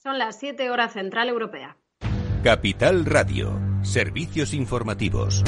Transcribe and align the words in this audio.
Son 0.00 0.16
las 0.16 0.38
7 0.38 0.70
horas 0.70 0.92
central 0.92 1.28
europea. 1.28 1.76
Capital 2.44 3.04
Radio, 3.04 3.58
servicios 3.82 4.54
informativos. 4.54 5.42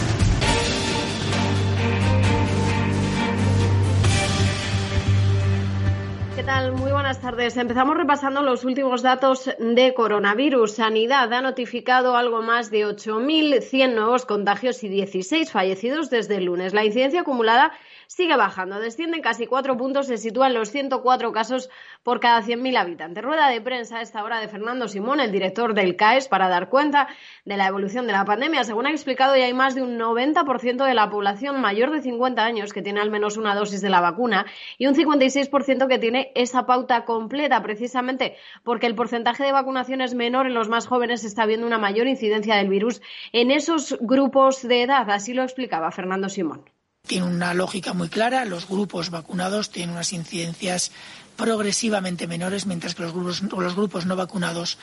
¿Qué 6.35 6.43
tal? 6.43 6.73
Muy 6.73 6.91
buenas 6.91 7.21
tardes. 7.21 7.57
Empezamos 7.57 7.97
repasando 7.97 8.43
los 8.43 8.65
últimos 8.65 9.03
datos 9.03 9.49
de 9.61 9.95
coronavirus. 9.95 10.73
Sanidad 10.73 11.33
ha 11.33 11.43
notificado 11.43 12.17
algo 12.17 12.43
más 12.43 12.73
de 12.73 12.85
8.100 12.89 13.95
nuevos 13.95 14.27
contagios 14.27 14.83
y 14.83 14.89
16 14.89 15.53
fallecidos 15.53 16.11
desde 16.11 16.39
el 16.39 16.47
lunes. 16.47 16.75
La 16.75 16.85
incidencia 16.85 17.21
acumulada 17.21 17.71
sigue 18.11 18.35
bajando, 18.35 18.81
desciende 18.81 19.19
en 19.19 19.23
casi 19.23 19.47
cuatro 19.47 19.77
puntos, 19.77 20.09
se 20.09 20.19
sitúan 20.19 20.53
los 20.53 20.73
104 20.73 21.31
casos 21.31 21.71
por 22.03 22.19
cada 22.19 22.43
100.000 22.43 22.77
habitantes. 22.77 23.23
Rueda 23.23 23.49
de 23.49 23.61
prensa 23.61 23.99
a 23.99 24.03
esta 24.03 24.25
hora 24.25 24.41
de 24.41 24.49
Fernando 24.49 24.89
Simón, 24.89 25.21
el 25.21 25.31
director 25.31 25.75
del 25.75 25.95
CAES, 25.95 26.27
para 26.27 26.49
dar 26.49 26.69
cuenta 26.71 27.07
de 27.45 27.57
la 27.57 27.69
evolución 27.69 28.09
de 28.09 28.13
la 28.13 28.25
pandemia. 28.25 28.65
Según 28.65 28.89
ha 28.89 28.91
explicado, 28.91 29.37
ya 29.37 29.45
hay 29.45 29.55
más 29.55 29.77
de 29.77 29.83
un 29.83 29.97
90% 29.97 30.85
de 30.85 30.95
la 30.95 31.09
población 31.09 31.61
mayor 31.61 31.93
de 31.93 32.03
50 32.03 32.45
años 32.45 32.73
que 32.73 32.83
tiene 32.83 33.01
al 33.01 33.13
menos 33.13 33.37
una 33.37 33.55
dosis 33.55 33.81
de 33.81 33.91
la 33.91 34.01
vacuna 34.01 34.45
y 34.77 34.89
un 34.89 34.97
56% 34.97 35.87
que 35.87 35.99
tiene 36.01 36.33
esa 36.35 36.67
pauta 36.67 37.05
completa, 37.05 37.63
precisamente 37.63 38.37
porque 38.65 38.89
el 38.89 38.97
porcentaje 38.97 39.45
de 39.45 39.53
vacunación 39.53 40.01
es 40.01 40.15
menor 40.15 40.49
en 40.49 40.55
los 40.55 40.69
más 40.69 40.89
jóvenes, 40.89 41.23
está 41.23 41.45
habiendo 41.45 41.65
una 41.65 41.79
mayor 41.79 42.09
incidencia 42.09 42.57
del 42.57 42.71
virus 42.71 43.01
en 43.31 43.53
esos 43.53 43.97
grupos 44.01 44.67
de 44.67 44.83
edad. 44.83 45.09
Así 45.11 45.33
lo 45.33 45.45
explicaba 45.45 45.93
Fernando 45.93 46.29
Simón 46.29 46.65
tiene 47.07 47.27
una 47.27 47.55
lógica 47.55 47.93
muy 47.93 48.09
clara. 48.09 48.45
Los 48.45 48.69
grupos 48.69 49.11
vacunados 49.11 49.71
tienen 49.71 49.95
unas 49.95 50.13
incidencias 50.13 50.93
progresivamente 51.37 52.27
menores, 52.27 52.67
mientras 52.67 52.95
que 52.95 53.03
los 53.03 53.13
grupos, 53.13 53.43
los 53.43 53.75
grupos 53.75 54.07
no 54.07 54.15
vacunados, 54.15 54.79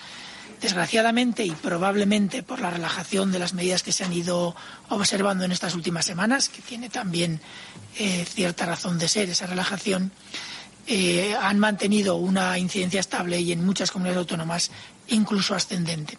desgraciadamente 0.60 1.46
y 1.46 1.52
probablemente 1.52 2.44
por 2.44 2.60
la 2.60 2.72
relajación 2.72 3.32
de 3.32 3.40
las 3.40 3.54
medidas 3.54 3.84
que 3.84 3.92
se 3.92 4.04
han 4.04 4.14
ido 4.14 4.56
observando 4.90 5.46
en 5.46 5.52
estas 5.52 5.76
últimas 5.76 6.06
semanas, 6.06 6.50
que 6.50 6.62
tiene 6.62 6.90
también 6.90 7.40
eh, 7.98 8.26
cierta 8.26 8.66
razón 8.66 8.98
de 8.98 9.08
ser 9.08 9.30
esa 9.30 9.46
relajación, 9.46 10.12
eh, 10.88 11.36
han 11.40 11.60
mantenido 11.60 12.16
una 12.16 12.58
incidencia 12.58 13.00
estable 13.00 13.40
y 13.40 13.52
en 13.52 13.66
muchas 13.66 13.92
comunidades 13.92 14.20
autónomas 14.20 14.72
incluso 15.08 15.54
ascendente. 15.54 16.18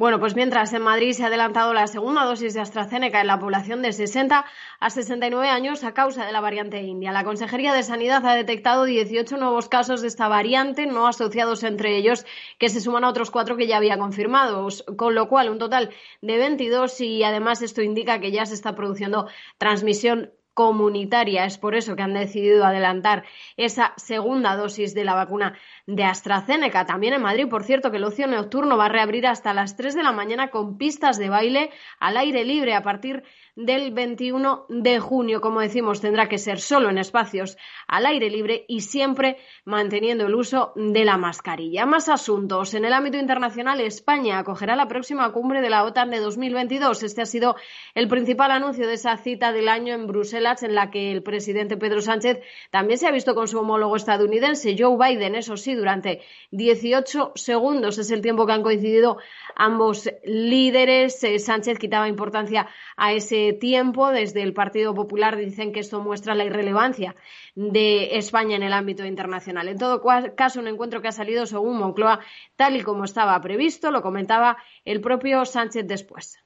Bueno, 0.00 0.18
pues 0.18 0.34
mientras 0.34 0.72
en 0.72 0.80
Madrid 0.80 1.12
se 1.12 1.24
ha 1.24 1.26
adelantado 1.26 1.74
la 1.74 1.86
segunda 1.86 2.24
dosis 2.24 2.54
de 2.54 2.62
AstraZeneca 2.62 3.20
en 3.20 3.26
la 3.26 3.38
población 3.38 3.82
de 3.82 3.92
60 3.92 4.46
a 4.80 4.88
69 4.88 5.50
años 5.50 5.84
a 5.84 5.92
causa 5.92 6.24
de 6.24 6.32
la 6.32 6.40
variante 6.40 6.80
india. 6.80 7.12
La 7.12 7.22
Consejería 7.22 7.74
de 7.74 7.82
Sanidad 7.82 8.24
ha 8.24 8.34
detectado 8.34 8.84
18 8.84 9.36
nuevos 9.36 9.68
casos 9.68 10.00
de 10.00 10.08
esta 10.08 10.26
variante, 10.26 10.86
no 10.86 11.06
asociados 11.06 11.64
entre 11.64 11.98
ellos, 11.98 12.24
que 12.56 12.70
se 12.70 12.80
suman 12.80 13.04
a 13.04 13.10
otros 13.10 13.30
cuatro 13.30 13.58
que 13.58 13.66
ya 13.66 13.76
había 13.76 13.98
confirmados, 13.98 14.86
con 14.96 15.14
lo 15.14 15.28
cual 15.28 15.50
un 15.50 15.58
total 15.58 15.90
de 16.22 16.38
22 16.38 16.98
y 17.02 17.22
además 17.22 17.60
esto 17.60 17.82
indica 17.82 18.20
que 18.20 18.32
ya 18.32 18.46
se 18.46 18.54
está 18.54 18.74
produciendo 18.74 19.28
transmisión 19.58 20.30
comunitaria. 20.60 21.46
Es 21.46 21.56
por 21.56 21.74
eso 21.74 21.96
que 21.96 22.02
han 22.02 22.12
decidido 22.12 22.66
adelantar 22.66 23.24
esa 23.56 23.94
segunda 23.96 24.56
dosis 24.56 24.92
de 24.92 25.04
la 25.04 25.14
vacuna 25.14 25.56
de 25.86 26.04
AstraZeneca. 26.04 26.84
También 26.84 27.14
en 27.14 27.22
Madrid, 27.22 27.48
por 27.48 27.64
cierto, 27.64 27.90
que 27.90 27.96
el 27.96 28.04
ocio 28.04 28.26
nocturno 28.26 28.76
va 28.76 28.84
a 28.84 28.90
reabrir 28.90 29.26
hasta 29.26 29.54
las 29.54 29.74
3 29.78 29.94
de 29.94 30.02
la 30.02 30.12
mañana 30.12 30.50
con 30.50 30.76
pistas 30.76 31.16
de 31.18 31.30
baile 31.30 31.70
al 31.98 32.18
aire 32.18 32.44
libre 32.44 32.74
a 32.74 32.82
partir 32.82 33.22
del 33.60 33.92
21 33.92 34.66
de 34.68 34.98
junio. 35.00 35.40
Como 35.40 35.60
decimos, 35.60 36.00
tendrá 36.00 36.28
que 36.28 36.38
ser 36.38 36.60
solo 36.60 36.88
en 36.88 36.98
espacios 36.98 37.56
al 37.86 38.06
aire 38.06 38.30
libre 38.30 38.64
y 38.68 38.80
siempre 38.80 39.36
manteniendo 39.64 40.26
el 40.26 40.34
uso 40.34 40.72
de 40.76 41.04
la 41.04 41.16
mascarilla. 41.16 41.86
Más 41.86 42.08
asuntos. 42.08 42.74
En 42.74 42.84
el 42.84 42.92
ámbito 42.92 43.18
internacional, 43.18 43.80
España 43.80 44.38
acogerá 44.38 44.76
la 44.76 44.88
próxima 44.88 45.30
cumbre 45.32 45.60
de 45.60 45.70
la 45.70 45.84
OTAN 45.84 46.10
de 46.10 46.20
2022. 46.20 47.02
Este 47.02 47.22
ha 47.22 47.26
sido 47.26 47.56
el 47.94 48.08
principal 48.08 48.50
anuncio 48.50 48.86
de 48.86 48.94
esa 48.94 49.16
cita 49.16 49.52
del 49.52 49.68
año 49.68 49.94
en 49.94 50.06
Bruselas, 50.06 50.62
en 50.62 50.74
la 50.74 50.90
que 50.90 51.12
el 51.12 51.22
presidente 51.22 51.76
Pedro 51.76 52.00
Sánchez 52.00 52.40
también 52.70 52.98
se 52.98 53.06
ha 53.06 53.12
visto 53.12 53.34
con 53.34 53.48
su 53.48 53.58
homólogo 53.58 53.96
estadounidense, 53.96 54.76
Joe 54.78 54.96
Biden, 54.96 55.34
eso 55.34 55.56
sí, 55.56 55.74
durante 55.74 56.22
18 56.50 57.32
segundos. 57.34 57.98
Es 57.98 58.10
el 58.10 58.22
tiempo 58.22 58.46
que 58.46 58.52
han 58.52 58.62
coincidido 58.62 59.18
ambos 59.54 60.10
líderes. 60.24 61.22
Eh, 61.24 61.38
Sánchez 61.38 61.78
quitaba 61.78 62.08
importancia 62.08 62.68
a 62.96 63.12
ese 63.12 63.49
tiempo. 63.52 64.10
Desde 64.10 64.42
el 64.42 64.52
Partido 64.52 64.94
Popular 64.94 65.36
dicen 65.36 65.72
que 65.72 65.80
esto 65.80 66.00
muestra 66.00 66.34
la 66.34 66.44
irrelevancia 66.44 67.16
de 67.54 68.16
España 68.18 68.56
en 68.56 68.62
el 68.62 68.72
ámbito 68.72 69.04
internacional. 69.04 69.68
En 69.68 69.78
todo 69.78 70.02
caso, 70.36 70.60
un 70.60 70.68
encuentro 70.68 71.00
que 71.00 71.08
ha 71.08 71.12
salido 71.12 71.46
según 71.46 71.78
Moncloa 71.78 72.20
tal 72.56 72.76
y 72.76 72.82
como 72.82 73.04
estaba 73.04 73.40
previsto, 73.40 73.90
lo 73.90 74.02
comentaba 74.02 74.56
el 74.84 75.00
propio 75.00 75.44
Sánchez 75.44 75.86
después. 75.86 76.38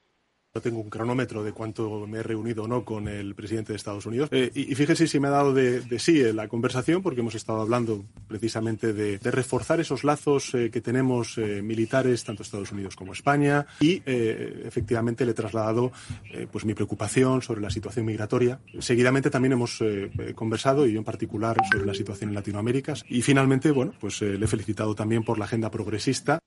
No 0.56 0.60
tengo 0.60 0.78
un 0.78 0.88
cronómetro 0.88 1.42
de 1.42 1.50
cuánto 1.50 2.06
me 2.06 2.18
he 2.18 2.22
reunido 2.22 2.62
o 2.62 2.68
no 2.68 2.84
con 2.84 3.08
el 3.08 3.34
presidente 3.34 3.72
de 3.72 3.76
Estados 3.76 4.06
Unidos. 4.06 4.28
Eh, 4.30 4.52
y, 4.54 4.72
fíjese 4.76 5.08
si 5.08 5.18
me 5.18 5.26
ha 5.26 5.32
dado 5.32 5.52
de, 5.52 5.82
sí 5.98 6.20
en 6.20 6.36
la 6.36 6.46
conversación, 6.46 7.02
porque 7.02 7.22
hemos 7.22 7.34
estado 7.34 7.60
hablando 7.60 8.04
precisamente 8.28 8.92
de, 8.92 9.18
reforzar 9.32 9.80
esos 9.80 10.04
lazos 10.04 10.54
eh, 10.54 10.70
que 10.70 10.80
tenemos 10.80 11.38
eh, 11.38 11.60
militares, 11.60 12.22
tanto 12.22 12.44
Estados 12.44 12.70
Unidos 12.70 12.94
como 12.94 13.14
España. 13.14 13.66
Y 13.80 14.00
efectivamente 14.06 15.24
le 15.24 15.32
he 15.32 15.34
trasladado 15.34 15.90
pues 16.52 16.64
mi 16.64 16.74
preocupación 16.74 17.42
sobre 17.42 17.60
la 17.60 17.70
situación 17.70 18.06
migratoria. 18.06 18.60
Seguidamente 18.78 19.30
también 19.30 19.54
hemos 19.54 19.82
conversado, 20.36 20.86
y 20.86 20.92
yo 20.92 20.98
en 21.00 21.04
particular, 21.04 21.56
sobre 21.72 21.84
la 21.84 21.94
situación 21.94 22.30
en 22.30 22.36
Latinoamérica. 22.36 22.94
Y 23.08 23.22
finalmente, 23.22 23.72
bueno, 23.72 23.92
pues 23.98 24.22
le 24.22 24.44
he 24.44 24.48
felicitado 24.48 24.94
también 24.94 25.24
por 25.24 25.36
la 25.36 25.46
agenda 25.46 25.68
progresista. 25.68 26.38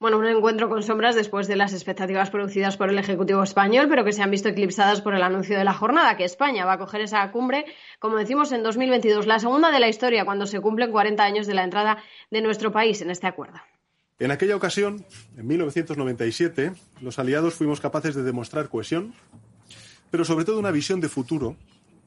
Bueno, 0.00 0.18
un 0.18 0.26
encuentro 0.26 0.68
con 0.68 0.84
sombras 0.84 1.16
después 1.16 1.48
de 1.48 1.56
las 1.56 1.72
expectativas 1.72 2.30
producidas 2.30 2.76
por 2.76 2.88
el 2.88 2.98
Ejecutivo 3.00 3.42
español, 3.42 3.88
pero 3.88 4.04
que 4.04 4.12
se 4.12 4.22
han 4.22 4.30
visto 4.30 4.48
eclipsadas 4.48 5.00
por 5.00 5.12
el 5.12 5.24
anuncio 5.24 5.58
de 5.58 5.64
la 5.64 5.74
jornada, 5.74 6.16
que 6.16 6.22
España 6.22 6.64
va 6.64 6.74
a 6.74 6.78
coger 6.78 7.00
esa 7.00 7.28
cumbre, 7.32 7.64
como 7.98 8.16
decimos, 8.16 8.52
en 8.52 8.62
2022, 8.62 9.26
la 9.26 9.40
segunda 9.40 9.72
de 9.72 9.80
la 9.80 9.88
historia, 9.88 10.24
cuando 10.24 10.46
se 10.46 10.60
cumplen 10.60 10.92
40 10.92 11.24
años 11.24 11.48
de 11.48 11.54
la 11.54 11.64
entrada 11.64 11.98
de 12.30 12.40
nuestro 12.40 12.70
país 12.70 13.02
en 13.02 13.10
este 13.10 13.26
acuerdo. 13.26 13.58
En 14.20 14.30
aquella 14.30 14.54
ocasión, 14.54 15.04
en 15.36 15.48
1997, 15.48 16.74
los 17.00 17.18
aliados 17.18 17.54
fuimos 17.54 17.80
capaces 17.80 18.14
de 18.14 18.22
demostrar 18.22 18.68
cohesión, 18.68 19.14
pero 20.12 20.24
sobre 20.24 20.44
todo 20.44 20.60
una 20.60 20.70
visión 20.70 21.00
de 21.00 21.08
futuro 21.08 21.56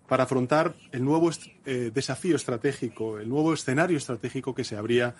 para 0.08 0.24
afrontar 0.24 0.76
el 0.94 1.04
nuevo 1.04 1.30
eh, 1.66 1.92
desafío 1.94 2.38
estratégico, 2.38 3.20
el 3.20 3.28
nuevo 3.28 3.54
escenario 3.54 3.98
estratégico 3.98 4.56
que 4.56 4.64
se 4.64 4.78
abría 4.78 5.14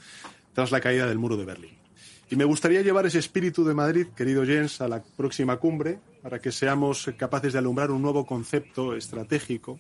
tras 0.54 0.72
la 0.72 0.80
caída 0.80 1.06
del 1.08 1.18
muro 1.20 1.36
de 1.36 1.44
Berlín. 1.44 1.82
Y 2.32 2.38
me 2.38 2.46
gustaría 2.46 2.82
llevar 2.82 3.06
ese 3.06 3.20
espíritu 3.20 3.66
de 3.66 3.74
Madrid, 3.74 4.08
querido 4.16 4.46
Jens, 4.46 4.80
a 4.80 4.88
la 4.88 5.04
próxima 5.04 5.58
cumbre 5.58 6.00
para 6.24 6.40
que 6.40 6.54
seamos 6.54 7.12
capaces 7.18 7.52
de 7.52 7.60
alumbrar 7.60 7.92
un 7.92 8.02
nuevo 8.02 8.26
concepto 8.26 8.96
estratégico 8.96 9.78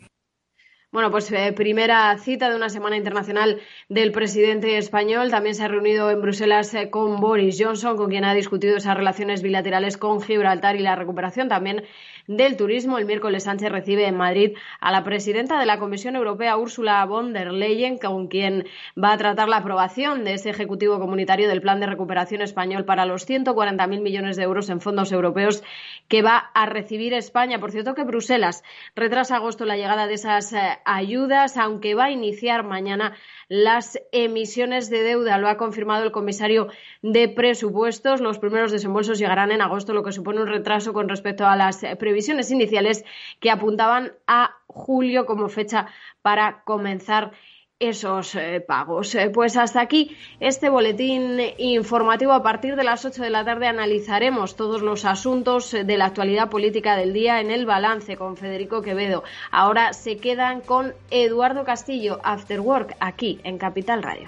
bueno, 0.92 1.10
pues 1.10 1.32
eh, 1.32 1.54
primera 1.54 2.18
cita 2.18 2.50
de 2.50 2.58
una 2.58 2.68
semana 2.68 2.98
internacional 2.98 3.62
del 3.88 4.12
presidente 4.12 4.78
español. 4.78 5.32
También 5.32 5.56
se 5.56 5.64
ha 5.64 5.70
reunido 5.70 6.12
en 6.12 6.22
Bruselas 6.22 6.74
eh, 6.74 6.90
con 6.90 7.22
Boris 7.22 7.58
Johnson, 7.58 7.96
con 7.96 8.10
quien 8.10 8.26
ha 8.26 8.34
discutido 8.34 8.76
esas 8.76 8.98
relaciones 8.98 9.42
bilaterales 9.42 9.98
con 9.98 10.22
Gibraltar 10.22 10.76
y 10.76 10.80
la 10.80 10.98
recuperación 10.98 11.48
también 11.48 11.84
del 12.28 12.58
turismo. 12.58 12.98
El 12.98 13.06
miércoles 13.06 13.44
Sánchez 13.44 13.72
recibe 13.72 14.06
en 14.06 14.18
Madrid 14.18 14.58
a 14.82 14.92
la 14.92 15.06
presidenta 15.06 15.58
de 15.60 15.66
la 15.66 15.80
Comisión 15.80 16.18
Europea, 16.18 16.58
Ursula 16.58 17.06
von 17.06 17.32
der 17.32 17.54
Leyen, 17.54 17.98
con 17.98 18.28
quien 18.28 18.68
va 19.02 19.14
a 19.14 19.18
tratar 19.18 19.48
la 19.48 19.58
aprobación 19.58 20.26
de 20.26 20.34
ese 20.34 20.50
Ejecutivo 20.50 21.00
Comunitario 21.00 21.48
del 21.48 21.62
Plan 21.62 21.80
de 21.80 21.88
Recuperación 21.88 22.42
Español 22.42 22.84
para 22.84 23.06
los 23.06 23.30
140.000 23.30 24.02
millones 24.02 24.36
de 24.36 24.44
euros 24.44 24.70
en 24.70 24.82
fondos 24.82 25.14
europeos 25.14 25.64
que 26.10 26.22
va 26.22 26.52
a 26.54 26.66
recibir 26.66 27.14
España. 27.14 27.60
Por 27.60 27.72
cierto 27.72 27.96
que 27.96 28.04
Bruselas 28.04 28.64
retrasa 28.94 29.38
agosto 29.38 29.64
la 29.64 29.78
llegada 29.78 30.08
de 30.08 30.16
esas 30.16 30.52
eh, 30.52 30.80
ayudas, 30.86 31.58
aunque 31.58 31.96
va 31.96 32.06
a 32.06 32.12
iniciar 32.12 32.64
mañana 32.64 33.16
las 33.48 34.00
emisiones 34.12 34.90
de 34.90 35.04
deuda. 35.04 35.38
Lo 35.38 35.48
ha 35.48 35.58
confirmado 35.58 36.04
el 36.04 36.12
comisario 36.12 36.68
de 37.02 37.28
presupuestos. 37.30 38.22
Los 38.22 38.40
primeros 38.40 38.72
desembolsos 38.72 39.20
llegarán 39.20 39.52
en 39.52 39.62
agosto, 39.62 39.94
lo 39.94 40.04
que 40.04 40.12
supone 40.12 40.42
un 40.42 40.48
retraso 40.48 40.94
con 40.94 41.10
respecto 41.10 41.46
a 41.46 41.56
las 41.56 41.86
previsiones 42.00 42.52
iniciales 42.52 43.04
que 43.40 43.52
apuntaban 43.52 44.14
a 44.28 44.58
julio 44.68 45.26
como 45.26 45.50
fecha 45.50 45.88
para 46.22 46.64
comenzar 46.64 47.32
esos 47.82 48.36
eh, 48.36 48.64
pagos. 48.66 49.14
Eh, 49.16 49.30
pues 49.30 49.58
hasta 49.58 49.82
aquí 49.82 50.16
este 50.40 50.70
boletín 50.70 51.40
informativo. 51.58 52.32
A 52.32 52.44
partir 52.44 52.76
de 52.76 52.84
las 52.84 53.04
8 53.04 53.22
de 53.22 53.30
la 53.30 53.44
tarde 53.44 53.68
analizaremos 53.68 54.56
todos 54.56 54.82
los 54.82 55.04
asuntos 55.04 55.72
de 55.72 55.98
la 55.98 56.06
actualidad 56.06 56.50
política 56.50 56.96
del 56.96 57.12
día 57.12 57.42
en 57.42 57.52
el 57.52 57.66
balance 57.66 58.16
con 58.16 58.38
Federico 58.38 58.82
Quevedo. 58.82 59.24
Ahora 59.52 59.94
se 59.94 60.18
quedan 60.18 60.62
con 60.62 60.94
Eduardo 61.10 61.64
Castillo, 61.64 62.20
After 62.24 62.60
Work, 62.60 62.96
aquí 63.00 63.40
en 63.44 63.58
Capital 63.58 64.04
Radio. 64.04 64.28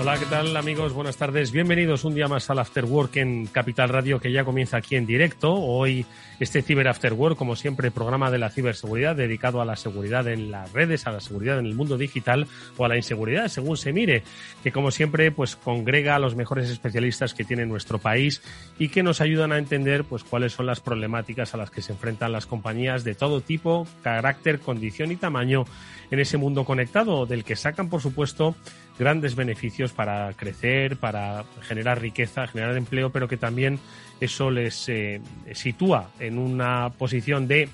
Hola, 0.00 0.18
¿qué 0.18 0.24
tal 0.24 0.56
amigos? 0.56 0.94
Buenas 0.94 1.18
tardes. 1.18 1.52
Bienvenidos 1.52 2.04
un 2.06 2.14
día 2.14 2.26
más 2.26 2.48
al 2.48 2.58
After 2.58 2.86
Work 2.86 3.18
en 3.18 3.44
Capital 3.44 3.90
Radio 3.90 4.18
que 4.18 4.32
ya 4.32 4.44
comienza 4.44 4.78
aquí 4.78 4.96
en 4.96 5.04
directo. 5.04 5.52
Hoy 5.52 6.06
este 6.40 6.62
Ciber 6.62 6.88
After 6.88 7.12
Work, 7.12 7.36
como 7.36 7.54
siempre, 7.54 7.90
programa 7.90 8.30
de 8.30 8.38
la 8.38 8.48
ciberseguridad 8.48 9.14
dedicado 9.14 9.60
a 9.60 9.66
la 9.66 9.76
seguridad 9.76 10.26
en 10.26 10.50
las 10.50 10.72
redes, 10.72 11.06
a 11.06 11.12
la 11.12 11.20
seguridad 11.20 11.58
en 11.58 11.66
el 11.66 11.74
mundo 11.74 11.98
digital 11.98 12.46
o 12.78 12.86
a 12.86 12.88
la 12.88 12.96
inseguridad, 12.96 13.48
según 13.48 13.76
se 13.76 13.92
mire, 13.92 14.22
que 14.62 14.72
como 14.72 14.90
siempre 14.90 15.32
pues 15.32 15.54
congrega 15.54 16.16
a 16.16 16.18
los 16.18 16.34
mejores 16.34 16.70
especialistas 16.70 17.34
que 17.34 17.44
tiene 17.44 17.66
nuestro 17.66 17.98
país 17.98 18.40
y 18.78 18.88
que 18.88 19.02
nos 19.02 19.20
ayudan 19.20 19.52
a 19.52 19.58
entender 19.58 20.04
pues 20.04 20.24
cuáles 20.24 20.54
son 20.54 20.64
las 20.64 20.80
problemáticas 20.80 21.52
a 21.52 21.58
las 21.58 21.70
que 21.70 21.82
se 21.82 21.92
enfrentan 21.92 22.32
las 22.32 22.46
compañías 22.46 23.04
de 23.04 23.14
todo 23.14 23.42
tipo, 23.42 23.86
carácter, 24.02 24.60
condición 24.60 25.12
y 25.12 25.16
tamaño 25.16 25.66
en 26.10 26.20
ese 26.20 26.38
mundo 26.38 26.64
conectado, 26.64 27.26
del 27.26 27.44
que 27.44 27.54
sacan, 27.54 27.88
por 27.88 28.00
supuesto, 28.00 28.56
grandes 28.98 29.34
beneficios 29.34 29.92
para 29.92 30.32
crecer, 30.34 30.96
para 30.96 31.44
generar 31.62 32.00
riqueza, 32.00 32.46
generar 32.46 32.76
empleo, 32.76 33.10
pero 33.10 33.28
que 33.28 33.36
también 33.36 33.78
eso 34.20 34.50
les 34.50 34.88
eh, 34.88 35.20
sitúa 35.52 36.10
en 36.18 36.38
una 36.38 36.90
posición 36.90 37.48
de, 37.48 37.68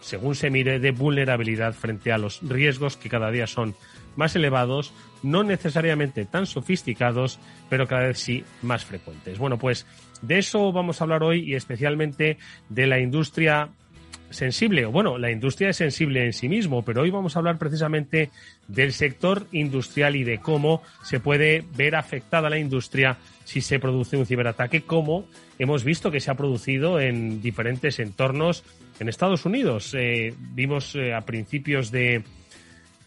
según 0.00 0.34
se 0.34 0.50
mire, 0.50 0.80
de 0.80 0.90
vulnerabilidad 0.90 1.74
frente 1.74 2.12
a 2.12 2.18
los 2.18 2.40
riesgos 2.42 2.96
que 2.96 3.08
cada 3.08 3.30
día 3.30 3.46
son 3.46 3.74
más 4.16 4.34
elevados, 4.34 4.92
no 5.22 5.44
necesariamente 5.44 6.24
tan 6.24 6.46
sofisticados, 6.46 7.38
pero 7.68 7.86
cada 7.86 8.08
vez 8.08 8.18
sí 8.18 8.44
más 8.62 8.84
frecuentes. 8.84 9.38
Bueno, 9.38 9.58
pues 9.58 9.86
de 10.22 10.38
eso 10.38 10.72
vamos 10.72 11.00
a 11.00 11.04
hablar 11.04 11.22
hoy 11.22 11.40
y 11.40 11.54
especialmente 11.54 12.38
de 12.68 12.86
la 12.86 12.98
industria 12.98 13.70
sensible, 14.30 14.86
o 14.86 14.92
bueno, 14.92 15.18
la 15.18 15.30
industria 15.30 15.70
es 15.70 15.76
sensible 15.76 16.24
en 16.24 16.32
sí 16.32 16.48
mismo, 16.48 16.84
pero 16.84 17.02
hoy 17.02 17.10
vamos 17.10 17.36
a 17.36 17.40
hablar 17.40 17.58
precisamente 17.58 18.30
del 18.68 18.92
sector 18.92 19.46
industrial 19.52 20.16
y 20.16 20.24
de 20.24 20.38
cómo 20.38 20.82
se 21.02 21.20
puede 21.20 21.64
ver 21.76 21.96
afectada 21.96 22.48
la 22.48 22.58
industria 22.58 23.18
si 23.44 23.60
se 23.60 23.78
produce 23.78 24.16
un 24.16 24.26
ciberataque, 24.26 24.82
como 24.82 25.26
hemos 25.58 25.84
visto 25.84 26.10
que 26.10 26.20
se 26.20 26.30
ha 26.30 26.36
producido 26.36 27.00
en 27.00 27.42
diferentes 27.42 27.98
entornos 27.98 28.64
en 29.00 29.08
Estados 29.08 29.44
Unidos. 29.44 29.94
Eh, 29.94 30.32
vimos 30.38 30.94
eh, 30.94 31.12
a 31.12 31.22
principios 31.22 31.90
de, 31.90 32.22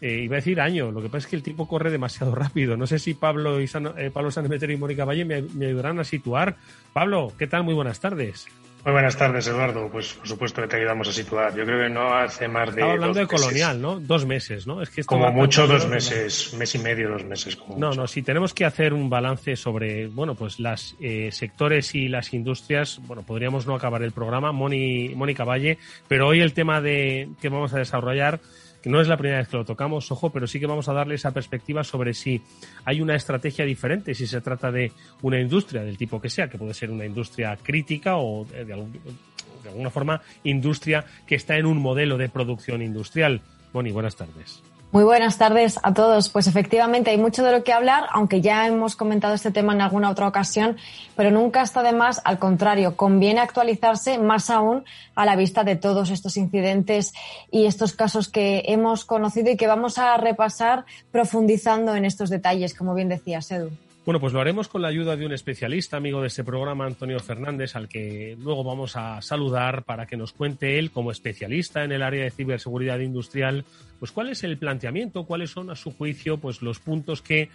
eh, 0.00 0.20
iba 0.24 0.36
a 0.36 0.40
decir 0.40 0.60
año, 0.60 0.90
lo 0.90 1.00
que 1.00 1.08
pasa 1.08 1.26
es 1.26 1.26
que 1.28 1.36
el 1.36 1.42
tiempo 1.42 1.66
corre 1.66 1.90
demasiado 1.90 2.34
rápido. 2.34 2.76
No 2.76 2.86
sé 2.86 2.98
si 2.98 3.14
Pablo, 3.14 3.60
y 3.60 3.66
Pablo 4.12 4.30
y 4.30 4.76
Mónica 4.76 5.04
Valle 5.04 5.24
me, 5.24 5.42
me 5.42 5.66
ayudarán 5.66 5.98
a 5.98 6.04
situar. 6.04 6.56
Pablo, 6.92 7.32
¿qué 7.38 7.46
tal? 7.46 7.64
Muy 7.64 7.74
buenas 7.74 8.00
tardes. 8.00 8.46
Muy 8.84 8.92
buenas 8.92 9.16
tardes, 9.16 9.46
Eduardo. 9.46 9.88
Pues 9.90 10.12
por 10.12 10.28
supuesto 10.28 10.60
que 10.60 10.68
te 10.68 10.76
ayudamos 10.76 11.08
a 11.08 11.12
situar. 11.12 11.54
Yo 11.56 11.64
creo 11.64 11.84
que 11.84 11.88
no 11.88 12.12
hace 12.12 12.48
más 12.48 12.66
de. 12.66 12.82
Estaba 12.82 12.92
hablando 12.92 13.18
de 13.18 13.26
colonial, 13.26 13.80
¿no? 13.80 13.98
Dos 13.98 14.26
meses, 14.26 14.66
¿no? 14.66 14.82
Es 14.82 14.90
que 14.90 15.04
como 15.04 15.32
mucho 15.32 15.66
dos 15.66 15.88
meses, 15.88 16.52
mes 16.58 16.74
y 16.74 16.78
medio, 16.80 17.08
dos 17.08 17.24
meses. 17.24 17.56
Como 17.56 17.78
no, 17.78 17.92
no. 17.92 18.06
Si 18.06 18.20
tenemos 18.20 18.52
que 18.52 18.66
hacer 18.66 18.92
un 18.92 19.08
balance 19.08 19.56
sobre, 19.56 20.08
bueno, 20.08 20.34
pues 20.34 20.60
las 20.60 20.96
eh, 21.00 21.30
sectores 21.32 21.94
y 21.94 22.08
las 22.08 22.34
industrias, 22.34 23.00
bueno, 23.06 23.22
podríamos 23.22 23.66
no 23.66 23.74
acabar 23.74 24.02
el 24.02 24.12
programa, 24.12 24.52
Moni, 24.52 25.14
Mónica 25.14 25.44
Valle, 25.44 25.78
pero 26.06 26.28
hoy 26.28 26.42
el 26.42 26.52
tema 26.52 26.82
de 26.82 27.30
que 27.40 27.48
vamos 27.48 27.72
a 27.72 27.78
desarrollar 27.78 28.40
no 28.84 29.00
es 29.00 29.08
la 29.08 29.16
primera 29.16 29.38
vez 29.38 29.48
que 29.48 29.56
lo 29.56 29.64
tocamos, 29.64 30.10
ojo, 30.12 30.30
pero 30.30 30.46
sí 30.46 30.60
que 30.60 30.66
vamos 30.66 30.88
a 30.88 30.92
darle 30.92 31.14
esa 31.14 31.32
perspectiva 31.32 31.84
sobre 31.84 32.14
si 32.14 32.42
hay 32.84 33.00
una 33.00 33.14
estrategia 33.14 33.64
diferente, 33.64 34.14
si 34.14 34.26
se 34.26 34.40
trata 34.40 34.70
de 34.70 34.92
una 35.22 35.40
industria 35.40 35.82
del 35.82 35.96
tipo 35.96 36.20
que 36.20 36.30
sea, 36.30 36.48
que 36.48 36.58
puede 36.58 36.74
ser 36.74 36.90
una 36.90 37.06
industria 37.06 37.56
crítica 37.56 38.16
o 38.16 38.44
de, 38.44 38.64
de 38.64 39.68
alguna 39.68 39.90
forma 39.90 40.20
industria 40.44 41.04
que 41.26 41.34
está 41.34 41.56
en 41.56 41.66
un 41.66 41.78
modelo 41.78 42.18
de 42.18 42.28
producción 42.28 42.82
industrial. 42.82 43.40
Moni, 43.72 43.90
buenas 43.90 44.16
tardes. 44.16 44.62
Muy 44.94 45.02
buenas 45.02 45.38
tardes 45.38 45.80
a 45.82 45.92
todos. 45.92 46.28
Pues 46.28 46.46
efectivamente 46.46 47.10
hay 47.10 47.18
mucho 47.18 47.42
de 47.42 47.50
lo 47.50 47.64
que 47.64 47.72
hablar, 47.72 48.04
aunque 48.12 48.40
ya 48.40 48.68
hemos 48.68 48.94
comentado 48.94 49.34
este 49.34 49.50
tema 49.50 49.72
en 49.72 49.80
alguna 49.80 50.08
otra 50.08 50.28
ocasión, 50.28 50.76
pero 51.16 51.32
nunca 51.32 51.62
está 51.62 51.82
de 51.82 51.92
más, 51.92 52.22
al 52.24 52.38
contrario, 52.38 52.96
conviene 52.96 53.40
actualizarse 53.40 54.18
más 54.18 54.50
aún 54.50 54.84
a 55.16 55.24
la 55.26 55.34
vista 55.34 55.64
de 55.64 55.74
todos 55.74 56.10
estos 56.10 56.36
incidentes 56.36 57.12
y 57.50 57.66
estos 57.66 57.92
casos 57.92 58.28
que 58.28 58.62
hemos 58.66 59.04
conocido 59.04 59.50
y 59.50 59.56
que 59.56 59.66
vamos 59.66 59.98
a 59.98 60.16
repasar 60.16 60.84
profundizando 61.10 61.96
en 61.96 62.04
estos 62.04 62.30
detalles, 62.30 62.72
como 62.72 62.94
bien 62.94 63.08
decía 63.08 63.40
Edu. 63.50 63.70
Bueno, 64.04 64.20
pues 64.20 64.34
lo 64.34 64.40
haremos 64.42 64.68
con 64.68 64.82
la 64.82 64.88
ayuda 64.88 65.16
de 65.16 65.24
un 65.24 65.32
especialista, 65.32 65.96
amigo 65.96 66.20
de 66.20 66.26
este 66.26 66.44
programa, 66.44 66.84
Antonio 66.84 67.18
Fernández, 67.20 67.74
al 67.74 67.88
que 67.88 68.36
luego 68.38 68.62
vamos 68.62 68.96
a 68.96 69.22
saludar 69.22 69.84
para 69.84 70.04
que 70.04 70.18
nos 70.18 70.34
cuente 70.34 70.78
él, 70.78 70.90
como 70.90 71.10
especialista 71.10 71.84
en 71.84 71.92
el 71.92 72.02
área 72.02 72.24
de 72.24 72.30
ciberseguridad 72.30 72.98
industrial, 72.98 73.64
pues 73.98 74.12
cuál 74.12 74.28
es 74.28 74.44
el 74.44 74.58
planteamiento, 74.58 75.24
cuáles 75.24 75.52
son, 75.52 75.70
a 75.70 75.74
su 75.74 75.90
juicio, 75.90 76.36
pues 76.36 76.60
los 76.60 76.80
puntos 76.80 77.22
que 77.22 77.48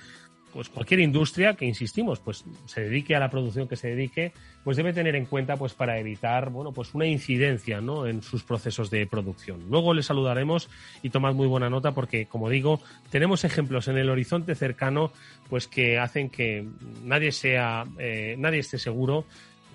pues 0.53 0.69
cualquier 0.69 0.99
industria 0.99 1.53
que 1.53 1.65
insistimos 1.65 2.19
pues 2.19 2.43
se 2.65 2.81
dedique 2.81 3.15
a 3.15 3.19
la 3.19 3.29
producción 3.29 3.67
que 3.67 3.75
se 3.75 3.89
dedique 3.89 4.33
pues 4.63 4.77
debe 4.77 4.93
tener 4.93 5.15
en 5.15 5.25
cuenta 5.25 5.57
pues 5.57 5.73
para 5.73 5.99
evitar 5.99 6.49
bueno 6.49 6.71
pues 6.71 6.93
una 6.93 7.05
incidencia 7.05 7.81
¿no? 7.81 8.07
en 8.07 8.21
sus 8.21 8.43
procesos 8.43 8.89
de 8.89 9.05
producción 9.07 9.69
luego 9.69 9.93
le 9.93 10.03
saludaremos 10.03 10.69
y 11.03 11.09
tomad 11.09 11.33
muy 11.33 11.47
buena 11.47 11.69
nota 11.69 11.91
porque 11.91 12.25
como 12.25 12.49
digo 12.49 12.81
tenemos 13.09 13.43
ejemplos 13.43 13.87
en 13.87 13.97
el 13.97 14.09
horizonte 14.09 14.55
cercano 14.55 15.11
pues 15.49 15.67
que 15.67 15.99
hacen 15.99 16.29
que 16.29 16.67
nadie 17.03 17.31
sea 17.31 17.85
eh, 17.97 18.35
nadie 18.37 18.59
esté 18.59 18.77
seguro 18.77 19.25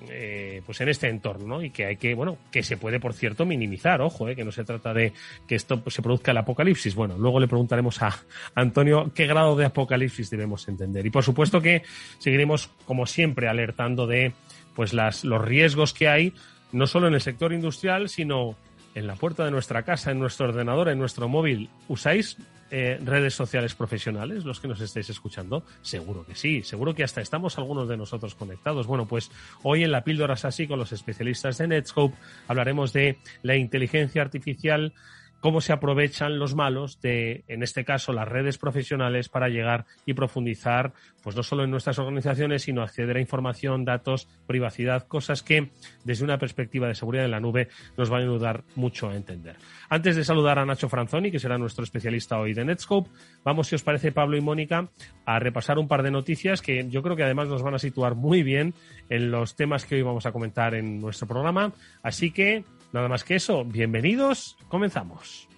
eh, 0.08 0.62
pues 0.66 0.80
en 0.80 0.88
este 0.88 1.08
entorno 1.08 1.62
y 1.62 1.70
que 1.70 1.86
hay 1.86 1.96
que 1.96 2.14
bueno 2.14 2.36
que 2.50 2.62
se 2.62 2.76
puede 2.76 3.00
por 3.00 3.14
cierto 3.14 3.46
minimizar. 3.46 4.00
Ojo 4.00 4.28
eh, 4.28 4.36
que 4.36 4.44
no 4.44 4.52
se 4.52 4.64
trata 4.64 4.92
de 4.92 5.12
que 5.46 5.54
esto 5.54 5.82
se 5.86 6.02
produzca 6.02 6.32
el 6.32 6.38
apocalipsis. 6.38 6.94
Bueno 6.94 7.16
luego 7.18 7.40
le 7.40 7.48
preguntaremos 7.48 8.02
a 8.02 8.16
Antonio 8.54 9.12
qué 9.14 9.26
grado 9.26 9.56
de 9.56 9.66
apocalipsis 9.66 10.30
debemos 10.30 10.66
entender. 10.68 11.06
Y 11.06 11.10
por 11.10 11.24
supuesto 11.24 11.60
que 11.60 11.82
seguiremos 12.18 12.70
como 12.86 13.06
siempre 13.06 13.48
alertando 13.48 14.06
de 14.06 14.32
pues 14.74 14.92
las 14.92 15.24
los 15.24 15.42
riesgos 15.42 15.94
que 15.94 16.08
hay 16.08 16.32
no 16.72 16.86
solo 16.86 17.06
en 17.06 17.14
el 17.14 17.20
sector 17.20 17.52
industrial 17.52 18.08
sino 18.08 18.56
en 18.94 19.06
la 19.06 19.16
puerta 19.16 19.44
de 19.44 19.50
nuestra 19.50 19.82
casa, 19.82 20.12
en 20.12 20.20
nuestro 20.20 20.48
ordenador, 20.48 20.88
en 20.88 20.98
nuestro 20.98 21.28
móvil, 21.28 21.68
¿usáis 21.88 22.36
eh, 22.70 22.98
redes 23.02 23.34
sociales 23.34 23.74
profesionales, 23.74 24.44
los 24.44 24.60
que 24.60 24.68
nos 24.68 24.80
estáis 24.80 25.10
escuchando? 25.10 25.64
Seguro 25.82 26.24
que 26.26 26.34
sí, 26.34 26.62
seguro 26.62 26.94
que 26.94 27.04
hasta 27.04 27.20
estamos 27.20 27.58
algunos 27.58 27.88
de 27.88 27.96
nosotros 27.96 28.34
conectados. 28.34 28.86
Bueno, 28.86 29.06
pues 29.06 29.30
hoy 29.62 29.84
en 29.84 29.92
la 29.92 30.04
píldora 30.04 30.34
así 30.34 30.66
con 30.66 30.78
los 30.78 30.92
especialistas 30.92 31.58
de 31.58 31.68
Netscope 31.68 32.16
hablaremos 32.48 32.92
de 32.92 33.18
la 33.42 33.56
inteligencia 33.56 34.22
artificial 34.22 34.92
cómo 35.44 35.60
se 35.60 35.74
aprovechan 35.74 36.38
los 36.38 36.54
malos 36.54 37.02
de, 37.02 37.44
en 37.48 37.62
este 37.62 37.84
caso, 37.84 38.14
las 38.14 38.26
redes 38.26 38.56
profesionales 38.56 39.28
para 39.28 39.50
llegar 39.50 39.84
y 40.06 40.14
profundizar, 40.14 40.94
pues 41.22 41.36
no 41.36 41.42
solo 41.42 41.64
en 41.64 41.70
nuestras 41.70 41.98
organizaciones, 41.98 42.62
sino 42.62 42.80
acceder 42.80 43.18
a 43.18 43.20
información, 43.20 43.84
datos, 43.84 44.26
privacidad, 44.46 45.06
cosas 45.06 45.42
que 45.42 45.68
desde 46.02 46.24
una 46.24 46.38
perspectiva 46.38 46.88
de 46.88 46.94
seguridad 46.94 47.26
en 47.26 47.30
la 47.30 47.40
nube 47.40 47.68
nos 47.98 48.08
van 48.08 48.22
a 48.22 48.24
ayudar 48.24 48.64
mucho 48.74 49.10
a 49.10 49.16
entender. 49.16 49.56
Antes 49.90 50.16
de 50.16 50.24
saludar 50.24 50.58
a 50.58 50.64
Nacho 50.64 50.88
Franzoni, 50.88 51.30
que 51.30 51.38
será 51.38 51.58
nuestro 51.58 51.84
especialista 51.84 52.38
hoy 52.38 52.54
de 52.54 52.64
Netscope, 52.64 53.10
vamos, 53.44 53.68
si 53.68 53.74
os 53.74 53.82
parece, 53.82 54.12
Pablo 54.12 54.38
y 54.38 54.40
Mónica, 54.40 54.88
a 55.26 55.38
repasar 55.40 55.78
un 55.78 55.88
par 55.88 56.02
de 56.02 56.10
noticias 56.10 56.62
que 56.62 56.88
yo 56.88 57.02
creo 57.02 57.16
que 57.16 57.22
además 57.22 57.50
nos 57.50 57.62
van 57.62 57.74
a 57.74 57.78
situar 57.78 58.14
muy 58.14 58.42
bien 58.42 58.72
en 59.10 59.30
los 59.30 59.56
temas 59.56 59.84
que 59.84 59.96
hoy 59.96 60.02
vamos 60.02 60.24
a 60.24 60.32
comentar 60.32 60.74
en 60.74 61.00
nuestro 61.02 61.28
programa. 61.28 61.74
Así 62.02 62.30
que 62.30 62.64
Nada 62.94 63.08
más 63.08 63.24
que 63.24 63.34
eso, 63.34 63.64
bienvenidos, 63.64 64.56
comenzamos. 64.68 65.48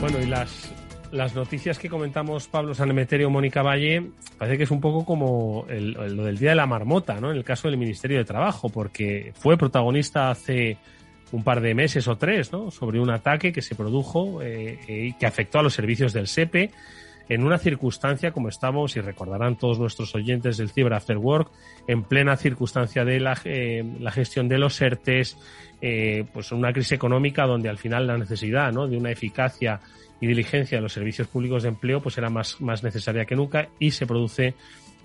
Bueno, 0.00 0.18
y 0.22 0.24
las 0.24 0.72
las 1.12 1.34
noticias 1.34 1.78
que 1.78 1.90
comentamos 1.90 2.48
Pablo 2.48 2.74
Sanemeterio, 2.74 3.28
Mónica 3.28 3.60
Valle, 3.60 4.12
parece 4.38 4.56
que 4.56 4.64
es 4.64 4.70
un 4.70 4.80
poco 4.80 5.04
como 5.04 5.66
lo 5.68 6.24
del 6.24 6.38
Día 6.38 6.50
de 6.50 6.56
la 6.56 6.66
Marmota, 6.66 7.20
¿no? 7.20 7.30
En 7.30 7.36
el 7.36 7.44
caso 7.44 7.68
del 7.68 7.76
Ministerio 7.76 8.16
de 8.16 8.24
Trabajo, 8.24 8.70
porque 8.70 9.34
fue 9.36 9.58
protagonista 9.58 10.30
hace 10.30 10.78
un 11.30 11.44
par 11.44 11.60
de 11.60 11.74
meses 11.74 12.08
o 12.08 12.16
tres, 12.16 12.50
¿no? 12.50 12.70
Sobre 12.70 12.98
un 12.98 13.10
ataque 13.10 13.52
que 13.52 13.60
se 13.60 13.74
produjo 13.74 14.40
eh, 14.40 14.78
y 14.88 15.12
que 15.12 15.26
afectó 15.26 15.58
a 15.58 15.62
los 15.62 15.74
servicios 15.74 16.14
del 16.14 16.28
SEPE 16.28 16.70
en 17.28 17.44
una 17.44 17.58
circunstancia, 17.58 18.32
como 18.32 18.48
estamos, 18.48 18.96
y 18.96 19.00
recordarán 19.00 19.56
todos 19.56 19.78
nuestros 19.78 20.14
oyentes 20.14 20.56
del 20.56 20.70
Cyber 20.70 20.94
After 20.94 21.18
Work, 21.18 21.50
en 21.86 22.02
plena 22.02 22.36
circunstancia 22.36 23.04
de 23.04 23.20
la, 23.20 23.38
eh, 23.44 23.84
gestión 24.12 24.48
de 24.48 24.58
los 24.58 24.80
ERTES, 24.80 25.36
eh, 25.80 26.24
pues 26.32 26.50
una 26.52 26.72
crisis 26.72 26.92
económica 26.92 27.46
donde 27.46 27.68
al 27.68 27.78
final 27.78 28.06
la 28.06 28.18
necesidad 28.18 28.72
¿no? 28.72 28.88
de 28.88 28.96
una 28.96 29.10
eficacia 29.10 29.80
y 30.20 30.26
diligencia 30.26 30.78
de 30.78 30.82
los 30.82 30.92
servicios 30.92 31.28
públicos 31.28 31.62
de 31.62 31.68
empleo 31.68 32.00
pues 32.00 32.18
era 32.18 32.30
más, 32.30 32.60
más 32.60 32.82
necesaria 32.82 33.24
que 33.24 33.36
nunca 33.36 33.68
y 33.78 33.92
se 33.92 34.06
produce 34.06 34.54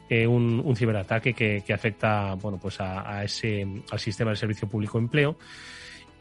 eh, 0.10 0.26
un, 0.26 0.62
un, 0.66 0.76
ciberataque 0.76 1.34
que, 1.34 1.64
que, 1.66 1.74
afecta 1.74 2.34
bueno 2.34 2.60
pues 2.60 2.82
a, 2.82 3.18
a, 3.18 3.24
ese 3.24 3.66
al 3.92 4.00
sistema 4.00 4.32
de 4.32 4.38
servicio 4.38 4.68
público 4.68 4.98
de 4.98 5.04
empleo 5.04 5.38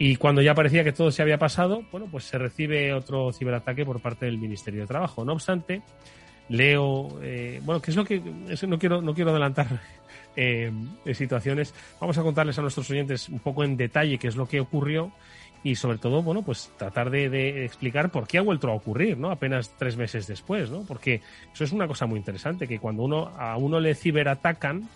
y 0.05 0.17
cuando 0.17 0.43
ya 0.43 0.53
parecía 0.53 0.83
que 0.83 0.91
todo 0.91 1.13
se 1.13 1.23
había 1.23 1.39
pasado 1.39 1.85
bueno 1.93 2.09
pues 2.11 2.25
se 2.25 2.37
recibe 2.37 2.93
otro 2.93 3.33
ciberataque 3.33 3.85
por 3.85 4.01
parte 4.01 4.27
del 4.27 4.37
Ministerio 4.37 4.81
de 4.81 4.89
Trabajo 4.89 5.25
no 5.25 5.35
obstante 5.35 5.81
leo 6.49 7.21
eh, 7.23 7.61
bueno 7.63 7.81
qué 7.81 7.93
es 7.93 7.97
lo 7.97 8.05
que 8.05 8.21
no 8.67 8.79
quiero 8.81 9.01
no 9.01 9.15
quiero 9.15 9.31
adelantar 9.31 9.81
eh, 10.37 10.73
situaciones 11.15 11.73
vamos 12.01 12.19
a 12.19 12.23
contarles 12.23 12.59
a 12.59 12.63
nuestros 12.63 12.91
oyentes 12.91 13.29
un 13.29 13.39
poco 13.39 13.63
en 13.63 13.77
detalle 13.77 14.19
qué 14.19 14.27
es 14.27 14.35
lo 14.35 14.49
que 14.49 14.59
ocurrió 14.59 15.13
y 15.65 15.77
sobre 15.77 15.99
todo, 15.99 16.25
bueno, 16.25 16.43
pues 16.43 16.73
tratar 16.77 17.09
de, 17.09 17.65
explicar 17.65 18.11
por 18.11 18.27
qué 18.27 18.39
ha 18.39 18.43
vuelto 18.43 18.69
a 18.69 18.75
ocurrir, 18.75 19.17
¿no? 19.17 19.31
Apenas 19.31 19.71
tres 19.79 19.97
meses 19.97 20.27
después, 20.27 20.69
¿no? 20.73 20.83
Porque 20.83 21.21
eso 21.55 21.63
es 21.63 21.71
una 21.71 21.87
cosa 21.87 22.05
muy 22.07 22.19
interesante, 22.19 22.67
que 22.67 22.81
cuando 22.81 23.05
uno 23.05 23.31
a 23.39 23.57
uno 23.57 23.79
le 23.79 23.95
ciberatacan, 23.95 24.89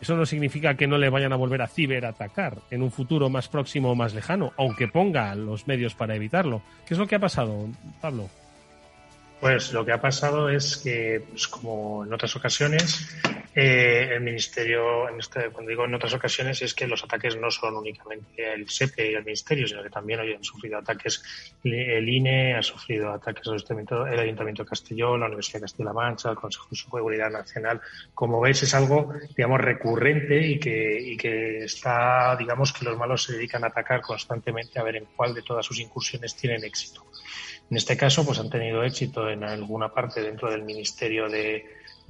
eso 0.00 0.16
no 0.16 0.26
significa 0.26 0.74
que 0.74 0.86
no 0.86 0.98
le 0.98 1.10
vayan 1.10 1.32
a 1.32 1.36
volver 1.36 1.62
a 1.62 1.68
ciberatacar 1.68 2.58
en 2.70 2.82
un 2.82 2.90
futuro 2.90 3.28
más 3.28 3.48
próximo 3.48 3.90
o 3.90 3.94
más 3.94 4.14
lejano, 4.14 4.52
aunque 4.56 4.88
ponga 4.88 5.34
los 5.34 5.66
medios 5.66 5.94
para 5.94 6.14
evitarlo. 6.14 6.62
¿Qué 6.86 6.94
es 6.94 6.98
lo 6.98 7.06
que 7.06 7.16
ha 7.16 7.20
pasado, 7.20 7.68
Pablo? 8.00 8.28
Pues 9.40 9.72
lo 9.72 9.84
que 9.84 9.92
ha 9.92 10.00
pasado 10.00 10.48
es 10.48 10.78
que, 10.78 11.22
pues 11.30 11.46
como 11.46 12.04
en 12.04 12.12
otras 12.12 12.34
ocasiones, 12.34 13.08
eh, 13.54 14.10
el 14.12 14.20
Ministerio, 14.20 15.08
en 15.08 15.20
este, 15.20 15.50
cuando 15.50 15.70
digo 15.70 15.84
en 15.84 15.94
otras 15.94 16.12
ocasiones, 16.12 16.60
es 16.62 16.74
que 16.74 16.86
los 16.88 17.04
ataques 17.04 17.36
no 17.36 17.50
son 17.50 17.76
únicamente 17.76 18.52
el 18.52 18.68
SEPE 18.68 19.12
y 19.12 19.14
el 19.14 19.24
Ministerio, 19.24 19.66
sino 19.66 19.82
que 19.82 19.90
también 19.90 20.20
hoy 20.20 20.34
han 20.34 20.42
sufrido 20.42 20.78
ataques 20.78 21.22
el 21.62 22.08
INE, 22.08 22.56
ha 22.56 22.62
sufrido 22.62 23.12
ataques 23.12 23.46
el 23.46 24.18
Ayuntamiento, 24.18 24.62
de 24.62 24.68
Castellón, 24.68 25.20
la 25.20 25.26
Universidad 25.26 25.60
de 25.60 25.62
Castilla-La 25.62 25.92
Mancha, 25.92 26.30
el 26.30 26.36
Consejo 26.36 26.66
de 26.70 26.76
Seguridad 26.76 27.30
Nacional. 27.30 27.80
Como 28.14 28.40
veis, 28.40 28.62
es 28.64 28.74
algo, 28.74 29.12
digamos, 29.36 29.60
recurrente 29.60 30.46
y 30.46 30.58
que, 30.58 31.00
y 31.00 31.16
que 31.16 31.64
está, 31.64 32.36
digamos, 32.36 32.72
que 32.72 32.84
los 32.84 32.98
malos 32.98 33.22
se 33.22 33.34
dedican 33.34 33.62
a 33.62 33.68
atacar 33.68 34.00
constantemente 34.00 34.80
a 34.80 34.82
ver 34.82 34.96
en 34.96 35.06
cuál 35.16 35.32
de 35.32 35.42
todas 35.42 35.64
sus 35.64 35.78
incursiones 35.78 36.34
tienen 36.34 36.64
éxito. 36.64 37.04
En 37.70 37.76
este 37.76 37.96
caso, 37.96 38.24
pues 38.24 38.38
han 38.38 38.50
tenido 38.50 38.82
éxito 38.82 39.28
en 39.28 39.44
alguna 39.44 39.92
parte 39.92 40.22
dentro 40.22 40.50
del 40.50 40.62
Ministerio 40.62 41.28
de, 41.28 41.64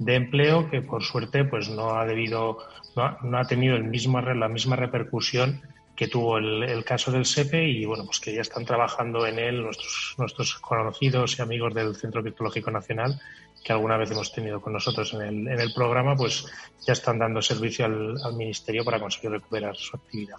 Empleo, 0.05 0.69
que 0.69 0.81
por 0.81 1.03
suerte, 1.03 1.43
pues 1.43 1.67
no 1.67 1.97
ha 1.97 2.05
debido, 2.05 2.59
no 2.95 3.37
ha, 3.37 3.45
tenido 3.45 3.75
el 3.75 3.83
mismo, 3.83 4.21
la 4.21 4.47
misma 4.47 4.77
repercusión 4.77 5.61
que 5.97 6.07
tuvo 6.07 6.37
el, 6.37 6.85
caso 6.85 7.11
del 7.11 7.25
SEPE 7.25 7.67
y 7.67 7.83
bueno, 7.83 8.05
pues 8.05 8.21
que 8.21 8.33
ya 8.33 8.39
están 8.39 8.63
trabajando 8.63 9.27
en 9.27 9.37
él 9.37 9.61
nuestros, 9.61 10.15
nuestros 10.17 10.55
conocidos 10.59 11.37
y 11.37 11.41
amigos 11.41 11.73
del 11.73 11.93
Centro 11.97 12.21
Criptológico 12.21 12.71
Nacional, 12.71 13.19
que 13.61 13.73
alguna 13.73 13.97
vez 13.97 14.09
hemos 14.11 14.31
tenido 14.31 14.61
con 14.61 14.71
nosotros 14.71 15.13
en 15.13 15.21
el, 15.21 15.47
en 15.49 15.59
el 15.59 15.73
programa, 15.73 16.15
pues 16.15 16.45
ya 16.87 16.93
están 16.93 17.19
dando 17.19 17.41
servicio 17.41 17.83
al, 17.83 18.15
al 18.23 18.33
Ministerio 18.37 18.85
para 18.85 19.01
conseguir 19.01 19.31
recuperar 19.31 19.75
su 19.75 19.97
actividad. 19.97 20.37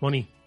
Moni. 0.00 0.39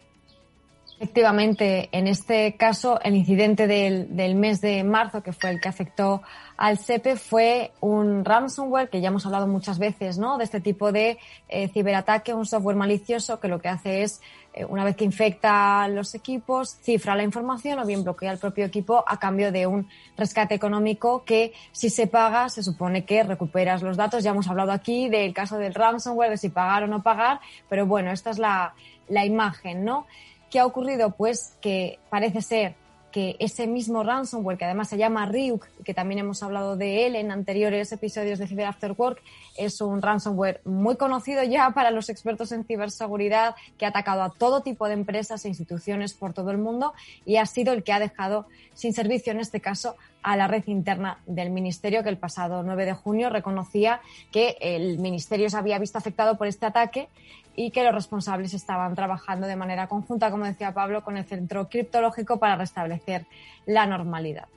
Efectivamente, 1.04 1.90
en 1.92 2.08
este 2.08 2.56
caso, 2.56 2.98
el 3.02 3.14
incidente 3.14 3.68
del, 3.68 4.16
del, 4.16 4.36
mes 4.36 4.62
de 4.62 4.86
marzo, 4.86 5.22
que 5.22 5.34
fue 5.34 5.50
el 5.50 5.60
que 5.60 5.68
afectó 5.68 6.22
al 6.56 6.78
SEPE, 6.78 7.18
fue 7.18 7.74
un 7.82 8.24
ransomware, 8.24 8.90
que 8.90 9.02
ya 9.02 9.10
hemos 9.10 9.26
hablado 9.26 9.46
muchas 9.46 9.80
veces, 9.80 10.18
¿no? 10.18 10.38
De 10.38 10.46
este 10.46 10.62
tipo 10.62 10.94
de 10.94 11.20
eh, 11.50 11.68
ciberataque, 11.68 12.34
un 12.34 12.46
software 12.46 12.78
malicioso 12.78 13.42
que 13.42 13.50
lo 13.50 13.60
que 13.60 13.68
hace 13.68 14.04
es, 14.04 14.22
eh, 14.54 14.64
una 14.64 14.86
vez 14.86 14.96
que 14.96 15.04
infecta 15.04 15.86
los 15.90 16.16
equipos, 16.16 16.78
cifra 16.82 17.16
la 17.16 17.24
información 17.24 17.80
o 17.80 17.86
bien 17.86 18.06
bloquea 18.06 18.32
el 18.32 18.40
propio 18.40 18.64
equipo 18.64 19.04
a 19.06 19.20
cambio 19.20 19.52
de 19.52 19.68
un 19.68 19.90
rescate 20.16 20.56
económico 20.56 21.26
que, 21.26 21.52
si 21.74 21.90
se 21.90 22.08
paga, 22.08 22.48
se 22.48 22.64
supone 22.64 23.04
que 23.04 23.24
recuperas 23.24 23.82
los 23.82 23.98
datos. 23.98 24.24
Ya 24.24 24.32
hemos 24.32 24.48
hablado 24.48 24.72
aquí 24.72 25.10
del 25.10 25.34
caso 25.34 25.58
del 25.58 25.74
ransomware, 25.74 26.30
de 26.30 26.38
si 26.38 26.48
pagar 26.48 26.84
o 26.84 26.88
no 26.88 27.04
pagar, 27.04 27.42
pero 27.68 27.86
bueno, 27.86 28.10
esta 28.10 28.30
es 28.30 28.40
la, 28.40 28.74
la 29.10 29.26
imagen, 29.26 29.84
¿no? 29.84 30.08
¿Qué 30.54 30.60
ha 30.60 30.68
ocurrido? 30.68 31.10
Pues 31.10 31.58
que 31.62 31.98
parece 32.12 32.44
ser 32.44 32.76
que 33.12 33.36
ese 33.40 33.66
mismo 33.66 34.04
ransomware, 34.04 34.56
que 34.56 34.66
además 34.66 34.88
se 34.88 35.00
llama 35.00 35.26
Ryuk, 35.26 35.66
que 35.84 35.96
también 35.96 36.20
hemos 36.20 36.44
hablado 36.44 36.78
de 36.78 37.08
él 37.08 37.16
en 37.16 37.32
anteriores 37.32 37.92
episodios 37.92 38.38
de 38.38 38.46
Cyber 38.46 38.68
After 38.68 38.94
Work, 38.96 39.20
es 39.58 39.82
un 39.82 40.00
ransomware 40.00 40.62
muy 40.64 40.96
conocido 40.96 41.42
ya 41.44 41.72
para 41.72 41.90
los 41.90 42.08
expertos 42.10 42.52
en 42.52 42.66
ciberseguridad, 42.66 43.56
que 43.80 43.88
ha 43.88 43.90
atacado 43.90 44.22
a 44.22 44.30
todo 44.30 44.62
tipo 44.62 44.88
de 44.88 44.94
empresas 44.94 45.44
e 45.44 45.48
instituciones 45.48 46.14
por 46.14 46.34
todo 46.34 46.52
el 46.52 46.60
mundo 46.60 46.94
y 47.26 47.38
ha 47.38 47.48
sido 47.48 47.74
el 47.74 47.82
que 47.82 47.94
ha 47.94 48.00
dejado 48.00 48.46
sin 48.76 48.94
servicio, 48.94 49.32
en 49.32 49.40
este 49.40 49.60
caso, 49.60 49.96
a 50.24 50.36
la 50.38 50.48
red 50.48 50.64
interna 50.68 51.20
del 51.26 51.50
Ministerio, 51.52 52.02
que 52.02 52.10
el 52.10 52.18
pasado 52.18 52.64
9 52.64 52.86
de 52.86 52.94
junio 52.94 53.30
reconocía 53.30 54.02
que 54.32 54.58
el 54.62 54.98
Ministerio 55.00 55.50
se 55.50 55.58
había 55.58 55.78
visto 55.80 55.98
afectado 55.98 56.38
por 56.38 56.48
este 56.48 56.66
ataque 56.66 57.10
y 57.56 57.72
que 57.72 57.84
los 57.84 57.94
responsables 57.94 58.54
estaban 58.54 58.96
trabajando 58.96 59.48
de 59.48 59.56
manera 59.56 59.88
conjunta, 59.88 60.32
como 60.32 60.46
decía 60.46 60.74
Pablo, 60.74 61.04
con 61.04 61.18
el 61.18 61.26
Centro 61.26 61.70
Criptológico 61.70 62.40
para 62.40 62.56
restablecer 62.56 63.26
la 63.66 63.86
normalidad. 63.86 64.48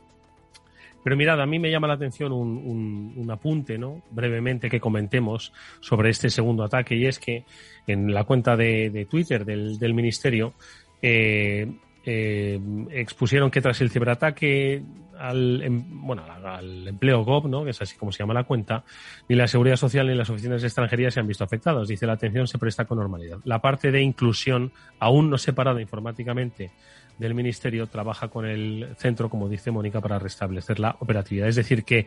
Pero 1.06 1.16
mirad, 1.16 1.40
a 1.40 1.46
mí 1.46 1.60
me 1.60 1.70
llama 1.70 1.86
la 1.86 1.94
atención 1.94 2.32
un, 2.32 3.28
apunte, 3.30 3.78
¿no? 3.78 4.02
Brevemente 4.10 4.68
que 4.68 4.80
comentemos 4.80 5.52
sobre 5.78 6.10
este 6.10 6.30
segundo 6.30 6.64
ataque 6.64 6.96
y 6.96 7.06
es 7.06 7.20
que 7.20 7.44
en 7.86 8.12
la 8.12 8.24
cuenta 8.24 8.56
de, 8.56 9.06
Twitter 9.08 9.44
del, 9.44 9.94
Ministerio 9.94 10.54
eh, 11.00 11.70
eh, 12.08 12.60
expusieron 12.90 13.50
que 13.50 13.60
tras 13.60 13.80
el 13.80 13.90
ciberataque 13.90 14.80
al, 15.18 15.60
em, 15.60 15.84
bueno, 16.06 16.22
al 16.24 16.86
empleo 16.86 17.24
GOV, 17.24 17.48
¿no? 17.48 17.64
que 17.64 17.70
es 17.70 17.82
así 17.82 17.96
como 17.96 18.12
se 18.12 18.20
llama 18.20 18.32
la 18.32 18.44
cuenta, 18.44 18.84
ni 19.28 19.34
la 19.34 19.48
seguridad 19.48 19.76
social 19.76 20.06
ni 20.06 20.14
las 20.14 20.30
oficinas 20.30 20.62
de 20.62 20.68
extranjería 20.68 21.10
se 21.10 21.18
han 21.18 21.26
visto 21.26 21.42
afectadas. 21.42 21.88
Dice 21.88 22.06
la 22.06 22.12
atención 22.12 22.46
se 22.46 22.58
presta 22.58 22.84
con 22.84 22.98
normalidad. 22.98 23.38
La 23.44 23.60
parte 23.60 23.90
de 23.90 24.02
inclusión, 24.02 24.72
aún 25.00 25.30
no 25.30 25.36
separada 25.36 25.80
informáticamente 25.80 26.70
del 27.18 27.34
Ministerio, 27.34 27.88
trabaja 27.88 28.28
con 28.28 28.46
el 28.46 28.94
centro, 28.96 29.28
como 29.28 29.48
dice 29.48 29.72
Mónica, 29.72 30.00
para 30.00 30.20
restablecer 30.20 30.78
la 30.78 30.96
operatividad. 31.00 31.48
Es 31.48 31.56
decir, 31.56 31.82
que 31.82 32.06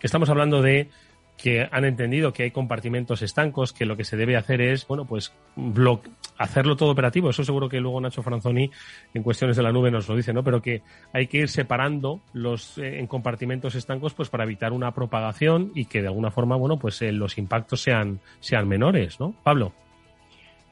estamos 0.00 0.28
hablando 0.30 0.62
de 0.62 0.88
que 1.38 1.68
han 1.70 1.84
entendido 1.84 2.32
que 2.32 2.42
hay 2.42 2.50
compartimentos 2.50 3.22
estancos, 3.22 3.72
que 3.72 3.86
lo 3.86 3.96
que 3.96 4.04
se 4.04 4.16
debe 4.16 4.36
hacer 4.36 4.60
es, 4.60 4.86
bueno, 4.86 5.04
pues 5.06 5.32
hacerlo 6.36 6.76
todo 6.76 6.90
operativo. 6.90 7.30
Eso 7.30 7.44
seguro 7.44 7.68
que 7.68 7.80
luego 7.80 8.00
Nacho 8.00 8.24
Franzoni 8.24 8.70
en 9.14 9.22
cuestiones 9.22 9.56
de 9.56 9.62
la 9.62 9.72
nube 9.72 9.90
nos 9.90 10.08
lo 10.08 10.16
dice, 10.16 10.32
¿no? 10.32 10.42
Pero 10.42 10.60
que 10.60 10.82
hay 11.12 11.28
que 11.28 11.38
ir 11.38 11.48
separando 11.48 12.20
los 12.32 12.76
eh, 12.78 12.98
en 12.98 13.06
compartimentos 13.06 13.76
estancos 13.76 14.14
pues 14.14 14.28
para 14.28 14.44
evitar 14.44 14.72
una 14.72 14.92
propagación 14.92 15.70
y 15.76 15.84
que 15.84 16.02
de 16.02 16.08
alguna 16.08 16.32
forma, 16.32 16.56
bueno, 16.56 16.76
pues 16.76 17.00
eh, 17.02 17.12
los 17.12 17.38
impactos 17.38 17.82
sean, 17.82 18.20
sean 18.40 18.66
menores, 18.66 19.20
¿no? 19.20 19.32
Pablo. 19.44 19.72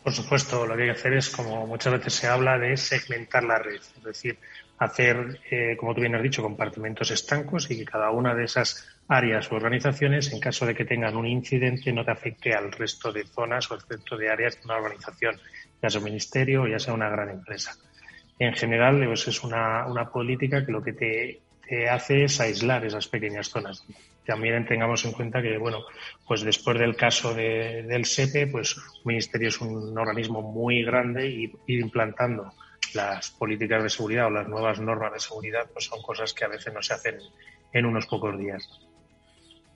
Por 0.03 0.13
supuesto, 0.13 0.67
lo 0.67 0.77
que 0.77 0.83
hay 0.83 0.89
que 0.89 0.99
hacer 0.99 1.13
es, 1.15 1.31
como 1.31 1.67
muchas 1.67 1.93
veces 1.93 2.15
se 2.15 2.29
habla, 2.29 2.59
de 2.59 2.77
segmentar 2.77 3.43
la 3.43 3.59
red. 3.59 3.81
Es 3.97 4.05
decir, 4.05 4.39
hacer, 4.79 5.41
eh, 5.51 5.77
como 5.77 5.95
tú 5.95 6.01
bien 6.01 6.15
has 6.15 6.23
dicho, 6.23 6.43
compartimentos 6.43 7.11
estancos 7.11 7.71
y 7.71 7.79
que 7.79 7.85
cada 7.85 8.11
una 8.11 8.35
de 8.35 8.45
esas 8.45 8.87
áreas 9.09 9.51
o 9.51 9.57
organizaciones, 9.57 10.33
en 10.33 10.41
caso 10.41 10.67
de 10.67 10.75
que 10.75 10.85
tengan 10.85 11.17
un 11.17 11.27
incidente, 11.27 11.93
no 11.93 12.05
te 12.05 12.11
afecte 12.11 12.55
al 12.55 12.73
resto 12.73 13.13
de 13.13 13.25
zonas 13.25 13.71
o 13.71 13.75
al 13.75 13.81
resto 13.89 14.17
de 14.17 14.31
áreas 14.31 14.57
de 14.57 14.65
una 14.65 14.77
organización, 14.77 15.41
ya 15.83 15.91
sea 15.91 16.01
un 16.01 16.05
ministerio 16.05 16.63
o 16.63 16.67
ya 16.67 16.79
sea 16.79 16.95
una 16.95 17.09
gran 17.09 17.31
empresa. 17.31 17.77
En 18.39 18.53
general, 18.55 19.03
pues 19.07 19.29
es 19.29 19.43
una, 19.43 19.87
una 19.87 20.11
política 20.11 20.65
que 20.65 20.73
lo 20.73 20.83
que 20.83 20.93
te, 20.93 21.41
hace 21.89 22.25
es 22.25 22.41
aislar 22.41 22.85
esas 22.85 23.09
pequeñas 23.09 23.49
zonas. 23.49 23.85
También 24.25 24.67
tengamos 24.67 25.05
en 25.05 25.13
cuenta 25.13 25.43
que, 25.43 25.59
bueno, 25.59 25.85
pues 26.27 26.43
después 26.43 26.79
del 26.79 26.97
caso 26.97 27.35
de, 27.35 27.83
del 27.83 28.05
SEPE, 28.05 28.49
pues 28.49 28.77
un 28.77 28.85
ministerio 29.05 29.49
es 29.49 29.61
un 29.61 29.97
organismo 29.99 30.43
muy 30.43 30.85
grande 30.85 31.29
y 31.29 31.53
ir 31.67 31.81
implantando 31.81 32.53
las 32.95 33.31
políticas 33.31 33.83
de 33.83 33.91
seguridad 33.91 34.27
o 34.27 34.31
las 34.31 34.49
nuevas 34.49 34.81
normas 34.81 35.13
de 35.13 35.21
seguridad 35.21 35.67
pues 35.73 35.87
son 35.87 36.01
cosas 36.03 36.33
que 36.33 36.45
a 36.45 36.49
veces 36.49 36.73
no 36.73 36.83
se 36.83 36.95
hacen 36.95 37.19
en 37.73 37.87
unos 37.87 38.07
pocos 38.07 38.39
días. 38.39 38.69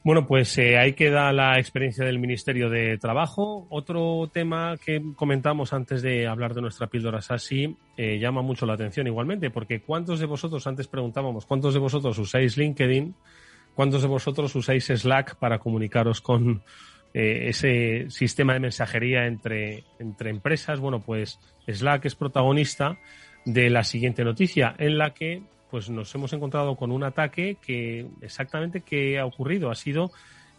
Bueno, 0.02 0.26
pues 0.26 0.56
eh, 0.56 0.78
ahí 0.78 0.94
queda 0.94 1.30
la 1.30 1.58
experiencia 1.58 2.06
del 2.06 2.18
Ministerio 2.18 2.70
de 2.70 2.96
Trabajo. 2.96 3.66
Otro 3.68 4.30
tema 4.32 4.78
que 4.82 5.02
comentamos 5.14 5.74
antes 5.74 6.00
de 6.00 6.26
hablar 6.26 6.54
de 6.54 6.62
nuestra 6.62 6.86
píldora 6.86 7.20
SASI 7.20 7.76
eh, 7.98 8.18
llama 8.18 8.40
mucho 8.40 8.64
la 8.64 8.72
atención 8.72 9.06
igualmente, 9.06 9.50
porque 9.50 9.82
¿cuántos 9.82 10.18
de 10.18 10.24
vosotros, 10.24 10.66
antes 10.66 10.88
preguntábamos, 10.88 11.44
¿cuántos 11.44 11.74
de 11.74 11.80
vosotros 11.80 12.18
usáis 12.18 12.56
LinkedIn? 12.56 13.14
¿Cuántos 13.74 14.00
de 14.00 14.08
vosotros 14.08 14.54
usáis 14.54 14.86
Slack 14.86 15.36
para 15.36 15.58
comunicaros 15.58 16.22
con 16.22 16.62
eh, 17.12 17.48
ese 17.48 18.06
sistema 18.08 18.54
de 18.54 18.60
mensajería 18.60 19.26
entre, 19.26 19.84
entre 19.98 20.30
empresas? 20.30 20.80
Bueno, 20.80 21.00
pues 21.00 21.38
Slack 21.68 22.06
es 22.06 22.14
protagonista 22.14 22.96
de 23.44 23.68
la 23.68 23.84
siguiente 23.84 24.24
noticia, 24.24 24.74
en 24.78 24.96
la 24.96 25.12
que 25.12 25.42
pues 25.70 25.88
nos 25.88 26.14
hemos 26.14 26.32
encontrado 26.32 26.76
con 26.76 26.90
un 26.90 27.04
ataque 27.04 27.56
que 27.64 28.06
exactamente 28.20 28.80
qué 28.80 29.18
ha 29.18 29.26
ocurrido 29.26 29.70
ha 29.70 29.74
sido 29.74 30.10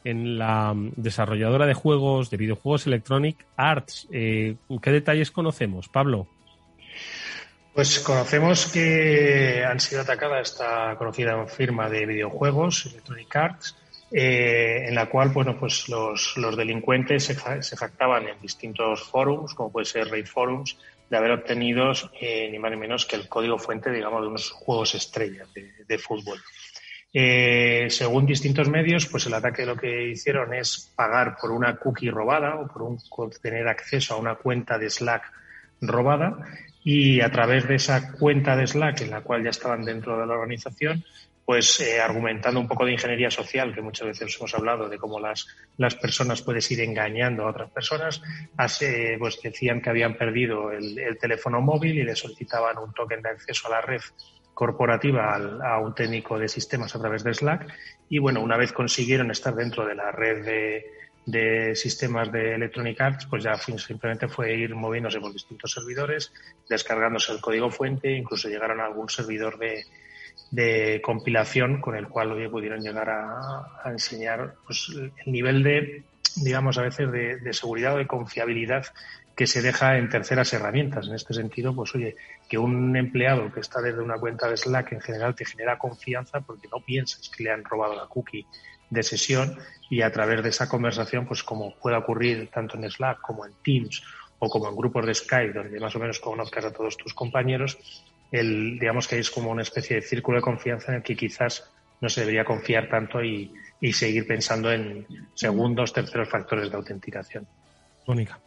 en 0.03 0.37
la 0.37 0.73
desarrolladora 0.75 1.65
de 1.65 1.73
juegos, 1.73 2.29
de 2.29 2.37
videojuegos 2.37 2.87
Electronic 2.87 3.45
Arts. 3.55 4.07
Eh, 4.11 4.55
¿Qué 4.81 4.91
detalles 4.91 5.31
conocemos, 5.31 5.89
Pablo? 5.89 6.27
Pues 7.73 7.99
conocemos 7.99 8.67
que 8.67 9.63
han 9.63 9.79
sido 9.79 10.01
atacada 10.01 10.41
esta 10.41 10.95
conocida 10.97 11.45
firma 11.45 11.89
de 11.89 12.05
videojuegos, 12.05 12.87
Electronic 12.87 13.35
Arts, 13.35 13.77
eh, 14.11 14.87
en 14.87 14.95
la 14.95 15.07
cual 15.07 15.29
bueno, 15.29 15.57
pues 15.57 15.87
los, 15.87 16.35
los 16.35 16.57
delincuentes 16.57 17.23
se, 17.23 17.35
se, 17.63 17.77
jactaban 17.77 18.27
en 18.27 18.41
distintos 18.41 19.03
foros, 19.03 19.53
como 19.53 19.71
puede 19.71 19.85
ser 19.85 20.09
Raid 20.09 20.25
Forums, 20.25 20.77
de 21.11 21.17
haber 21.17 21.31
obtenido 21.31 21.91
eh, 22.21 22.47
ni 22.49 22.57
más 22.57 22.71
ni 22.71 22.77
menos 22.77 23.05
que 23.05 23.17
el 23.17 23.27
código 23.27 23.57
fuente, 23.59 23.91
digamos, 23.91 24.21
de 24.21 24.27
unos 24.29 24.49
juegos 24.49 24.95
estrellas 24.95 25.49
de, 25.53 25.97
fútbol. 25.97 26.39
Eh, 27.11 27.87
según 27.89 28.25
distintos 28.25 28.69
medios, 28.69 29.07
pues 29.07 29.25
el 29.25 29.33
ataque 29.33 29.65
lo 29.65 29.75
que 29.75 30.07
hicieron 30.07 30.53
es 30.53 30.89
pagar 30.95 31.35
por 31.35 31.51
una 31.51 31.75
cookie 31.75 32.09
robada 32.09 32.55
o 32.55 32.67
por 32.69 33.37
tener 33.41 33.67
acceso 33.67 34.13
a 34.13 34.17
una 34.17 34.35
cuenta 34.35 34.77
de 34.77 34.89
Slack 34.89 35.23
robada 35.81 36.47
y 36.81 37.19
a 37.19 37.29
través 37.29 37.67
de 37.67 37.75
esa 37.75 38.13
cuenta 38.13 38.55
de 38.55 38.67
Slack 38.67 39.01
en 39.01 39.11
la 39.11 39.19
cual 39.19 39.43
ya 39.43 39.49
estaban 39.49 39.83
dentro 39.83 40.17
de 40.17 40.25
la 40.25 40.35
organización, 40.35 41.03
pues 41.51 41.81
eh, 41.81 41.99
argumentando 41.99 42.61
un 42.61 42.67
poco 42.69 42.85
de 42.85 42.93
ingeniería 42.93 43.29
social, 43.29 43.75
que 43.75 43.81
muchas 43.81 44.07
veces 44.07 44.37
hemos 44.37 44.55
hablado 44.55 44.87
de 44.87 44.97
cómo 44.97 45.19
las, 45.19 45.45
las 45.75 45.95
personas 45.95 46.41
puedes 46.41 46.71
ir 46.71 46.79
engañando 46.79 47.43
a 47.43 47.49
otras 47.49 47.69
personas, 47.71 48.21
hace, 48.55 49.17
pues 49.19 49.37
decían 49.43 49.81
que 49.81 49.89
habían 49.89 50.15
perdido 50.15 50.71
el, 50.71 51.17
teléfono 51.19 51.59
móvil 51.59 51.99
y 51.99 52.03
le 52.03 52.15
solicitaban 52.15 52.77
un 52.77 52.93
token 52.93 53.21
de 53.21 53.31
acceso 53.31 53.67
a 53.67 53.71
la 53.71 53.81
red 53.81 53.99
corporativa 54.53 55.35
a 55.35 55.79
un 55.79 55.93
técnico 55.93 56.39
de 56.39 56.47
sistemas 56.47 56.95
a 56.95 56.99
través 57.01 57.25
de 57.25 57.33
Slack. 57.33 57.67
Y 58.07 58.19
bueno, 58.19 58.39
una 58.39 58.55
vez 58.55 58.71
consiguieron 58.71 59.29
estar 59.29 59.53
dentro 59.53 59.85
de 59.85 59.95
la 59.95 60.09
red 60.09 60.81
de 61.25 61.75
sistemas 61.75 62.31
de 62.31 62.55
Electronic 62.55 63.01
Arts, 63.01 63.25
pues 63.29 63.43
ya 63.43 63.57
simplemente 63.57 64.29
fue 64.29 64.55
ir 64.55 64.73
moviéndose 64.73 65.19
por 65.19 65.33
distintos 65.33 65.73
servidores, 65.73 66.31
descargándose 66.69 67.33
el 67.33 67.41
código 67.41 67.69
fuente, 67.69 68.09
incluso 68.09 68.47
llegaron 68.47 68.79
a 68.79 68.85
algún 68.85 69.09
servidor 69.09 69.59
de, 69.59 69.83
de 70.51 71.01
compilación 71.01 71.79
con 71.79 71.95
el 71.95 72.09
cual 72.09 72.33
hoy 72.33 72.47
pudieron 72.49 72.81
llegar 72.81 73.09
a, 73.09 73.89
enseñar 73.89 74.55
pues, 74.65 74.89
el 74.93 75.31
nivel 75.31 75.63
de, 75.63 76.03
digamos, 76.35 76.77
a 76.77 76.83
veces 76.83 77.09
de, 77.11 77.53
seguridad 77.53 77.95
o 77.95 77.97
de 77.97 78.07
confiabilidad 78.07 78.85
que 79.35 79.47
se 79.47 79.61
deja 79.61 79.97
en 79.97 80.09
terceras 80.09 80.51
herramientas. 80.51 81.07
En 81.07 81.15
este 81.15 81.33
sentido, 81.33 81.73
pues 81.73 81.95
oye, 81.95 82.17
que 82.49 82.57
un 82.57 82.95
empleado 82.97 83.51
que 83.51 83.61
está 83.61 83.81
desde 83.81 84.01
una 84.01 84.17
cuenta 84.17 84.49
de 84.49 84.57
Slack 84.57 84.91
en 84.91 85.01
general 85.01 85.35
te 85.35 85.45
genera 85.45 85.79
confianza 85.79 86.41
porque 86.41 86.67
no 86.67 86.81
piensas 86.81 87.29
que 87.29 87.43
le 87.43 87.51
han 87.51 87.63
robado 87.63 87.95
la 87.95 88.07
cookie 88.07 88.45
de 88.89 89.03
sesión 89.03 89.57
y 89.89 90.01
a 90.01 90.11
través 90.11 90.43
de 90.43 90.49
esa 90.49 90.67
conversación, 90.67 91.25
pues 91.25 91.43
como 91.43 91.73
puede 91.75 91.95
ocurrir 91.95 92.49
tanto 92.53 92.75
en 92.75 92.91
Slack 92.91 93.21
como 93.21 93.45
en 93.45 93.53
Teams 93.63 94.03
o 94.37 94.49
como 94.49 94.67
en 94.67 94.75
grupos 94.75 95.05
de 95.05 95.13
Skype, 95.13 95.53
donde 95.53 95.79
más 95.79 95.95
o 95.95 95.99
menos 95.99 96.19
conozcas 96.19 96.65
a 96.65 96.73
todos 96.73 96.97
tus 96.97 97.13
compañeros, 97.13 97.77
el, 98.31 98.79
digamos 98.79 99.07
que 99.07 99.19
es 99.19 99.29
como 99.29 99.51
una 99.51 99.61
especie 99.61 99.97
de 99.97 100.01
círculo 100.01 100.37
de 100.37 100.41
confianza 100.41 100.91
en 100.91 100.97
el 100.97 101.03
que 101.03 101.15
quizás 101.15 101.69
no 101.99 102.09
se 102.09 102.21
debería 102.21 102.43
confiar 102.43 102.89
tanto 102.89 103.23
y, 103.23 103.53
y 103.79 103.93
seguir 103.93 104.25
pensando 104.25 104.71
en 104.71 105.05
segundos, 105.35 105.93
terceros 105.93 106.29
factores 106.29 106.69
de 106.69 106.77
autenticación. 106.77 107.47
Mónica. 108.07 108.39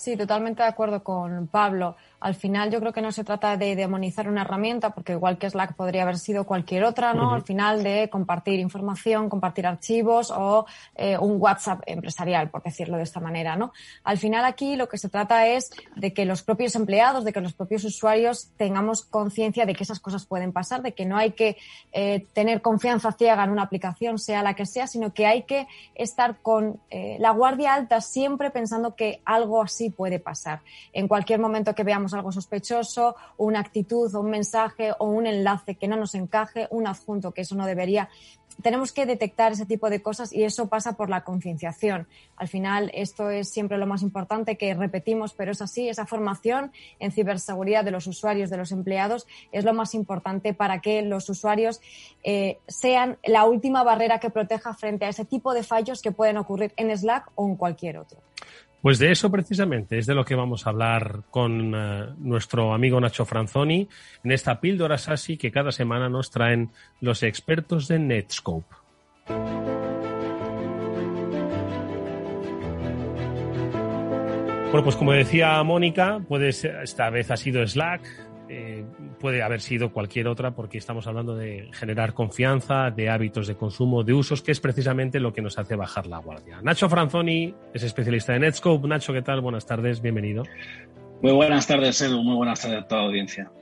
Sí, 0.00 0.16
totalmente 0.16 0.62
de 0.62 0.68
acuerdo 0.70 1.04
con 1.04 1.46
Pablo. 1.48 1.94
Al 2.20 2.34
final 2.34 2.70
yo 2.70 2.80
creo 2.80 2.90
que 2.90 3.02
no 3.02 3.12
se 3.12 3.22
trata 3.22 3.58
de 3.58 3.76
demonizar 3.76 4.28
una 4.28 4.42
herramienta, 4.42 4.94
porque 4.94 5.12
igual 5.12 5.36
que 5.36 5.48
Slack 5.48 5.74
podría 5.74 6.04
haber 6.04 6.16
sido 6.16 6.44
cualquier 6.44 6.84
otra, 6.84 7.12
¿no? 7.12 7.34
Al 7.34 7.42
final 7.42 7.82
de 7.82 8.08
compartir 8.08 8.60
información, 8.60 9.28
compartir 9.28 9.66
archivos 9.66 10.30
o 10.30 10.64
eh, 10.94 11.18
un 11.18 11.36
WhatsApp 11.38 11.82
empresarial, 11.86 12.48
por 12.48 12.62
decirlo 12.62 12.96
de 12.96 13.02
esta 13.02 13.20
manera, 13.20 13.56
¿no? 13.56 13.72
Al 14.02 14.16
final 14.16 14.46
aquí 14.46 14.74
lo 14.76 14.88
que 14.88 14.96
se 14.96 15.10
trata 15.10 15.46
es 15.46 15.70
de 15.96 16.14
que 16.14 16.24
los 16.24 16.42
propios 16.42 16.74
empleados, 16.76 17.24
de 17.24 17.34
que 17.34 17.42
los 17.42 17.52
propios 17.52 17.84
usuarios 17.84 18.52
tengamos 18.56 19.04
conciencia 19.04 19.66
de 19.66 19.74
que 19.74 19.84
esas 19.84 20.00
cosas 20.00 20.24
pueden 20.24 20.52
pasar, 20.52 20.80
de 20.80 20.92
que 20.92 21.04
no 21.04 21.18
hay 21.18 21.32
que 21.32 21.58
eh, 21.92 22.26
tener 22.32 22.62
confianza 22.62 23.12
ciega 23.12 23.44
en 23.44 23.50
una 23.50 23.64
aplicación, 23.64 24.18
sea 24.18 24.42
la 24.42 24.54
que 24.54 24.64
sea, 24.64 24.86
sino 24.86 25.12
que 25.12 25.26
hay 25.26 25.42
que 25.42 25.68
estar 25.94 26.38
con 26.40 26.80
eh, 26.88 27.18
la 27.18 27.32
guardia 27.32 27.74
alta 27.74 28.00
siempre 28.00 28.50
pensando 28.50 28.94
que 28.94 29.20
algo 29.26 29.62
así 29.62 29.89
puede 29.90 30.18
pasar. 30.18 30.60
En 30.92 31.08
cualquier 31.08 31.40
momento 31.40 31.74
que 31.74 31.84
veamos 31.84 32.14
algo 32.14 32.32
sospechoso, 32.32 33.16
una 33.36 33.60
actitud 33.60 34.10
un 34.14 34.30
mensaje 34.30 34.92
o 34.98 35.06
un 35.06 35.26
enlace 35.26 35.74
que 35.74 35.88
no 35.88 35.96
nos 35.96 36.14
encaje, 36.14 36.68
un 36.70 36.86
adjunto 36.86 37.32
que 37.32 37.42
eso 37.42 37.54
no 37.54 37.66
debería. 37.66 38.08
Tenemos 38.62 38.92
que 38.92 39.06
detectar 39.06 39.52
ese 39.52 39.64
tipo 39.64 39.88
de 39.88 40.02
cosas 40.02 40.32
y 40.32 40.44
eso 40.44 40.68
pasa 40.68 40.94
por 40.94 41.08
la 41.08 41.24
concienciación. 41.24 42.08
Al 42.36 42.48
final, 42.48 42.90
esto 42.92 43.30
es 43.30 43.48
siempre 43.48 43.78
lo 43.78 43.86
más 43.86 44.02
importante 44.02 44.58
que 44.58 44.74
repetimos, 44.74 45.32
pero 45.32 45.52
es 45.52 45.62
así, 45.62 45.88
esa 45.88 46.04
formación 46.04 46.72
en 46.98 47.10
ciberseguridad 47.10 47.84
de 47.84 47.90
los 47.90 48.06
usuarios, 48.06 48.50
de 48.50 48.58
los 48.58 48.72
empleados, 48.72 49.26
es 49.52 49.64
lo 49.64 49.72
más 49.72 49.94
importante 49.94 50.52
para 50.52 50.80
que 50.80 51.00
los 51.00 51.30
usuarios 51.30 51.80
eh, 52.22 52.58
sean 52.68 53.18
la 53.24 53.46
última 53.46 53.82
barrera 53.82 54.18
que 54.18 54.28
proteja 54.28 54.74
frente 54.74 55.06
a 55.06 55.08
ese 55.08 55.24
tipo 55.24 55.54
de 55.54 55.62
fallos 55.62 56.02
que 56.02 56.12
pueden 56.12 56.36
ocurrir 56.36 56.74
en 56.76 56.94
Slack 56.94 57.30
o 57.36 57.46
en 57.46 57.56
cualquier 57.56 57.96
otro. 57.98 58.18
Pues 58.82 58.98
de 58.98 59.10
eso 59.10 59.30
precisamente 59.30 59.98
es 59.98 60.06
de 60.06 60.14
lo 60.14 60.24
que 60.24 60.34
vamos 60.34 60.66
a 60.66 60.70
hablar 60.70 61.24
con 61.30 61.74
eh, 61.74 62.06
nuestro 62.18 62.72
amigo 62.72 62.98
Nacho 62.98 63.26
Franzoni 63.26 63.86
en 64.24 64.32
esta 64.32 64.58
píldora 64.58 64.96
SASI 64.96 65.36
que 65.36 65.52
cada 65.52 65.70
semana 65.70 66.08
nos 66.08 66.30
traen 66.30 66.70
los 67.00 67.22
expertos 67.22 67.88
de 67.88 67.98
Netscope. 67.98 68.74
Bueno, 74.70 74.84
pues 74.84 74.96
como 74.96 75.12
decía 75.12 75.62
Mónica, 75.64 76.20
esta 76.82 77.10
vez 77.10 77.30
ha 77.32 77.36
sido 77.36 77.66
Slack, 77.66 78.02
eh, 78.52 78.84
puede 79.20 79.44
haber 79.44 79.60
sido 79.60 79.92
cualquier 79.92 80.26
otra 80.26 80.50
porque 80.50 80.76
estamos 80.76 81.06
hablando 81.06 81.36
de 81.36 81.68
generar 81.72 82.14
confianza, 82.14 82.90
de 82.90 83.08
hábitos 83.08 83.46
de 83.46 83.54
consumo, 83.54 84.02
de 84.02 84.12
usos, 84.12 84.42
que 84.42 84.50
es 84.50 84.58
precisamente 84.58 85.20
lo 85.20 85.32
que 85.32 85.40
nos 85.40 85.56
hace 85.56 85.76
bajar 85.76 86.08
la 86.08 86.18
guardia. 86.18 86.60
Nacho 86.60 86.88
Franzoni 86.88 87.54
es 87.72 87.84
especialista 87.84 88.32
de 88.32 88.40
Netscope. 88.40 88.88
Nacho, 88.88 89.12
¿qué 89.12 89.22
tal? 89.22 89.40
Buenas 89.40 89.66
tardes, 89.66 90.02
bienvenido. 90.02 90.42
Muy 91.22 91.32
buenas 91.32 91.68
tardes, 91.68 92.00
Edu. 92.02 92.24
Muy 92.24 92.34
buenas 92.34 92.60
tardes 92.60 92.80
a 92.80 92.88
toda 92.88 93.02
la 93.02 93.06
audiencia. 93.06 93.52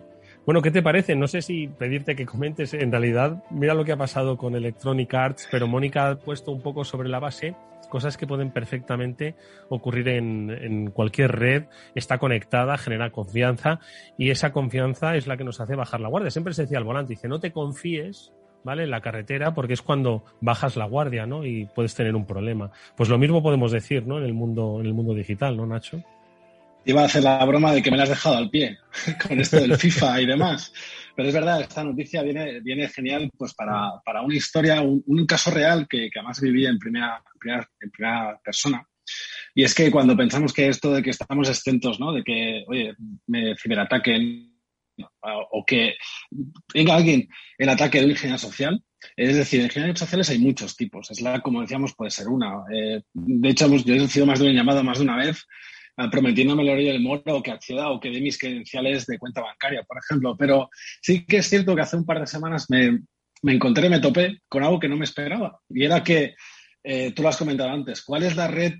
Bueno, 0.47 0.63
¿qué 0.63 0.71
te 0.71 0.81
parece? 0.81 1.15
No 1.15 1.29
sé 1.29 1.43
si 1.43 1.69
pedirte 1.69 2.17
que 2.17 2.25
comentes. 2.25 2.73
En 2.73 2.91
realidad, 2.91 3.45
mira 3.51 3.75
lo 3.75 3.85
que 3.85 3.93
ha 3.93 3.99
pasado 3.99 4.39
con 4.39 4.57
Electronic 4.57 5.13
Arts, 5.13 5.49
pero 5.51 5.67
Mónica 5.67 6.09
ha 6.09 6.17
puesto 6.17 6.51
un 6.51 6.63
poco 6.63 6.85
sobre 6.85 7.11
la 7.11 7.19
base 7.19 7.55
cosas 7.89 8.17
que 8.17 8.27
pueden 8.27 8.51
perfectamente 8.51 9.35
ocurrir 9.69 10.09
en, 10.09 10.91
cualquier 10.93 11.33
red, 11.33 11.65
está 11.95 12.19
conectada, 12.19 12.79
genera 12.79 13.11
confianza 13.11 13.81
y 14.17 14.31
esa 14.31 14.53
confianza 14.53 15.17
es 15.17 15.27
la 15.27 15.37
que 15.37 15.45
nos 15.45 15.61
hace 15.61 15.75
bajar 15.75 16.01
la 16.01 16.09
guardia. 16.09 16.31
Siempre 16.31 16.55
se 16.55 16.63
decía 16.63 16.79
al 16.79 16.85
volante, 16.85 17.15
dice, 17.15 17.29
no 17.29 17.41
te 17.41 17.53
confíes 17.53 18.33
¿vale? 18.65 18.85
En 18.85 18.91
la 18.91 19.01
carretera, 19.01 19.55
porque 19.55 19.73
es 19.73 19.83
cuando 19.83 20.25
bajas 20.41 20.77
la 20.77 20.85
guardia, 20.85 21.27
¿no? 21.27 21.45
Y 21.47 21.67
puedes 21.67 21.95
tener 21.95 22.15
un 22.15 22.27
problema. 22.27 22.71
Pues 22.97 23.09
lo 23.09 23.17
mismo 23.17 23.43
podemos 23.43 23.73
decir, 23.73 24.07
¿no? 24.07 24.19
En 24.19 24.25
el 24.25 24.35
mundo, 24.35 24.79
en 24.81 24.87
el 24.87 24.95
mundo 24.95 25.15
digital, 25.15 25.57
¿no, 25.57 25.67
Nacho? 25.67 26.03
Iba 26.89 27.03
a 27.03 27.05
hacer 27.05 27.23
la 27.23 27.45
broma 27.45 27.75
de 27.75 27.83
que 27.83 27.91
me 27.91 27.99
la 27.99 28.05
has 28.05 28.09
dejado 28.09 28.39
al 28.39 28.49
pie 28.49 28.79
con 29.29 29.39
esto 29.39 29.61
del 29.61 29.77
FIFA 29.77 30.23
y 30.23 30.27
demás. 30.27 30.73
Pero 31.15 31.29
es 31.29 31.35
verdad, 31.35 31.61
esta 31.61 31.85
noticia 31.85 32.23
viene, 32.23 32.61
viene 32.61 32.89
genial 32.89 33.31
pues 33.37 33.53
para, 33.53 34.01
una 34.25 34.35
historia, 34.35 34.81
un, 34.81 35.27
caso 35.27 35.51
real 35.51 35.87
que, 35.87 36.09
que, 36.09 36.19
además 36.19 36.41
viví 36.41 36.65
en 36.65 36.79
primera, 36.79 37.23
en 37.81 37.91
primera 37.91 38.41
persona. 38.43 38.83
Y 39.55 39.65
es 39.65 39.75
que 39.75 39.91
cuando 39.91 40.17
pensamos 40.17 40.55
que 40.55 40.69
esto 40.69 40.95
de 40.95 41.03
que 41.03 41.11
estamos 41.11 41.51
exentos, 41.51 42.01
¿no? 42.01 42.11
De 42.11 42.25
que, 42.25 42.65
oye, 42.67 42.95
me 43.27 43.55
ciberataquen 43.57 44.55
o 45.21 45.65
que 45.67 45.95
venga 46.73 46.95
alguien 46.95 47.29
el 47.59 47.69
ataque 47.69 47.99
de 47.99 48.07
un 48.07 48.13
ingeniero 48.13 48.39
social, 48.39 48.83
es 49.15 49.37
decir, 49.37 49.61
en 49.61 49.67
ingenierías 49.67 49.99
sociales 49.99 50.31
hay 50.31 50.39
muchos 50.39 50.75
tipos. 50.75 51.11
Es 51.11 51.21
la, 51.21 51.41
como 51.43 51.61
decíamos, 51.61 51.95
puede 51.95 52.11
ser 52.11 52.29
una. 52.29 52.63
Eh, 52.73 53.03
de 53.13 53.49
hecho, 53.51 53.69
yo 53.77 53.95
he 53.95 53.99
recibido 53.99 54.27
más 54.27 54.39
de 54.39 54.47
una 54.47 54.55
llamada 54.55 54.83
más 54.83 54.97
de 54.97 55.05
una 55.05 55.19
vez 55.19 55.45
prometiéndome 56.11 56.63
el 56.63 56.69
horario 56.69 56.93
del 56.93 57.03
moro 57.03 57.23
o 57.27 57.43
que 57.43 57.51
acceda 57.51 57.91
o 57.91 57.99
que 57.99 58.11
dé 58.11 58.21
mis 58.21 58.39
credenciales 58.39 59.07
de 59.07 59.19
cuenta 59.19 59.41
bancaria, 59.41 59.83
por 59.83 59.99
ejemplo. 59.99 60.37
Pero 60.37 60.71
sí 61.03 61.27
que 61.27 61.39
es 61.39 61.49
cierto 61.49 61.75
que 61.75 61.83
hace 61.83 61.97
un 61.97 62.07
par 62.07 62.21
de 62.21 62.27
semanas 62.27 62.67
me, 62.69 63.01
me 63.43 63.55
encontré, 63.55 63.89
me 63.89 64.01
topé 64.01 64.43
con 64.49 64.63
algo 64.63 64.79
que 64.79 64.89
no 64.89 64.97
me 64.97 65.05
esperaba. 65.05 65.59
Y 65.69 65.85
era 65.85 66.03
que 66.03 66.35
eh, 66.85 67.13
tú 67.13 67.23
lo 67.23 67.29
has 67.29 67.37
comentado 67.37 67.71
antes, 67.71 68.03
¿cuál 68.03 68.23
es 68.23 68.37
la 68.37 68.49
red 68.49 68.75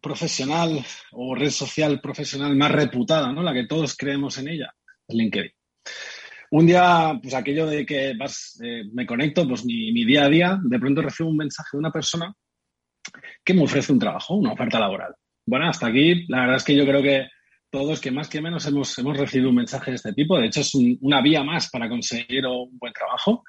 profesional 0.00 0.84
o 1.12 1.34
red 1.34 1.50
social 1.50 2.00
profesional 2.00 2.56
más 2.56 2.72
reputada, 2.72 3.32
¿no? 3.32 3.42
La 3.42 3.52
que 3.52 3.66
todos 3.66 3.96
creemos 3.96 4.38
en 4.38 4.48
ella, 4.48 4.74
LinkedIn. 5.08 5.50
Un 6.50 6.66
día, 6.66 7.18
pues 7.20 7.34
aquello 7.34 7.66
de 7.66 7.84
que 7.84 8.14
vas, 8.16 8.60
eh, 8.62 8.84
me 8.92 9.06
conecto, 9.06 9.46
pues 9.48 9.64
mi, 9.64 9.92
mi, 9.92 10.04
día 10.04 10.24
a 10.24 10.28
día, 10.28 10.58
de 10.62 10.78
pronto 10.78 11.02
recibo 11.02 11.28
un 11.28 11.36
mensaje 11.36 11.70
de 11.72 11.78
una 11.78 11.90
persona 11.90 12.32
que 13.44 13.54
me 13.54 13.62
ofrece 13.62 13.92
un 13.92 13.98
trabajo, 13.98 14.34
una 14.34 14.52
oferta 14.52 14.78
laboral. 14.78 15.14
Bueno, 15.46 15.68
hasta 15.68 15.88
aquí, 15.88 16.26
la 16.28 16.40
verdad 16.40 16.56
es 16.56 16.64
que 16.64 16.76
yo 16.76 16.84
creo 16.84 17.02
que 17.02 17.28
todos, 17.70 18.00
que 18.00 18.10
más 18.10 18.28
que 18.28 18.40
menos, 18.40 18.66
hemos, 18.66 18.96
hemos 18.98 19.16
recibido 19.18 19.50
un 19.50 19.56
mensaje 19.56 19.90
de 19.90 19.96
este 19.96 20.12
tipo. 20.12 20.38
De 20.38 20.46
hecho, 20.46 20.60
es 20.60 20.74
una 21.00 21.20
vía 21.20 21.42
más 21.42 21.68
para 21.70 21.88
conseguir 21.88 22.46
un 22.46 22.78
buen 22.78 22.92
trabajo. 22.92 23.42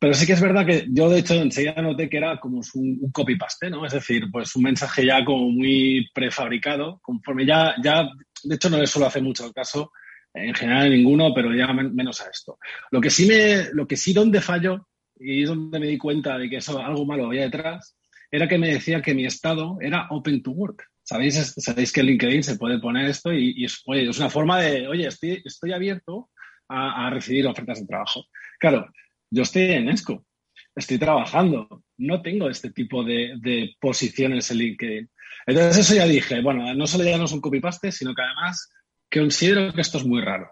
Pero 0.00 0.14
sí 0.14 0.26
que 0.26 0.32
es 0.32 0.40
verdad 0.40 0.64
que 0.64 0.86
yo, 0.88 1.10
de 1.10 1.18
hecho, 1.18 1.34
enseguida 1.34 1.82
noté 1.82 2.08
que 2.08 2.16
era 2.16 2.40
como 2.40 2.62
un, 2.74 3.10
copy-paste, 3.12 3.68
¿no? 3.68 3.84
Es 3.84 3.92
decir, 3.92 4.30
pues 4.32 4.56
un 4.56 4.62
mensaje 4.62 5.04
ya 5.04 5.22
como 5.22 5.50
muy 5.50 6.08
prefabricado, 6.14 6.98
conforme 7.02 7.44
ya, 7.44 7.74
ya, 7.84 8.08
de 8.42 8.54
hecho, 8.54 8.70
no 8.70 8.78
le 8.78 8.86
suelo 8.86 9.08
hacer 9.08 9.22
mucho 9.22 9.52
caso, 9.52 9.92
en 10.32 10.54
general 10.54 10.88
ninguno, 10.88 11.34
pero 11.34 11.54
ya 11.54 11.70
menos 11.74 12.22
a 12.22 12.30
esto. 12.30 12.58
Lo 12.90 12.98
que 12.98 13.10
sí 13.10 13.26
me, 13.26 13.74
lo 13.74 13.86
que 13.86 13.98
sí 13.98 14.14
donde 14.14 14.40
fallo, 14.40 14.88
y 15.18 15.42
es 15.42 15.50
donde 15.50 15.78
me 15.78 15.86
di 15.86 15.98
cuenta 15.98 16.38
de 16.38 16.48
que 16.48 16.56
eso 16.56 16.78
algo 16.78 17.04
malo 17.04 17.26
había 17.26 17.42
detrás, 17.42 17.94
era 18.30 18.48
que 18.48 18.56
me 18.56 18.72
decía 18.72 19.02
que 19.02 19.14
mi 19.14 19.26
estado 19.26 19.76
era 19.82 20.06
open 20.08 20.42
to 20.42 20.52
work. 20.52 20.82
¿Sabéis, 21.10 21.54
sabéis 21.56 21.92
que 21.92 22.02
en 22.02 22.06
LinkedIn 22.06 22.44
se 22.44 22.56
puede 22.56 22.78
poner 22.78 23.08
esto 23.08 23.32
y, 23.32 23.64
es, 23.64 23.82
es, 23.84 24.18
una 24.18 24.30
forma 24.30 24.60
de, 24.60 24.86
oye, 24.86 25.08
estoy, 25.08 25.42
estoy 25.44 25.72
abierto 25.72 26.30
a, 26.68 27.10
recibir 27.10 27.48
ofertas 27.48 27.80
de 27.80 27.86
trabajo. 27.88 28.26
Claro, 28.60 28.86
yo 29.28 29.42
estoy 29.42 29.72
en 29.72 29.88
ESCO, 29.88 30.24
estoy 30.72 30.98
trabajando, 30.98 31.82
no 31.98 32.22
tengo 32.22 32.48
este 32.48 32.70
tipo 32.70 33.02
de, 33.02 33.34
de, 33.40 33.74
posiciones 33.80 34.52
en 34.52 34.58
LinkedIn. 34.58 35.10
Entonces 35.46 35.78
eso 35.78 35.96
ya 35.96 36.06
dije, 36.06 36.42
bueno, 36.42 36.72
no 36.74 36.86
solo 36.86 37.02
ya 37.02 37.18
no 37.18 37.24
es 37.24 37.32
un 37.32 37.40
copy-paste, 37.40 37.90
sino 37.90 38.14
que 38.14 38.22
además 38.22 38.70
considero 39.10 39.72
que 39.72 39.80
esto 39.80 39.98
es 39.98 40.04
muy 40.04 40.22
raro. 40.22 40.48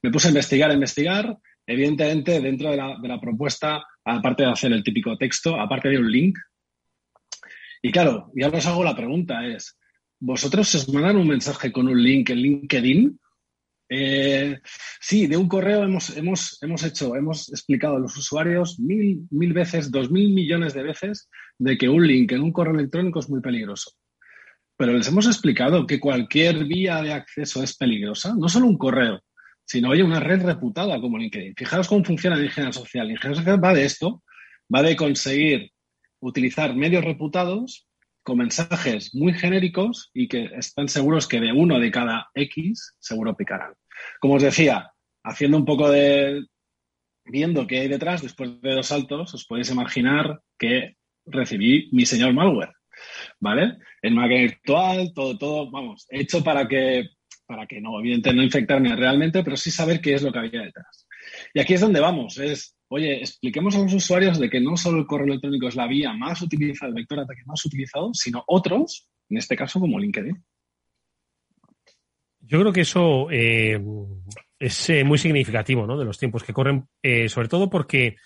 Me 0.00 0.12
puse 0.12 0.28
a 0.28 0.30
investigar, 0.30 0.70
a 0.70 0.74
investigar, 0.74 1.36
evidentemente 1.66 2.40
dentro 2.40 2.70
de 2.70 2.76
la, 2.76 2.96
de 3.02 3.08
la 3.08 3.20
propuesta, 3.20 3.84
aparte 4.04 4.44
de 4.44 4.52
hacer 4.52 4.72
el 4.72 4.84
típico 4.84 5.16
texto, 5.16 5.60
aparte 5.60 5.88
de 5.88 5.98
un 5.98 6.08
link. 6.08 6.38
Y 7.82 7.90
claro, 7.90 8.30
ya 8.36 8.46
os 8.46 8.66
hago 8.66 8.84
la 8.84 8.94
pregunta, 8.94 9.44
es, 9.44 9.77
¿vosotros 10.20 10.74
os 10.74 10.88
mandan 10.88 11.16
un 11.16 11.28
mensaje 11.28 11.72
con 11.72 11.88
un 11.88 12.02
link 12.02 12.30
en 12.30 12.38
LinkedIn? 12.38 13.20
Eh, 13.90 14.60
sí, 15.00 15.26
de 15.26 15.36
un 15.36 15.48
correo 15.48 15.82
hemos, 15.82 16.14
hemos, 16.16 16.62
hemos 16.62 16.82
hecho, 16.84 17.16
hemos 17.16 17.48
explicado 17.50 17.96
a 17.96 18.00
los 18.00 18.16
usuarios 18.16 18.78
mil, 18.78 19.26
mil 19.30 19.52
veces, 19.52 19.90
dos 19.90 20.10
mil 20.10 20.34
millones 20.34 20.74
de 20.74 20.82
veces, 20.82 21.30
de 21.58 21.78
que 21.78 21.88
un 21.88 22.06
link 22.06 22.32
en 22.32 22.42
un 22.42 22.52
correo 22.52 22.74
electrónico 22.74 23.20
es 23.20 23.30
muy 23.30 23.40
peligroso. 23.40 23.92
Pero 24.76 24.92
les 24.92 25.08
hemos 25.08 25.26
explicado 25.26 25.86
que 25.86 25.98
cualquier 25.98 26.64
vía 26.64 27.02
de 27.02 27.12
acceso 27.12 27.62
es 27.62 27.76
peligrosa, 27.76 28.34
no 28.36 28.48
solo 28.48 28.66
un 28.66 28.78
correo, 28.78 29.22
sino 29.64 29.90
oye, 29.90 30.02
una 30.02 30.20
red 30.20 30.42
reputada 30.42 31.00
como 31.00 31.18
LinkedIn. 31.18 31.54
Fijaros 31.56 31.88
cómo 31.88 32.04
funciona 32.04 32.36
la 32.36 32.44
ingeniería 32.44 32.72
social. 32.72 33.06
La 33.06 33.12
ingeniería 33.14 33.42
social 33.42 33.64
va 33.64 33.74
de 33.74 33.84
esto, 33.84 34.22
va 34.72 34.82
de 34.82 34.96
conseguir 34.96 35.72
utilizar 36.20 36.76
medios 36.76 37.04
reputados 37.04 37.87
con 38.28 38.36
mensajes 38.36 39.14
muy 39.14 39.32
genéricos 39.32 40.10
y 40.12 40.28
que 40.28 40.50
están 40.54 40.86
seguros 40.86 41.26
que 41.26 41.40
de 41.40 41.50
uno 41.50 41.80
de 41.80 41.90
cada 41.90 42.28
X 42.34 42.94
seguro 42.98 43.34
picarán. 43.34 43.72
Como 44.20 44.34
os 44.34 44.42
decía, 44.42 44.92
haciendo 45.24 45.56
un 45.56 45.64
poco 45.64 45.90
de... 45.90 46.44
viendo 47.24 47.66
qué 47.66 47.80
hay 47.80 47.88
detrás, 47.88 48.20
después 48.20 48.60
de 48.60 48.74
dos 48.74 48.88
saltos, 48.88 49.32
os 49.32 49.46
podéis 49.46 49.70
imaginar 49.70 50.42
que 50.58 50.98
recibí 51.24 51.88
mi 51.92 52.04
señor 52.04 52.34
malware, 52.34 52.74
¿vale? 53.40 53.78
En 54.02 54.14
máquina 54.14 54.42
virtual, 54.42 55.10
todo, 55.14 55.38
todo, 55.38 55.70
vamos, 55.70 56.06
hecho 56.10 56.44
para 56.44 56.68
que, 56.68 57.08
para 57.46 57.66
que 57.66 57.80
no, 57.80 57.98
evidentemente 57.98 58.36
no 58.36 58.42
infectarme 58.42 58.94
realmente, 58.94 59.42
pero 59.42 59.56
sí 59.56 59.70
saber 59.70 60.02
qué 60.02 60.12
es 60.12 60.22
lo 60.22 60.30
que 60.30 60.40
había 60.40 60.64
detrás. 60.64 61.08
Y 61.54 61.60
aquí 61.60 61.72
es 61.72 61.80
donde 61.80 62.00
vamos, 62.00 62.36
es 62.36 62.77
oye, 62.88 63.18
expliquemos 63.18 63.76
a 63.76 63.80
los 63.80 63.92
usuarios 63.92 64.38
de 64.38 64.50
que 64.50 64.60
no 64.60 64.76
solo 64.76 64.98
el 64.98 65.06
correo 65.06 65.26
electrónico 65.26 65.68
es 65.68 65.76
la 65.76 65.86
vía 65.86 66.12
más 66.12 66.40
utilizada, 66.42 66.88
el 66.88 66.94
vector 66.94 67.20
ataque 67.20 67.42
más 67.46 67.64
utilizado, 67.64 68.10
sino 68.14 68.42
otros, 68.46 69.08
en 69.28 69.36
este 69.36 69.56
caso 69.56 69.78
como 69.80 69.98
LinkedIn. 69.98 70.42
Yo 72.40 72.60
creo 72.60 72.72
que 72.72 72.80
eso 72.80 73.30
eh, 73.30 73.78
es 74.58 74.90
eh, 74.90 75.04
muy 75.04 75.18
significativo 75.18 75.86
¿no? 75.86 75.98
de 75.98 76.04
los 76.04 76.18
tiempos 76.18 76.42
que 76.42 76.54
corren, 76.54 76.88
eh, 77.02 77.28
sobre 77.28 77.48
todo 77.48 77.68
porque 77.68 78.16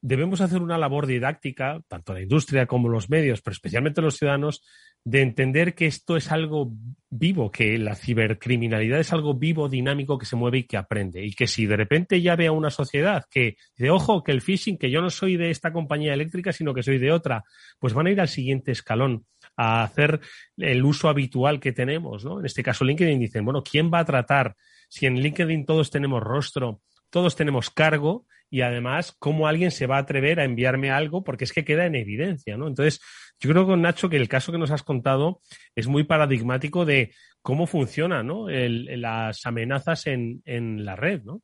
debemos 0.00 0.40
hacer 0.40 0.62
una 0.62 0.78
labor 0.78 1.06
didáctica, 1.06 1.80
tanto 1.88 2.12
la 2.12 2.22
industria 2.22 2.66
como 2.66 2.88
los 2.88 3.10
medios, 3.10 3.42
pero 3.42 3.52
especialmente 3.52 4.02
los 4.02 4.16
ciudadanos, 4.16 4.62
de 5.04 5.22
entender 5.22 5.76
que 5.76 5.86
esto 5.86 6.16
es 6.16 6.32
algo 6.32 6.72
vivo, 7.08 7.52
que 7.52 7.78
la 7.78 7.94
cibercriminalidad 7.94 8.98
es 8.98 9.12
algo 9.12 9.34
vivo, 9.34 9.68
dinámico, 9.68 10.18
que 10.18 10.26
se 10.26 10.34
mueve 10.34 10.58
y 10.58 10.62
que 10.64 10.76
aprende. 10.76 11.24
Y 11.24 11.32
que 11.32 11.46
si 11.46 11.64
de 11.64 11.76
repente 11.76 12.20
ya 12.20 12.34
ve 12.34 12.48
a 12.48 12.52
una 12.52 12.70
sociedad 12.70 13.24
que 13.30 13.56
dice, 13.76 13.90
ojo, 13.90 14.24
que 14.24 14.32
el 14.32 14.42
phishing, 14.42 14.78
que 14.78 14.90
yo 14.90 15.00
no 15.00 15.10
soy 15.10 15.36
de 15.36 15.50
esta 15.50 15.72
compañía 15.72 16.12
eléctrica, 16.12 16.52
sino 16.52 16.74
que 16.74 16.82
soy 16.82 16.98
de 16.98 17.12
otra, 17.12 17.44
pues 17.78 17.94
van 17.94 18.08
a 18.08 18.10
ir 18.10 18.20
al 18.20 18.26
siguiente 18.26 18.72
escalón 18.72 19.24
a 19.56 19.84
hacer 19.84 20.20
el 20.56 20.84
uso 20.84 21.08
habitual 21.08 21.60
que 21.60 21.70
tenemos, 21.70 22.24
¿no? 22.24 22.40
En 22.40 22.46
este 22.46 22.64
caso 22.64 22.84
LinkedIn 22.84 23.20
dicen, 23.20 23.44
bueno, 23.44 23.62
¿quién 23.62 23.92
va 23.94 24.00
a 24.00 24.04
tratar? 24.04 24.56
Si 24.88 25.06
en 25.06 25.20
LinkedIn 25.20 25.66
todos 25.66 25.88
tenemos 25.88 26.20
rostro, 26.20 26.82
todos 27.10 27.36
tenemos 27.36 27.70
cargo, 27.70 28.26
y 28.50 28.60
además 28.60 29.14
cómo 29.18 29.48
alguien 29.48 29.70
se 29.70 29.86
va 29.86 29.96
a 29.96 30.00
atrever 30.00 30.40
a 30.40 30.44
enviarme 30.44 30.90
algo 30.90 31.24
porque 31.24 31.44
es 31.44 31.52
que 31.52 31.64
queda 31.64 31.86
en 31.86 31.94
evidencia, 31.94 32.56
¿no? 32.56 32.68
Entonces, 32.68 33.00
yo 33.40 33.50
creo 33.50 33.66
con 33.66 33.82
Nacho 33.82 34.08
que 34.08 34.16
el 34.16 34.28
caso 34.28 34.52
que 34.52 34.58
nos 34.58 34.70
has 34.70 34.82
contado 34.82 35.40
es 35.74 35.88
muy 35.88 36.04
paradigmático 36.04 36.84
de 36.84 37.12
cómo 37.42 37.66
funcionan 37.66 38.26
¿no? 38.26 38.48
las 38.48 39.44
amenazas 39.46 40.06
en, 40.06 40.42
en, 40.44 40.84
la 40.84 40.96
red, 40.96 41.22
¿no? 41.22 41.42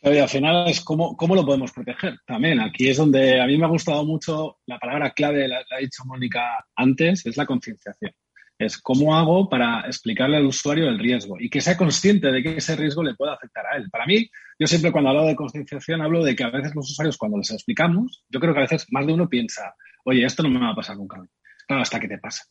Y 0.00 0.18
al 0.18 0.28
final 0.28 0.68
es 0.68 0.80
cómo, 0.80 1.16
cómo 1.16 1.34
lo 1.34 1.44
podemos 1.44 1.72
proteger. 1.72 2.18
También 2.24 2.60
aquí 2.60 2.88
es 2.88 2.96
donde 2.96 3.40
a 3.40 3.46
mí 3.46 3.58
me 3.58 3.64
ha 3.64 3.68
gustado 3.68 4.04
mucho 4.04 4.58
la 4.66 4.78
palabra 4.78 5.10
clave, 5.10 5.48
la, 5.48 5.58
la 5.68 5.76
ha 5.76 5.80
dicho 5.80 6.04
Mónica 6.04 6.66
antes, 6.76 7.26
es 7.26 7.36
la 7.36 7.46
concienciación 7.46 8.12
es 8.58 8.78
cómo 8.78 9.16
hago 9.16 9.48
para 9.48 9.82
explicarle 9.82 10.36
al 10.36 10.46
usuario 10.46 10.88
el 10.88 10.98
riesgo 10.98 11.36
y 11.38 11.48
que 11.48 11.60
sea 11.60 11.76
consciente 11.76 12.32
de 12.32 12.42
que 12.42 12.56
ese 12.56 12.74
riesgo 12.74 13.02
le 13.02 13.14
pueda 13.14 13.34
afectar 13.34 13.64
a 13.66 13.76
él. 13.76 13.88
Para 13.90 14.04
mí, 14.06 14.28
yo 14.58 14.66
siempre 14.66 14.90
cuando 14.90 15.10
hablo 15.10 15.26
de 15.26 15.36
concienciación 15.36 16.02
hablo 16.02 16.24
de 16.24 16.34
que 16.34 16.44
a 16.44 16.50
veces 16.50 16.74
los 16.74 16.90
usuarios 16.90 17.16
cuando 17.16 17.38
les 17.38 17.50
explicamos, 17.52 18.24
yo 18.28 18.40
creo 18.40 18.52
que 18.52 18.60
a 18.60 18.62
veces 18.62 18.86
más 18.90 19.06
de 19.06 19.12
uno 19.12 19.28
piensa, 19.28 19.74
oye, 20.04 20.24
esto 20.24 20.42
no 20.42 20.50
me 20.50 20.58
va 20.58 20.70
a 20.70 20.74
pasar 20.74 20.96
nunca. 20.96 21.24
Claro, 21.66 21.82
hasta 21.82 22.00
que 22.00 22.08
te 22.08 22.18
pasa. 22.18 22.44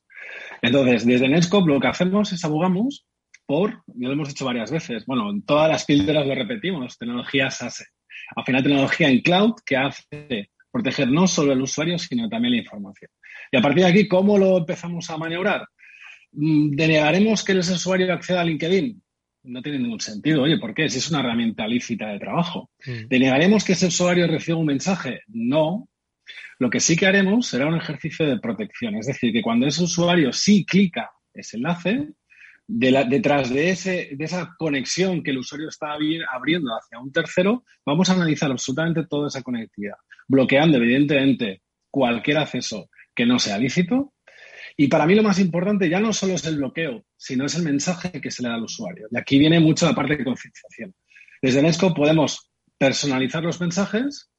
Entonces, 0.62 1.06
desde 1.06 1.28
Netscope 1.28 1.72
lo 1.72 1.80
que 1.80 1.88
hacemos 1.88 2.32
es 2.32 2.43
abogamos 2.46 3.06
por, 3.46 3.84
ya 3.88 4.08
lo 4.08 4.13
hemos 4.13 4.30
dicho 4.30 4.46
varias 4.46 4.72
veces, 4.72 5.06
bueno, 5.06 5.30
en 5.30 5.41
todas 5.43 5.70
las 5.70 5.86
píldoras 5.86 6.26
lo 6.26 6.36
repetimos, 6.36 6.98
tecnología 6.98 7.50
SASE. 7.50 7.86
Al 8.36 8.43
final, 8.43 8.63
tecnología 8.63 9.10
en 9.10 9.22
cloud 9.22 9.54
que 9.65 9.78
hace 9.78 10.52
proteger 10.72 11.10
no 11.10 11.28
solo 11.28 11.54
el 11.54 11.62
usuario, 11.62 11.98
sino 11.98 12.30
también 12.30 12.54
la 12.54 12.62
información. 12.62 13.10
Y 13.52 13.58
a 13.58 13.62
partir 13.62 13.84
de 13.84 13.89
aquí, 13.89 14.08
¿cómo 14.08 14.38
lo 14.38 14.58
empezamos 14.58 15.10
a 15.10 15.17
maniobrar? 15.17 15.65
Mm, 16.38 16.76
¿Denegaremos 16.76 17.43
que 17.43 17.54
el 17.54 17.60
usuario 17.60 18.13
acceda 18.13 18.41
a 18.41 18.43
LinkedIn? 18.43 19.02
No 19.43 19.62
tiene 19.62 19.80
ningún 19.80 20.00
sentido. 20.00 20.43
Oye, 20.43 20.60
¿por 20.60 20.73
qué? 20.73 20.88
Si 20.88 21.00
es 21.00 21.10
una 21.10 21.21
herramienta 21.21 21.67
lícita 21.67 22.10
de 22.10 22.19
trabajo. 22.19 22.69
Mm. 22.86 23.08
¿Denegaremos 23.10 23.63
que 23.63 23.73
ese 23.73 23.88
usuario 23.88 24.28
reciba 24.28 24.58
un 24.58 24.67
mensaje? 24.67 25.21
No. 25.28 25.89
Lo 26.60 26.69
que 26.69 26.80
sí 26.80 26.95
que 26.95 27.08
haremos 27.08 27.47
será 27.47 27.67
un 27.67 27.78
ejercicio 27.78 28.28
de 28.28 28.39
protección. 28.39 28.95
Es 28.95 29.08
decir, 29.08 29.34
que 29.34 29.41
cuando 29.41 29.65
ese 29.65 29.84
usuario 29.84 30.32
sí 30.32 30.63
clica 30.65 31.10
ese 31.34 31.58
enlace, 31.58 32.10
detrás 32.67 33.50
de, 33.50 33.69
ese, 33.69 34.10
de 34.13 34.26
esa 34.26 34.54
conexión 34.58 35.23
que 35.23 35.32
el 35.32 35.38
usuario 35.38 35.69
está 35.69 35.93
abriendo 35.93 36.71
hacia 36.76 37.00
un 37.00 37.12
tercero, 37.12 37.63
vamos 37.86 38.10
a 38.10 38.13
analizar 38.13 38.52
absolutamente 38.52 39.06
toda 39.06 39.28
esa 39.28 39.41
conectividad, 39.41 39.95
bloqueando 40.28 40.78
evidentemente 40.78 41.62
cualquier 41.89 42.39
acceso 42.39 42.89
que 43.15 43.26
no 43.26 43.39
sea 43.39 43.58
lícito 43.58 44.13
y 44.79 44.87
para 44.87 45.07
mí 45.07 45.15
lo 45.15 45.23
más 45.23 45.39
importante 45.39 45.89
ya 45.89 45.99
no 45.99 46.13
solo 46.13 46.35
es 46.35 46.45
el 46.45 46.57
bloqueo, 46.57 47.03
sino 47.17 47.45
es 47.45 47.55
el 47.55 47.63
mensaje 47.63 48.21
que 48.21 48.29
se 48.29 48.43
le 48.43 48.49
da 48.49 48.55
al 48.55 48.63
usuario. 48.63 49.07
Y 49.09 49.17
aquí 49.17 49.39
viene 49.39 49.59
mucho 49.59 49.87
la 49.87 49.95
parte 49.95 50.15
de 50.15 50.23
concienciación. 50.23 50.93
Desde 51.41 51.63
Nesco 51.63 51.95
podemos 51.95 52.51
personalizar 52.77 53.43
los 53.43 53.59
mensajes, 53.59 54.29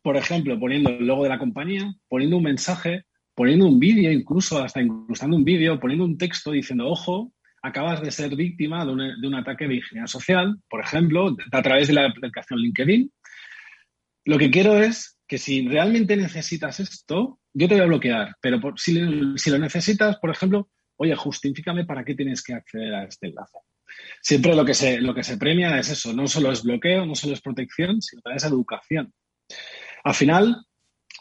por 0.00 0.16
ejemplo, 0.16 0.58
poniendo 0.58 0.88
el 0.88 1.06
logo 1.06 1.24
de 1.24 1.28
la 1.28 1.38
compañía, 1.38 1.92
poniendo 2.08 2.38
un 2.38 2.44
mensaje, 2.44 3.04
poniendo 3.34 3.66
un 3.66 3.78
vídeo, 3.78 4.10
incluso 4.10 4.58
hasta 4.58 4.80
incrustando 4.80 5.36
un 5.36 5.44
vídeo, 5.44 5.78
poniendo 5.78 6.06
un 6.06 6.16
texto 6.16 6.52
diciendo, 6.52 6.88
ojo, 6.88 7.34
acabas 7.60 8.00
de 8.00 8.10
ser 8.10 8.34
víctima 8.36 8.86
de 8.86 8.92
un, 8.92 9.20
de 9.20 9.28
un 9.28 9.34
ataque 9.34 9.68
de 9.68 9.76
ingeniería 9.76 10.06
social, 10.06 10.58
por 10.70 10.80
ejemplo, 10.80 11.36
a 11.52 11.62
través 11.62 11.88
de 11.88 11.94
la 11.94 12.06
aplicación 12.06 12.58
LinkedIn. 12.58 13.12
Lo 14.24 14.38
que 14.38 14.50
quiero 14.50 14.80
es 14.80 15.18
que 15.26 15.36
si 15.36 15.68
realmente 15.68 16.16
necesitas 16.16 16.80
esto, 16.80 17.37
yo 17.52 17.68
te 17.68 17.74
voy 17.74 17.82
a 17.82 17.86
bloquear, 17.86 18.36
pero 18.40 18.60
si, 18.76 18.94
lo 18.94 19.58
necesitas, 19.58 20.16
por 20.18 20.30
ejemplo, 20.30 20.68
oye, 20.96 21.14
justifícame 21.14 21.84
para 21.84 22.04
qué 22.04 22.14
tienes 22.14 22.42
que 22.42 22.54
acceder 22.54 22.94
a 22.94 23.04
este 23.04 23.28
enlace. 23.28 23.58
Siempre 24.20 24.54
lo 24.54 24.64
que, 24.64 24.74
se, 24.74 25.00
lo 25.00 25.14
que 25.14 25.24
se 25.24 25.38
premia 25.38 25.78
es 25.78 25.90
eso, 25.90 26.12
no 26.12 26.26
solo 26.26 26.52
es 26.52 26.62
bloqueo, 26.62 27.06
no 27.06 27.14
solo 27.14 27.34
es 27.34 27.40
protección, 27.40 28.02
sino 28.02 28.22
también 28.22 28.36
es 28.36 28.44
educación. 28.44 29.12
Al 30.04 30.14
final, 30.14 30.64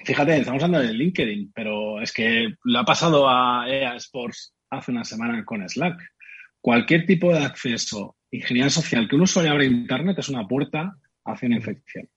Fíjate, 0.06 0.38
estamos 0.38 0.64
hablando 0.64 0.88
de 0.88 0.94
LinkedIn, 0.94 1.52
pero 1.54 2.00
es 2.02 2.14
que 2.14 2.54
lo 2.64 2.80
ha 2.80 2.86
pasado 2.86 3.28
a 3.28 3.66
EA 3.68 3.96
Sports 3.96 4.54
hace 4.70 4.92
una 4.92 5.04
semana 5.04 5.44
con 5.44 5.68
Slack. 5.68 5.98
Cualquier 6.62 7.06
tipo 7.06 7.34
de 7.34 7.44
acceso 7.44 8.16
ingeniería 8.30 8.70
social 8.70 9.08
que 9.08 9.16
un 9.16 9.22
usuario 9.22 9.52
abra 9.52 9.66
Internet 9.66 10.20
es 10.20 10.30
una 10.30 10.48
puerta 10.48 10.96
hacia 11.26 11.48
una 11.48 11.58
infección. 11.58 12.10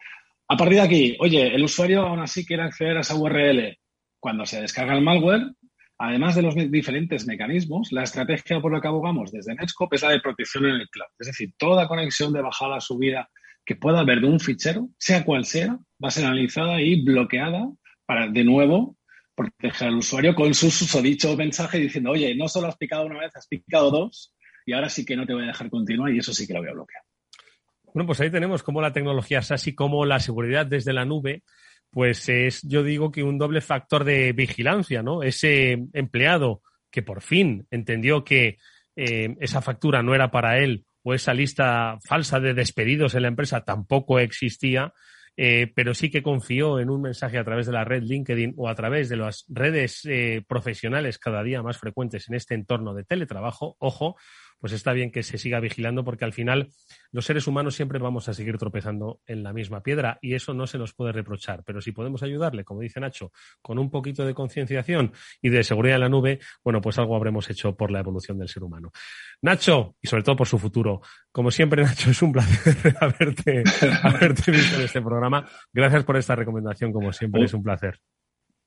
A 0.48 0.56
partir 0.56 0.76
de 0.76 0.82
aquí, 0.82 1.16
oye, 1.20 1.54
el 1.54 1.62
usuario 1.62 2.02
aún 2.02 2.20
así 2.20 2.44
quiere 2.44 2.64
acceder 2.64 2.96
a 2.96 3.00
esa 3.00 3.14
URL. 3.14 3.78
Cuando 4.20 4.46
se 4.46 4.60
descarga 4.60 4.94
el 4.94 5.02
malware, 5.02 5.52
además 5.98 6.34
de 6.36 6.42
los 6.42 6.54
diferentes 6.54 7.26
mecanismos, 7.26 7.90
la 7.90 8.04
estrategia 8.04 8.60
por 8.60 8.72
la 8.72 8.80
que 8.80 8.88
abogamos 8.88 9.32
desde 9.32 9.54
Netscope 9.54 9.96
es 9.96 10.02
la 10.02 10.10
de 10.10 10.20
protección 10.20 10.66
en 10.66 10.76
el 10.76 10.88
cloud. 10.88 11.08
Es 11.18 11.26
decir, 11.26 11.52
toda 11.58 11.88
conexión 11.88 12.32
de 12.32 12.42
bajada, 12.42 12.80
subida 12.80 13.28
que 13.64 13.76
pueda 13.76 14.00
haber 14.00 14.20
de 14.20 14.26
un 14.26 14.40
fichero, 14.40 14.88
sea 14.98 15.24
cual 15.24 15.44
sea, 15.44 15.78
va 16.02 16.08
a 16.08 16.10
ser 16.10 16.26
analizada 16.26 16.80
y 16.80 17.02
bloqueada 17.02 17.68
para, 18.06 18.28
de 18.28 18.44
nuevo, 18.44 18.96
proteger 19.34 19.88
al 19.88 19.96
usuario 19.96 20.34
con 20.34 20.52
su 20.54 20.70
susodicho 20.70 21.36
mensaje 21.36 21.78
diciendo, 21.78 22.10
oye, 22.10 22.34
no 22.34 22.48
solo 22.48 22.68
has 22.68 22.76
picado 22.76 23.06
una 23.06 23.20
vez, 23.20 23.34
has 23.34 23.46
picado 23.46 23.90
dos, 23.90 24.34
y 24.66 24.72
ahora 24.72 24.88
sí 24.88 25.04
que 25.04 25.16
no 25.16 25.26
te 25.26 25.34
voy 25.34 25.44
a 25.44 25.48
dejar 25.48 25.70
continuar 25.70 26.12
y 26.12 26.18
eso 26.18 26.32
sí 26.32 26.46
que 26.46 26.52
lo 26.52 26.60
voy 26.60 26.68
a 26.68 26.74
bloquear. 26.74 27.02
Bueno, 27.92 28.06
pues 28.06 28.20
ahí 28.20 28.30
tenemos 28.30 28.62
cómo 28.62 28.80
la 28.80 28.92
tecnología 28.92 29.42
SASI, 29.42 29.74
como 29.74 30.04
la 30.04 30.20
seguridad 30.20 30.66
desde 30.66 30.92
la 30.92 31.04
nube, 31.04 31.42
pues 31.90 32.28
es, 32.28 32.62
yo 32.62 32.82
digo 32.82 33.10
que 33.10 33.22
un 33.22 33.38
doble 33.38 33.60
factor 33.60 34.04
de 34.04 34.32
vigilancia, 34.32 35.02
¿no? 35.02 35.22
Ese 35.22 35.72
empleado 35.92 36.62
que 36.90 37.02
por 37.02 37.22
fin 37.22 37.66
entendió 37.70 38.24
que 38.24 38.58
eh, 38.96 39.36
esa 39.40 39.62
factura 39.62 40.02
no 40.02 40.14
era 40.14 40.30
para 40.30 40.58
él 40.58 40.84
o 41.02 41.14
esa 41.14 41.34
lista 41.34 41.98
falsa 42.04 42.40
de 42.40 42.54
despedidos 42.54 43.14
en 43.14 43.22
la 43.22 43.28
empresa 43.28 43.64
tampoco 43.64 44.18
existía, 44.18 44.92
eh, 45.36 45.72
pero 45.74 45.94
sí 45.94 46.10
que 46.10 46.22
confió 46.22 46.80
en 46.80 46.90
un 46.90 47.00
mensaje 47.00 47.38
a 47.38 47.44
través 47.44 47.66
de 47.66 47.72
la 47.72 47.84
red 47.84 48.02
LinkedIn 48.02 48.54
o 48.56 48.68
a 48.68 48.74
través 48.74 49.08
de 49.08 49.16
las 49.16 49.46
redes 49.48 50.02
eh, 50.04 50.44
profesionales 50.46 51.18
cada 51.18 51.42
día 51.42 51.62
más 51.62 51.78
frecuentes 51.78 52.28
en 52.28 52.34
este 52.34 52.54
entorno 52.54 52.92
de 52.92 53.04
teletrabajo. 53.04 53.76
Ojo, 53.78 54.16
pues 54.60 54.72
está 54.72 54.92
bien 54.92 55.10
que 55.10 55.22
se 55.22 55.38
siga 55.38 55.58
vigilando 55.58 56.04
porque 56.04 56.24
al 56.24 56.32
final 56.32 56.70
los 57.10 57.24
seres 57.24 57.46
humanos 57.46 57.74
siempre 57.74 57.98
vamos 57.98 58.28
a 58.28 58.34
seguir 58.34 58.58
tropezando 58.58 59.20
en 59.26 59.42
la 59.42 59.52
misma 59.52 59.82
piedra 59.82 60.18
y 60.20 60.34
eso 60.34 60.54
no 60.54 60.66
se 60.66 60.78
nos 60.78 60.94
puede 60.94 61.12
reprochar. 61.12 61.62
Pero 61.64 61.80
si 61.80 61.92
podemos 61.92 62.22
ayudarle, 62.22 62.64
como 62.64 62.80
dice 62.80 63.00
Nacho, 63.00 63.32
con 63.62 63.78
un 63.78 63.90
poquito 63.90 64.24
de 64.24 64.34
concienciación 64.34 65.12
y 65.40 65.48
de 65.48 65.64
seguridad 65.64 65.96
en 65.96 66.02
la 66.02 66.08
nube, 66.08 66.38
bueno, 66.62 66.80
pues 66.80 66.98
algo 66.98 67.16
habremos 67.16 67.48
hecho 67.50 67.74
por 67.74 67.90
la 67.90 68.00
evolución 68.00 68.38
del 68.38 68.48
ser 68.48 68.62
humano. 68.62 68.92
Nacho, 69.42 69.96
y 70.00 70.06
sobre 70.06 70.22
todo 70.22 70.36
por 70.36 70.46
su 70.46 70.58
futuro. 70.58 71.00
Como 71.32 71.50
siempre, 71.50 71.82
Nacho, 71.84 72.10
es 72.10 72.22
un 72.22 72.32
placer 72.32 72.96
haberte, 73.00 73.64
haberte 74.02 74.50
visto 74.52 74.76
en 74.76 74.82
este 74.82 75.00
programa. 75.00 75.48
Gracias 75.72 76.04
por 76.04 76.16
esta 76.16 76.36
recomendación, 76.36 76.92
como 76.92 77.12
siempre, 77.12 77.44
es 77.44 77.54
un 77.54 77.62
placer. 77.62 77.98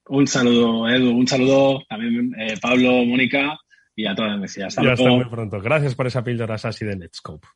Un 0.05 0.27
saludo, 0.27 0.89
Edu, 0.89 1.11
un 1.11 1.27
saludo 1.27 1.81
también 1.87 2.35
eh, 2.37 2.57
Pablo, 2.61 3.05
Mónica 3.05 3.57
y 3.95 4.05
a 4.05 4.15
todas 4.15 4.39
las 4.39 4.57
Hasta, 4.57 4.91
hasta 4.91 5.09
muy 5.09 5.25
pronto. 5.25 5.61
Gracias 5.61 5.95
por 5.95 6.07
esa 6.07 6.23
píldora 6.23 6.55
así 6.55 6.85
de 6.85 6.95
Netscope. 6.95 7.47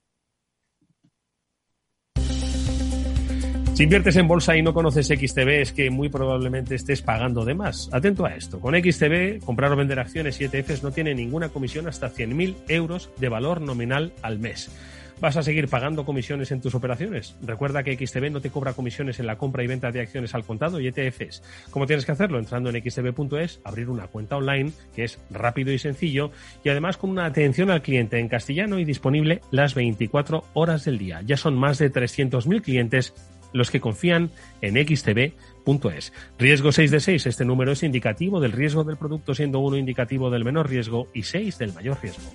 Si 3.78 3.84
inviertes 3.84 4.15
en 4.15 4.28
bolsa 4.28 4.58
y 4.58 4.63
no 4.63 4.73
conoces 4.73 5.06
XTB, 5.06 5.50
es 5.62 5.71
que 5.71 5.91
muy 5.91 6.10
probablemente 6.10 6.73
estés 6.73 7.04
pagando 7.04 7.45
de 7.45 7.54
más. 7.54 7.88
Atento 7.93 8.26
a 8.26 8.34
esto. 8.34 8.60
Con 8.60 8.73
XTB, 8.73 9.45
comprar 9.45 9.71
o 9.71 9.76
vender 9.76 10.00
acciones 10.00 10.41
y 10.41 10.45
ETFs 10.45 10.82
no 10.82 10.89
tiene 10.89 11.13
ninguna 11.13 11.50
comisión 11.50 11.88
hasta 11.88 12.10
100.000 12.10 12.56
euros 12.69 13.12
de 13.17 13.30
valor 13.30 13.62
nominal 13.62 14.13
al 14.23 14.39
mes. 14.39 14.71
¿Vas 15.19 15.36
a 15.36 15.41
seguir 15.41 15.67
pagando 15.67 16.06
comisiones 16.06 16.51
en 16.51 16.62
tus 16.62 16.75
operaciones? 16.75 17.36
Recuerda 17.41 17.82
que 17.82 17.95
XTB 17.97 18.30
no 18.30 18.39
te 18.39 18.51
cobra 18.51 18.73
comisiones 18.73 19.19
en 19.19 19.25
la 19.25 19.38
compra 19.38 19.63
y 19.63 19.67
venta 19.67 19.91
de 19.91 20.01
acciones 20.01 20.36
al 20.36 20.45
contado 20.45 20.80
y 20.80 20.88
ETFs. 20.88 21.41
¿Cómo 21.71 21.88
tienes 21.88 22.06
que 22.06 22.12
hacerlo? 22.12 22.38
Entrando 22.38 22.69
en 22.69 22.80
xtb.es, 22.84 23.60
abrir 23.63 23.89
una 23.89 24.08
cuenta 24.08 24.38
online, 24.38 24.71
que 24.95 25.06
es 25.06 25.19
rápido 25.32 25.73
y 25.73 25.80
sencillo, 25.80 26.32
y 26.63 26.69
además 26.69 26.97
con 26.97 27.10
una 27.10 27.25
atención 27.25 27.71
al 27.71 27.82
cliente 27.82 28.19
en 28.19 28.30
castellano 28.30 28.77
y 28.77 28.86
disponible 28.86 29.41
las 29.49 29.73
24 29.73 30.43
horas 30.53 30.86
del 30.86 30.99
día. 30.99 31.23
Ya 31.25 31.36
son 31.36 31.56
más 31.56 31.80
de 31.80 31.91
300.000 31.91 32.62
clientes 32.62 33.15
los 33.53 33.71
que 33.71 33.82
confían 33.82 34.30
en 34.62 34.75
xtb.es. 34.75 36.13
Riesgo 36.38 36.71
6 36.71 36.91
de 36.91 36.99
6. 36.99 37.25
Este 37.25 37.45
número 37.45 37.71
es 37.71 37.82
indicativo 37.82 38.39
del 38.39 38.51
riesgo 38.51 38.84
del 38.84 38.97
producto, 38.97 39.34
siendo 39.34 39.60
uno 39.60 39.77
indicativo 39.77 40.30
del 40.30 40.45
menor 40.45 40.69
riesgo 40.69 41.08
y 41.12 41.23
6 41.23 41.58
del 41.58 41.73
mayor 41.73 41.97
riesgo. 42.03 42.32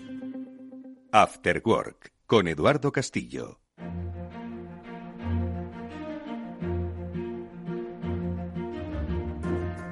After 1.13 1.63
Work 1.65 2.12
con 2.33 2.49
Eduardo 2.49 2.93
Castillo. 2.93 3.61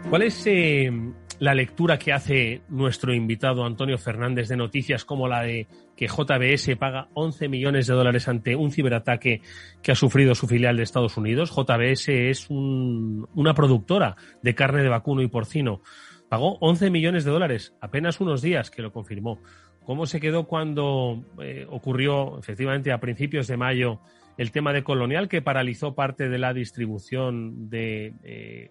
¿Cuál 0.08 0.22
es 0.22 0.46
eh, 0.46 0.90
la 1.38 1.52
lectura 1.52 1.98
que 1.98 2.14
hace 2.14 2.62
nuestro 2.70 3.12
invitado 3.12 3.66
Antonio 3.66 3.98
Fernández 3.98 4.48
de 4.48 4.56
noticias 4.56 5.04
como 5.04 5.28
la 5.28 5.42
de 5.42 5.66
que 5.94 6.06
JBS 6.06 6.78
paga 6.78 7.10
11 7.12 7.50
millones 7.50 7.86
de 7.86 7.92
dólares 7.92 8.26
ante 8.26 8.56
un 8.56 8.70
ciberataque 8.70 9.42
que 9.82 9.92
ha 9.92 9.94
sufrido 9.94 10.34
su 10.34 10.46
filial 10.46 10.78
de 10.78 10.84
Estados 10.84 11.18
Unidos? 11.18 11.50
JBS 11.54 12.08
es 12.08 12.46
una 12.48 13.52
productora 13.52 14.16
de 14.42 14.54
carne 14.54 14.82
de 14.82 14.88
vacuno 14.88 15.20
y 15.20 15.28
porcino. 15.28 15.82
Pagó 16.30 16.56
11 16.60 16.88
millones 16.88 17.24
de 17.26 17.32
dólares, 17.32 17.74
apenas 17.82 18.18
unos 18.18 18.40
días 18.40 18.70
que 18.70 18.80
lo 18.80 18.92
confirmó. 18.92 19.40
¿Cómo 19.84 20.06
se 20.06 20.20
quedó 20.20 20.44
cuando 20.44 21.24
eh, 21.40 21.66
ocurrió 21.68 22.38
efectivamente 22.38 22.92
a 22.92 23.00
principios 23.00 23.46
de 23.46 23.56
mayo 23.56 24.00
el 24.36 24.52
tema 24.52 24.72
de 24.72 24.84
Colonial 24.84 25.28
que 25.28 25.42
paralizó 25.42 25.94
parte 25.94 26.28
de 26.28 26.38
la 26.38 26.54
distribución 26.54 27.68
de 27.68 28.14
eh, 28.22 28.70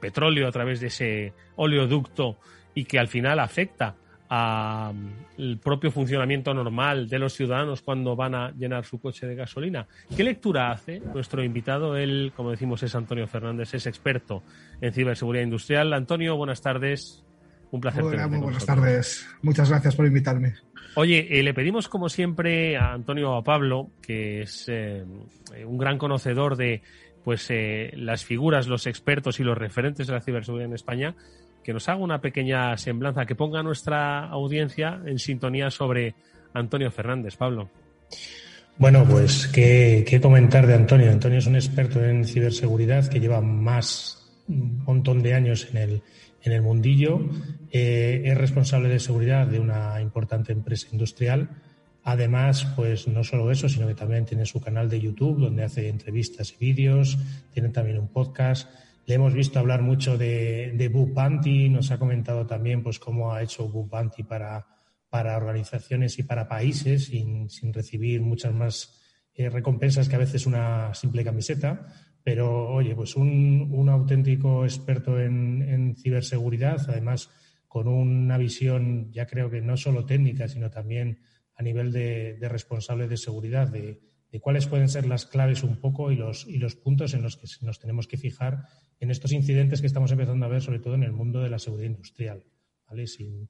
petróleo 0.00 0.46
a 0.46 0.52
través 0.52 0.80
de 0.80 0.88
ese 0.88 1.32
oleoducto 1.56 2.36
y 2.74 2.84
que 2.84 2.98
al 2.98 3.08
final 3.08 3.40
afecta 3.40 3.96
al 4.28 4.94
mm, 4.94 5.58
propio 5.58 5.90
funcionamiento 5.90 6.52
normal 6.52 7.08
de 7.08 7.18
los 7.18 7.32
ciudadanos 7.32 7.82
cuando 7.82 8.16
van 8.16 8.34
a 8.34 8.50
llenar 8.52 8.84
su 8.84 9.00
coche 9.00 9.26
de 9.26 9.34
gasolina. 9.34 9.86
¿Qué 10.16 10.24
lectura 10.24 10.70
hace 10.70 11.00
nuestro 11.00 11.42
invitado? 11.42 11.96
Él, 11.96 12.32
como 12.36 12.50
decimos, 12.50 12.82
es 12.82 12.94
Antonio 12.94 13.26
Fernández, 13.26 13.74
es 13.74 13.86
experto 13.86 14.42
en 14.80 14.92
ciberseguridad 14.92 15.44
industrial. 15.44 15.92
Antonio, 15.92 16.36
buenas 16.36 16.60
tardes. 16.60 17.25
Un 17.70 17.80
placer. 17.80 18.02
Hola, 18.02 18.28
muy 18.28 18.38
buenas 18.38 18.64
tardes. 18.64 19.26
Muchas 19.42 19.68
gracias 19.68 19.96
por 19.96 20.06
invitarme. 20.06 20.54
Oye, 20.94 21.38
eh, 21.38 21.42
le 21.42 21.52
pedimos 21.52 21.88
como 21.88 22.08
siempre 22.08 22.76
a 22.76 22.92
Antonio 22.92 23.32
o 23.32 23.36
a 23.36 23.44
Pablo, 23.44 23.90
que 24.00 24.42
es 24.42 24.64
eh, 24.68 25.04
un 25.66 25.76
gran 25.76 25.98
conocedor 25.98 26.56
de 26.56 26.82
pues 27.22 27.46
eh, 27.50 27.90
las 27.96 28.24
figuras, 28.24 28.66
los 28.66 28.86
expertos 28.86 29.40
y 29.40 29.42
los 29.42 29.58
referentes 29.58 30.06
de 30.06 30.14
la 30.14 30.20
ciberseguridad 30.20 30.68
en 30.68 30.74
España, 30.74 31.14
que 31.62 31.72
nos 31.72 31.88
haga 31.88 31.98
una 31.98 32.20
pequeña 32.20 32.76
semblanza, 32.78 33.26
que 33.26 33.34
ponga 33.34 33.60
a 33.60 33.62
nuestra 33.62 34.26
audiencia 34.26 35.00
en 35.04 35.18
sintonía 35.18 35.70
sobre 35.70 36.14
Antonio 36.54 36.90
Fernández. 36.90 37.36
Pablo. 37.36 37.68
Bueno, 38.78 39.04
pues 39.04 39.48
qué, 39.48 40.04
qué 40.08 40.20
comentar 40.20 40.66
de 40.66 40.74
Antonio. 40.74 41.10
Antonio 41.10 41.38
es 41.38 41.46
un 41.46 41.56
experto 41.56 42.02
en 42.02 42.24
ciberseguridad 42.24 43.08
que 43.08 43.20
lleva 43.20 43.40
más 43.40 44.32
un 44.48 44.82
montón 44.84 45.22
de 45.22 45.34
años 45.34 45.68
en 45.72 45.76
el, 45.76 46.02
en 46.46 46.52
el 46.52 46.62
mundillo. 46.62 47.20
Eh, 47.70 48.22
es 48.24 48.38
responsable 48.38 48.88
de 48.88 49.00
seguridad 49.00 49.46
de 49.46 49.60
una 49.60 50.00
importante 50.00 50.52
empresa 50.52 50.88
industrial. 50.92 51.50
Además, 52.02 52.66
pues 52.76 53.08
no 53.08 53.24
solo 53.24 53.50
eso, 53.50 53.68
sino 53.68 53.86
que 53.86 53.94
también 53.94 54.24
tiene 54.24 54.46
su 54.46 54.60
canal 54.60 54.88
de 54.88 55.00
YouTube 55.00 55.40
donde 55.40 55.64
hace 55.64 55.88
entrevistas 55.88 56.52
y 56.52 56.64
vídeos. 56.64 57.18
Tiene 57.52 57.70
también 57.70 57.98
un 57.98 58.08
podcast. 58.08 58.68
Le 59.06 59.14
hemos 59.14 59.34
visto 59.34 59.58
hablar 59.58 59.82
mucho 59.82 60.16
de, 60.16 60.72
de 60.76 60.88
Bounty. 60.88 61.68
Nos 61.68 61.90
ha 61.90 61.98
comentado 61.98 62.46
también 62.46 62.82
pues 62.82 62.98
cómo 62.98 63.32
ha 63.32 63.42
hecho 63.42 63.68
Bounty 63.68 64.22
para, 64.22 64.66
para 65.08 65.36
organizaciones 65.36 66.18
y 66.18 66.22
para 66.22 66.48
países 66.48 67.06
sin, 67.06 67.50
sin 67.50 67.72
recibir 67.72 68.20
muchas 68.20 68.54
más 68.54 69.00
eh, 69.34 69.50
recompensas 69.50 70.08
que 70.08 70.16
a 70.16 70.20
veces 70.20 70.46
una 70.46 70.94
simple 70.94 71.22
camiseta. 71.22 71.86
Pero, 72.26 72.70
oye, 72.74 72.96
pues 72.96 73.14
un, 73.14 73.88
auténtico 73.88 74.64
experto 74.64 75.20
en, 75.20 75.94
ciberseguridad, 75.94 76.84
además 76.88 77.30
con 77.68 77.86
una 77.86 78.36
visión, 78.36 79.12
ya 79.12 79.28
creo 79.28 79.48
que 79.48 79.60
no 79.60 79.76
solo 79.76 80.06
técnica, 80.06 80.48
sino 80.48 80.68
también 80.68 81.20
a 81.54 81.62
nivel 81.62 81.92
de, 81.92 82.36
responsable 82.40 83.06
de 83.06 83.16
seguridad, 83.16 83.68
de, 83.68 84.00
cuáles 84.40 84.66
pueden 84.66 84.88
ser 84.88 85.06
las 85.06 85.24
claves 85.24 85.62
un 85.62 85.76
poco 85.76 86.10
y 86.10 86.16
los, 86.16 86.48
y 86.48 86.58
los 86.58 86.74
puntos 86.74 87.14
en 87.14 87.22
los 87.22 87.36
que 87.36 87.46
nos 87.60 87.78
tenemos 87.78 88.08
que 88.08 88.16
fijar 88.16 88.64
en 88.98 89.12
estos 89.12 89.30
incidentes 89.30 89.80
que 89.80 89.86
estamos 89.86 90.10
empezando 90.10 90.46
a 90.46 90.48
ver, 90.48 90.62
sobre 90.62 90.80
todo 90.80 90.96
en 90.96 91.04
el 91.04 91.12
mundo 91.12 91.40
de 91.40 91.50
la 91.50 91.60
seguridad 91.60 91.90
industrial. 91.90 92.42
¿vale? 92.88 93.06
Sin, 93.06 93.48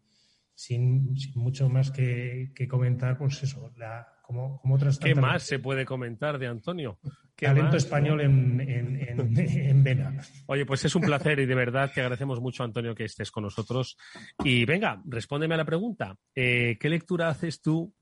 sin, 0.57 1.15
mucho 1.35 1.69
más 1.69 1.91
que, 1.91 2.51
comentar, 2.69 3.19
pues 3.19 3.43
eso, 3.43 3.73
la, 3.77 4.09
como, 4.23 4.59
como 4.61 4.75
otras 4.75 4.99
¿Qué 4.99 5.15
más 5.15 5.43
se 5.43 5.59
puede 5.59 5.85
comentar 5.85 6.39
de 6.39 6.47
Antonio? 6.47 6.99
Talento 7.37 7.77
español 7.77 8.23
en, 8.23 8.61
en, 9.39 9.85
Vena. 9.85 10.17
Oye, 10.47 10.65
pues 10.65 10.87
es 10.87 10.95
un 10.97 11.03
placer 11.03 11.39
y 11.39 11.47
de 11.47 11.55
verdad 11.55 11.93
que 11.93 12.01
agradecemos 12.01 12.41
mucho, 12.41 12.65
Antonio, 12.65 12.95
que 12.95 13.05
estés 13.05 13.31
con 13.31 13.45
nosotros. 13.45 13.99
Y 14.43 14.65
venga, 14.65 15.03
respóndeme 15.05 15.55
a 15.55 15.59
la 15.59 15.67
pregunta. 15.67 16.17
Eh, 16.35 16.79
¿Qué 16.81 16.89
lectura 16.89 17.29
haces 17.29 17.61
tú 17.61 17.95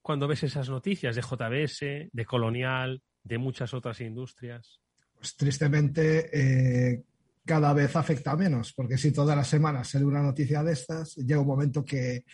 cuando 0.00 0.28
ves 0.28 0.44
esas 0.44 0.70
noticias 0.70 1.16
de 1.16 1.22
JBS, 1.22 2.10
de 2.12 2.24
Colonial, 2.24 3.02
de 3.24 3.38
muchas 3.38 3.74
otras 3.74 4.00
industrias? 4.00 4.80
Pues 5.16 5.36
tristemente, 5.36 6.30
eh, 6.32 7.02
cada 7.46 7.72
vez 7.72 7.94
afecta 7.96 8.36
menos, 8.36 8.72
porque 8.74 8.98
si 8.98 9.12
todas 9.12 9.36
las 9.36 9.48
semanas 9.48 9.88
sale 9.88 10.04
una 10.04 10.22
noticia 10.22 10.62
de 10.62 10.72
estas, 10.72 11.14
llega 11.16 11.40
un 11.40 11.46
momento 11.46 11.84
que, 11.84 12.24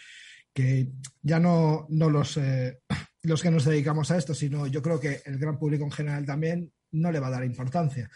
ya 1.23 1.39
no, 1.39 1.87
no 1.91 2.11
los, 2.11 2.37
eh, 2.39 2.81
los 3.23 3.43
que 3.43 3.51
nos 3.51 3.65
dedicamos 3.65 4.11
a 4.11 4.19
esto, 4.19 4.35
sino 4.35 4.67
yo 4.67 4.83
creo 4.83 4.99
que 4.99 5.23
el 5.27 5.39
gran 5.39 5.59
público 5.59 5.85
en 5.85 5.93
general 5.93 6.27
también 6.27 6.73
no 6.93 7.13
le 7.13 7.21
va 7.21 7.29
a 7.29 7.33
dar 7.33 7.45
importancia. 7.45 8.11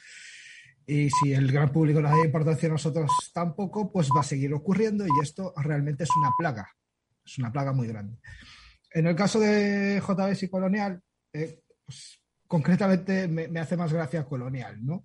Y 0.86 1.10
si 1.10 1.32
el 1.32 1.50
gran 1.50 1.70
público 1.70 2.00
no 2.00 2.08
da 2.08 2.24
importancia 2.24 2.68
a 2.68 2.72
nosotros 2.72 3.10
tampoco, 3.34 3.90
pues 3.92 4.08
va 4.16 4.20
a 4.20 4.24
seguir 4.24 4.54
ocurriendo 4.54 5.04
y 5.04 5.10
esto 5.20 5.52
realmente 5.56 6.04
es 6.04 6.10
una 6.16 6.30
plaga, 6.38 6.68
es 7.24 7.38
una 7.38 7.52
plaga 7.52 7.72
muy 7.72 7.88
grande. 7.88 8.18
En 8.92 9.06
el 9.06 9.16
caso 9.16 9.40
de 9.40 10.00
JBS 10.00 10.44
y 10.44 10.48
Colonial, 10.48 11.00
eh, 11.32 11.60
pues, 11.84 12.20
concretamente 12.46 13.26
me, 13.26 13.58
hace 13.58 13.76
más 13.76 13.92
gracia 13.92 14.24
Colonial, 14.24 14.78
¿no? 14.84 15.04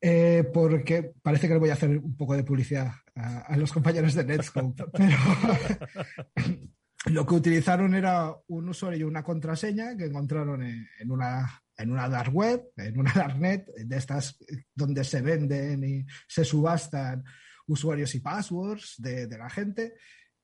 Eh, 0.00 0.48
porque 0.52 1.12
parece 1.22 1.48
que 1.48 1.54
le 1.54 1.60
voy 1.60 1.70
a 1.70 1.74
hacer 1.74 1.90
un 1.98 2.16
poco 2.16 2.36
de 2.36 2.44
publicidad 2.44 2.92
a, 3.16 3.56
los 3.56 3.72
compañeros 3.72 4.14
de 4.14 4.24
Netscope, 4.24 4.84
pero 4.92 5.16
lo 7.06 7.26
que 7.26 7.34
utilizaron 7.34 7.94
era 7.94 8.32
un 8.46 8.68
usuario 8.68 9.00
y 9.00 9.02
una 9.02 9.24
contraseña 9.24 9.96
que 9.96 10.04
encontraron 10.04 10.62
en, 10.62 11.10
una, 11.10 11.62
en 11.76 11.90
una 11.90 12.08
dark 12.08 12.32
web, 12.32 12.62
en 12.76 12.98
una 12.98 13.12
darknet, 13.12 13.66
de 13.74 13.96
estas 13.96 14.38
donde 14.72 15.02
se 15.02 15.20
venden 15.20 15.82
y 15.82 16.06
se 16.28 16.44
subastan 16.44 17.24
usuarios 17.66 18.14
y 18.14 18.20
passwords 18.20 18.94
de, 18.98 19.26
la 19.36 19.50
gente, 19.50 19.94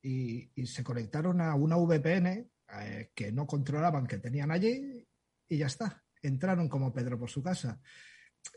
y, 0.03 0.51
se 0.67 0.83
conectaron 0.83 1.41
a 1.41 1.55
una 1.55 1.77
VPN 1.77 2.51
eh, 2.81 3.11
que 3.15 3.31
no 3.31 3.47
controlaban 3.47 4.07
que 4.07 4.19
tenían 4.19 4.51
allí 4.51 5.07
y 5.49 5.59
ya 5.59 5.67
está. 5.67 6.03
Entraron 6.23 6.69
como 6.69 6.93
Pedro 6.93 7.19
por 7.19 7.31
su 7.31 7.43
casa. 7.43 7.81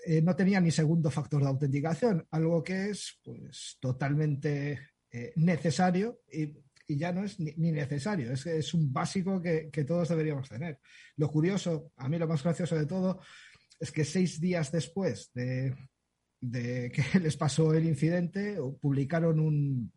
Eh, 0.06 0.21
no 0.21 0.36
tenía 0.36 0.60
ni 0.60 0.71
segundo 0.71 1.10
factor 1.10 1.41
de 1.41 1.50
autenticación, 1.50 2.26
algo 2.32 2.63
que 2.63 2.89
es 2.89 3.19
pues 3.23 3.78
totalmente 3.80 4.80
eh, 5.12 5.34
necesario 5.36 6.21
y, 6.32 6.65
ya 6.89 7.12
no 7.12 7.26
es 7.26 7.38
ni, 7.38 7.71
necesario, 7.73 8.32
es, 8.32 8.45
es 8.45 8.73
un 8.73 8.93
básico 8.93 9.41
que, 9.41 9.84
todos 9.86 10.08
deberíamos 10.08 10.47
tener. 10.47 10.80
Lo 11.17 11.30
curioso, 11.30 11.91
a 11.97 12.08
mí 12.08 12.17
lo 12.17 12.30
más 12.30 12.41
gracioso 12.41 12.78
de 12.78 12.86
todo, 12.86 13.19
es 13.78 13.91
que 13.91 14.06
seis 14.06 14.39
días 14.39 14.71
después 14.71 15.30
de, 15.34 15.76
que 16.41 17.19
les 17.19 17.36
pasó 17.36 17.73
el 17.73 17.86
incidente, 17.86 18.58
publicaron 18.80 19.91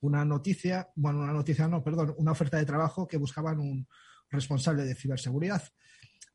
una 0.00 0.24
noticia, 0.24 0.88
bueno, 0.94 1.18
una 1.18 1.32
noticia 1.32 1.66
no, 1.66 1.82
perdón, 1.82 2.14
una 2.18 2.30
oferta 2.30 2.58
de 2.58 2.66
trabajo 2.66 3.08
que 3.08 3.16
buscaban 3.16 3.58
un 3.58 3.88
responsable 4.30 4.84
de 4.84 4.94
ciberseguridad. 4.94 5.64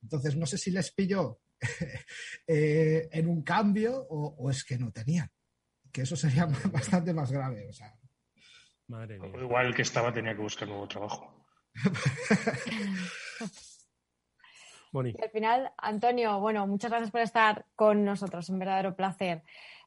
Entonces, 0.01 0.35
no 0.35 0.45
sé 0.45 0.57
si 0.57 0.71
les 0.71 0.91
pilló 0.91 1.39
eh, 2.47 3.09
en 3.11 3.27
un 3.27 3.43
cambio 3.43 4.07
o, 4.09 4.49
es 4.49 4.63
que 4.63 4.77
no 4.77 4.91
tenían. 4.91 5.29
Que 5.91 6.01
eso 6.01 6.15
sería 6.15 6.45
bastante 6.71 7.13
más 7.13 7.31
grave. 7.31 7.67
O 7.67 7.73
sea. 7.73 7.93
Igual 9.39 9.67
el 9.67 9.75
que 9.75 9.83
estaba 9.83 10.11
tenía 10.11 10.35
que 10.35 10.41
buscar 10.41 10.67
nuevo 10.67 10.87
trabajo. 10.87 11.45
y 14.93 15.21
al 15.21 15.29
final, 15.31 15.71
Antonio, 15.77 16.39
bueno, 16.39 16.65
muchas 16.65 16.89
gracias 16.89 17.11
por 17.11 17.21
estar 17.21 17.65
con 17.75 18.03
nosotros, 18.03 18.49
un 18.49 18.57
verdadero 18.57 18.95
placer. 18.95 19.43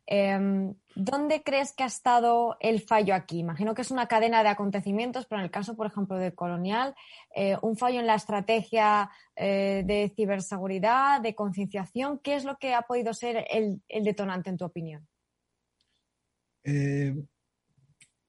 Em, 0.07 0.75
¿Dónde 0.95 1.43
crees 1.43 1.73
que 1.73 1.85
ha 1.85 1.87
estado 1.87 2.57
el 2.61 2.81
fallo 2.81 3.15
aquí? 3.15 3.39
Imagino 3.39 3.75
que 3.75 3.83
es 3.83 3.91
una 3.91 4.09
cadena 4.09 4.43
de 4.43 4.51
acontecimientos, 4.51 5.27
pero 5.27 5.41
en 5.41 5.45
el 5.45 5.51
caso, 5.51 5.75
por 5.75 5.87
ejemplo, 5.87 6.17
de 6.17 6.35
Colonial, 6.35 6.95
eh, 7.35 7.57
un 7.63 7.77
fallo 7.77 8.01
en 8.01 8.07
la 8.07 8.17
estrategia 8.17 9.11
eh, 9.37 9.83
de 9.87 10.13
ciberseguridad, 10.15 11.21
de 11.21 11.35
concienciación, 11.35 12.19
¿qué 12.19 12.35
es 12.35 12.45
lo 12.45 12.59
que 12.59 12.75
ha 12.75 12.83
podido 12.83 13.15
ser 13.15 13.47
el, 13.51 13.83
el 13.89 14.05
detonante 14.05 14.51
en 14.51 14.57
tu 14.59 14.65
opinión? 14.67 15.09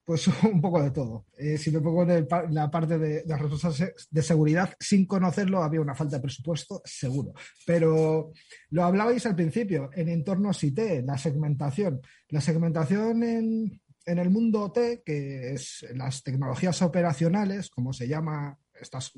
Pues 0.04 0.28
un 0.44 0.60
poco 0.60 0.82
de 0.82 0.90
todo. 0.90 1.26
Eh, 1.38 1.56
si 1.56 1.70
me 1.70 1.80
pongo 1.80 2.02
en 2.02 2.26
la 2.50 2.70
parte 2.70 2.98
de, 2.98 3.22
de 3.22 3.94
de 4.10 4.22
seguridad, 4.22 4.74
sin 4.78 5.06
conocerlo 5.06 5.62
había 5.62 5.80
una 5.80 5.94
falta 5.94 6.16
de 6.16 6.22
presupuesto, 6.22 6.82
seguro. 6.84 7.32
Pero 7.64 8.32
lo 8.70 8.84
hablabais 8.84 9.24
al 9.24 9.34
principio, 9.34 9.90
en 9.94 10.08
entornos 10.08 10.62
IT, 10.62 10.78
la 11.04 11.16
segmentación. 11.16 12.02
La 12.28 12.40
segmentación 12.40 13.22
en, 13.22 13.80
el 14.04 14.30
mundo 14.30 14.64
OT, 14.64 15.02
que 15.04 15.54
es 15.54 15.86
las 15.94 16.22
tecnologías 16.22 16.82
operacionales, 16.82 17.70
como 17.70 17.94
se 17.94 18.06
llama 18.06 18.58
estas, 18.78 19.12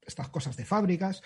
estas 0.00 0.30
cosas 0.30 0.56
de 0.56 0.64
fábricas, 0.64 1.20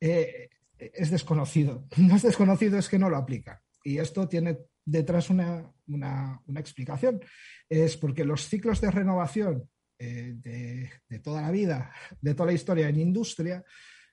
eh, 0.00 0.48
es 0.78 1.10
desconocido. 1.10 1.86
No 1.98 2.16
es 2.16 2.22
desconocido, 2.22 2.78
es 2.78 2.88
que 2.88 2.98
no 2.98 3.10
lo 3.10 3.18
aplica. 3.18 3.62
Y 3.84 3.98
esto 3.98 4.26
tiene 4.26 4.58
detrás 4.90 5.30
una, 5.30 5.70
una, 5.86 6.60
explicación. 6.60 7.20
Es 7.68 7.96
porque 7.96 8.24
los 8.24 8.48
ciclos 8.48 8.80
de 8.80 8.90
renovación 8.90 9.68
eh, 9.98 10.34
de, 10.36 11.18
toda 11.20 11.42
la 11.42 11.50
vida, 11.50 11.92
de 12.20 12.34
toda 12.34 12.46
la 12.46 12.54
historia 12.54 12.88
en 12.88 13.00
industria, 13.00 13.64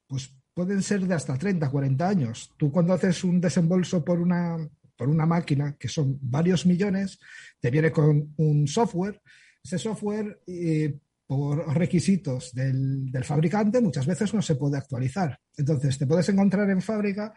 pues 0.08 0.36
pueden 0.54 0.82
ser 0.82 1.02
de 1.02 1.14
hasta 1.14 1.38
30, 1.38 1.70
40 1.70 2.08
años. 2.08 2.52
Tú 2.58 2.72
cuando 2.72 2.94
haces 2.94 3.24
un 3.24 3.40
desembolso 3.40 4.04
por 4.04 4.20
una, 4.20 4.58
por 4.98 5.10
una 5.10 5.26
máquina, 5.26 5.76
que 5.78 5.88
son 5.88 6.18
varios 6.22 6.66
millones, 6.66 7.20
te 7.60 7.72
viene 7.72 7.92
con 7.92 8.34
un 8.38 8.68
software. 8.68 9.22
Ese 9.64 9.80
software, 9.80 10.42
eh, 10.48 10.98
por 11.28 11.74
requisitos 11.76 12.54
del, 12.54 13.12
del, 13.12 13.24
fabricante, 13.24 13.82
muchas 13.82 14.06
veces 14.06 14.32
no 14.34 14.42
se 14.42 14.56
puede 14.56 14.78
actualizar. 14.78 15.40
Entonces, 15.58 15.98
te 15.98 16.06
puedes 16.06 16.30
encontrar 16.30 16.70
en 16.70 16.82
fábrica 16.82 17.34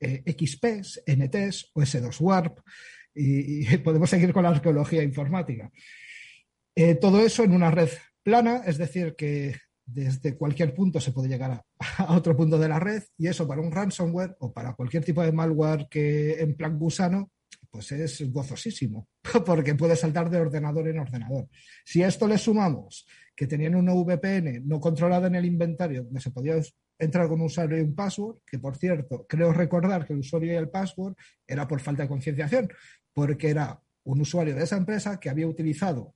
eh, 0.00 0.22
XPs, 0.26 1.02
NTs 1.06 1.70
o 1.74 1.82
S2 1.82 2.20
Warp 2.20 2.60
y, 3.14 3.76
podemos 3.78 4.10
seguir 4.10 4.32
con 4.32 4.42
la 4.42 4.50
arqueología 4.50 5.02
informática. 5.02 5.70
Eh, 6.74 6.94
todo 6.94 7.20
eso 7.20 7.44
en 7.44 7.52
una 7.52 7.70
red 7.70 7.90
plana, 8.22 8.62
es 8.66 8.78
decir, 8.78 9.14
que 9.16 9.54
desde 9.84 10.36
cualquier 10.36 10.74
punto 10.74 11.00
se 11.00 11.12
puede 11.12 11.28
llegar 11.28 11.62
a, 11.98 12.16
otro 12.16 12.36
punto 12.36 12.58
de 12.58 12.68
la 12.68 12.78
red 12.78 13.02
y 13.18 13.26
eso 13.26 13.46
para 13.46 13.60
un 13.60 13.72
ransomware 13.72 14.36
o 14.40 14.52
para 14.52 14.74
cualquier 14.74 15.04
tipo 15.04 15.22
de 15.22 15.32
malware 15.32 15.88
que 15.90 16.40
en 16.40 16.56
plan 16.56 16.78
gusano, 16.78 17.30
pues 17.70 17.92
es 17.92 18.32
gozosísimo, 18.32 19.08
porque 19.44 19.74
puede 19.74 19.96
saltar 19.96 20.30
de 20.30 20.38
ordenador 20.38 20.88
en 20.88 20.98
ordenador. 20.98 21.48
Si 21.84 22.02
a 22.02 22.08
esto 22.08 22.26
le 22.26 22.38
sumamos 22.38 23.06
que 23.34 23.46
tenían 23.46 23.74
una 23.74 23.94
VPN 23.94 24.66
no 24.66 24.80
controlada 24.80 25.26
en 25.26 25.34
el 25.34 25.44
inventario, 25.44 26.04
donde 26.04 26.20
se 26.20 26.30
podía 26.30 26.56
entrar 27.00 27.28
con 27.28 27.40
un 27.40 27.46
usuario 27.46 27.78
y 27.78 27.80
un 27.80 27.94
password, 27.94 28.38
que 28.46 28.58
por 28.58 28.76
cierto, 28.76 29.26
creo 29.28 29.52
recordar 29.52 30.06
que 30.06 30.12
el 30.12 30.20
usuario 30.20 30.52
y 30.52 30.56
el 30.56 30.68
password 30.68 31.14
era 31.46 31.66
por 31.66 31.80
falta 31.80 32.02
de 32.02 32.08
concienciación, 32.08 32.68
porque 33.12 33.50
era 33.50 33.80
un 34.04 34.20
usuario 34.20 34.54
de 34.54 34.64
esa 34.64 34.76
empresa 34.76 35.18
que 35.18 35.30
había 35.30 35.46
utilizado 35.46 36.14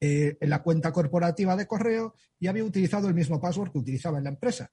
eh, 0.00 0.36
la 0.40 0.62
cuenta 0.62 0.92
corporativa 0.92 1.56
de 1.56 1.66
correo 1.66 2.14
y 2.38 2.46
había 2.46 2.64
utilizado 2.64 3.08
el 3.08 3.14
mismo 3.14 3.40
password 3.40 3.72
que 3.72 3.78
utilizaba 3.78 4.18
en 4.18 4.24
la 4.24 4.30
empresa. 4.30 4.70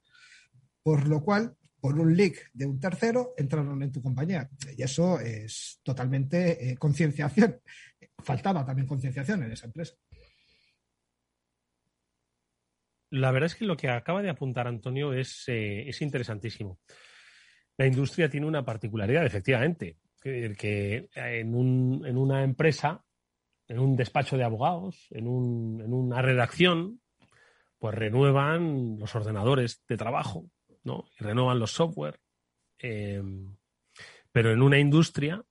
Por 0.83 1.07
lo 1.07 1.23
cual, 1.23 1.55
por 1.79 1.97
un 1.97 2.15
leak 2.15 2.51
de 2.53 2.65
un 2.65 2.79
tercero, 2.79 3.33
entraron 3.37 3.81
en 3.81 3.91
tu 3.91 4.01
compañía. 4.01 4.49
Y 4.75 4.83
eso 4.83 5.19
es 5.19 5.79
totalmente 5.83 6.71
eh, 6.71 6.77
concienciación. 6.77 7.61
Faltaba 8.23 8.65
también 8.65 8.87
concienciación 8.87 9.43
en 9.43 9.51
esa 9.51 9.67
empresa. 9.67 9.93
La 13.11 13.31
verdad 13.31 13.47
es 13.47 13.55
que 13.55 13.65
lo 13.65 13.77
que 13.77 13.89
acaba 13.89 14.21
de 14.21 14.29
apuntar 14.29 14.67
Antonio 14.67 15.13
es, 15.13 15.43
eh, 15.47 15.87
es 15.87 16.01
interesantísimo. 16.01 16.79
La 17.77 17.85
industria 17.85 18.29
tiene 18.29 18.47
una 18.47 18.63
particularidad, 18.63 19.25
efectivamente, 19.25 19.97
que 20.21 21.09
en, 21.15 21.55
un, 21.55 22.05
en 22.05 22.17
una 22.17 22.43
empresa, 22.43 23.03
en 23.67 23.79
un 23.79 23.95
despacho 23.95 24.37
de 24.37 24.43
abogados, 24.43 25.07
en, 25.09 25.27
un, 25.27 25.81
en 25.81 25.93
una 25.93 26.21
redacción, 26.21 27.01
pues 27.79 27.95
renuevan 27.95 28.97
los 28.99 29.15
ordenadores 29.15 29.83
de 29.87 29.97
trabajo, 29.97 30.45
¿no? 30.83 31.05
Y 31.19 31.23
renuevan 31.23 31.59
los 31.59 31.71
software. 31.71 32.19
Eh, 32.77 33.21
pero 34.31 34.51
en 34.51 34.61
una 34.61 34.79
industria 34.79 35.43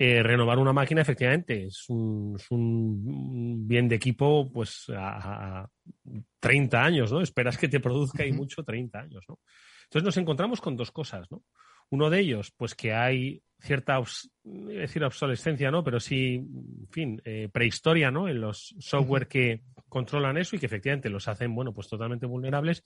eh, 0.00 0.22
renovar 0.22 0.58
una 0.58 0.72
máquina 0.72 1.02
efectivamente 1.02 1.64
es 1.64 1.86
un, 1.88 2.36
bien 3.66 3.88
de 3.88 3.96
equipo 3.96 4.48
pues 4.52 4.86
a, 4.96 5.68
30 6.38 6.84
años, 6.84 7.12
¿no? 7.12 7.20
Esperas 7.20 7.58
que 7.58 7.68
te 7.68 7.80
produzca 7.80 8.24
y 8.24 8.32
mucho 8.32 8.62
30 8.62 8.98
años, 8.98 9.24
¿no? 9.28 9.40
Entonces 9.84 10.04
nos 10.04 10.16
encontramos 10.16 10.60
con 10.60 10.76
dos 10.76 10.92
cosas, 10.92 11.28
¿no? 11.30 11.42
Uno 11.90 12.10
de 12.10 12.20
ellos, 12.20 12.52
pues 12.56 12.74
que 12.74 12.92
hay 12.92 13.42
cierta, 13.58 14.00
decir 14.44 15.02
obsolescencia, 15.02 15.70
¿no? 15.70 15.82
Pero 15.82 15.98
sí, 15.98 16.34
en 16.34 16.88
fin, 16.90 17.22
eh, 17.24 17.48
prehistoria, 17.50 18.10
¿no? 18.10 18.28
En 18.28 18.40
los 18.40 18.76
software 18.78 19.26
que 19.26 19.62
controlan 19.88 20.36
eso 20.36 20.54
y 20.54 20.60
que 20.60 20.66
efectivamente 20.66 21.10
los 21.10 21.26
hacen, 21.26 21.54
bueno, 21.54 21.72
pues 21.74 21.88
totalmente 21.88 22.26
vulnerables. 22.26 22.84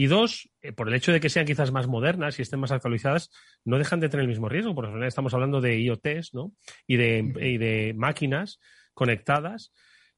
Y 0.00 0.06
dos, 0.06 0.48
eh, 0.62 0.72
por 0.72 0.88
el 0.88 0.94
hecho 0.94 1.12
de 1.12 1.20
que 1.20 1.28
sean 1.28 1.44
quizás 1.44 1.72
más 1.72 1.86
modernas 1.86 2.38
y 2.38 2.42
estén 2.42 2.58
más 2.58 2.72
actualizadas, 2.72 3.30
no 3.66 3.76
dejan 3.76 4.00
de 4.00 4.08
tener 4.08 4.22
el 4.22 4.30
mismo 4.30 4.48
riesgo, 4.48 4.74
porque 4.74 5.06
estamos 5.06 5.34
hablando 5.34 5.60
de 5.60 5.78
IoTs, 5.78 6.32
¿no? 6.32 6.54
Y 6.86 6.96
de, 6.96 7.20
de 7.20 7.92
máquinas 7.94 8.60
conectadas. 8.94 9.74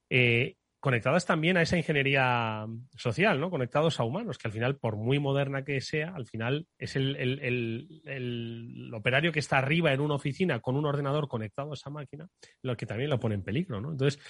Eh, 0.08 0.54
conectadas 0.78 1.26
también 1.26 1.56
a 1.56 1.62
esa 1.62 1.76
ingeniería 1.76 2.64
social, 2.96 3.40
¿no? 3.40 3.50
Conectados 3.50 3.98
a 3.98 4.04
humanos, 4.04 4.38
que 4.38 4.46
al 4.46 4.52
final, 4.52 4.76
por 4.76 4.94
muy 4.94 5.18
moderna 5.18 5.64
que 5.64 5.80
sea, 5.80 6.12
al 6.14 6.26
final 6.26 6.68
es 6.78 6.94
el, 6.94 7.16
el, 7.16 8.90
operario 8.94 9.32
que 9.32 9.40
está 9.40 9.58
arriba 9.58 9.92
en 9.92 10.00
una 10.00 10.14
oficina 10.14 10.60
con 10.60 10.76
un 10.76 10.86
ordenador 10.86 11.26
conectado 11.26 11.72
a 11.72 11.74
esa 11.74 11.90
máquina, 11.90 12.28
lo 12.62 12.76
que 12.76 12.86
también 12.86 13.10
lo 13.10 13.18
pone 13.18 13.34
en 13.34 13.42
peligro, 13.42 13.80
¿no? 13.80 13.90
Entonces, 13.90 14.22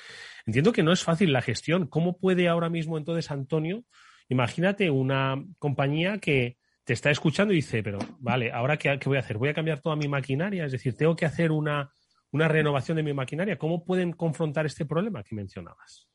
entiendo 0.47 0.73
que 0.73 0.83
no 0.83 0.93
es 0.93 1.05
fácil 1.05 1.31
la 1.31 1.43
gestión. 1.43 1.89
¿Cómo 1.89 2.17
puede 2.17 2.49
ahora 2.49 2.71
mismo 2.71 2.97
entonces 2.97 3.31
Antonio, 3.31 3.85
imagínate 4.33 4.91
una 4.91 5.43
compañía 5.59 6.19
que 6.19 6.59
te 6.85 6.93
está 6.93 7.11
escuchando 7.11 7.53
y 7.53 7.57
dice, 7.57 7.83
pero 7.83 7.99
vale, 8.19 8.51
¿ahora 8.51 8.77
qué, 8.77 8.99
qué 8.99 9.09
voy 9.09 9.19
a 9.19 9.21
hacer? 9.21 9.39
¿Voy 9.39 9.49
a 9.49 9.55
cambiar 9.55 9.81
toda 9.81 9.95
mi 9.95 10.09
maquinaria? 10.09 10.65
Es 10.65 10.73
decir, 10.73 10.97
tengo 10.97 11.15
que 11.15 11.27
hacer 11.27 11.53
una 11.53 11.91
una 12.33 12.49
renovación 12.49 12.97
de 12.97 13.03
mi 13.03 13.13
maquinaria. 13.13 13.59
¿Cómo 13.59 13.85
pueden 13.85 14.13
confrontar 14.13 14.67
este 14.67 14.87
problema 14.87 15.23
que 15.23 15.35
mencionabas? 15.35 16.09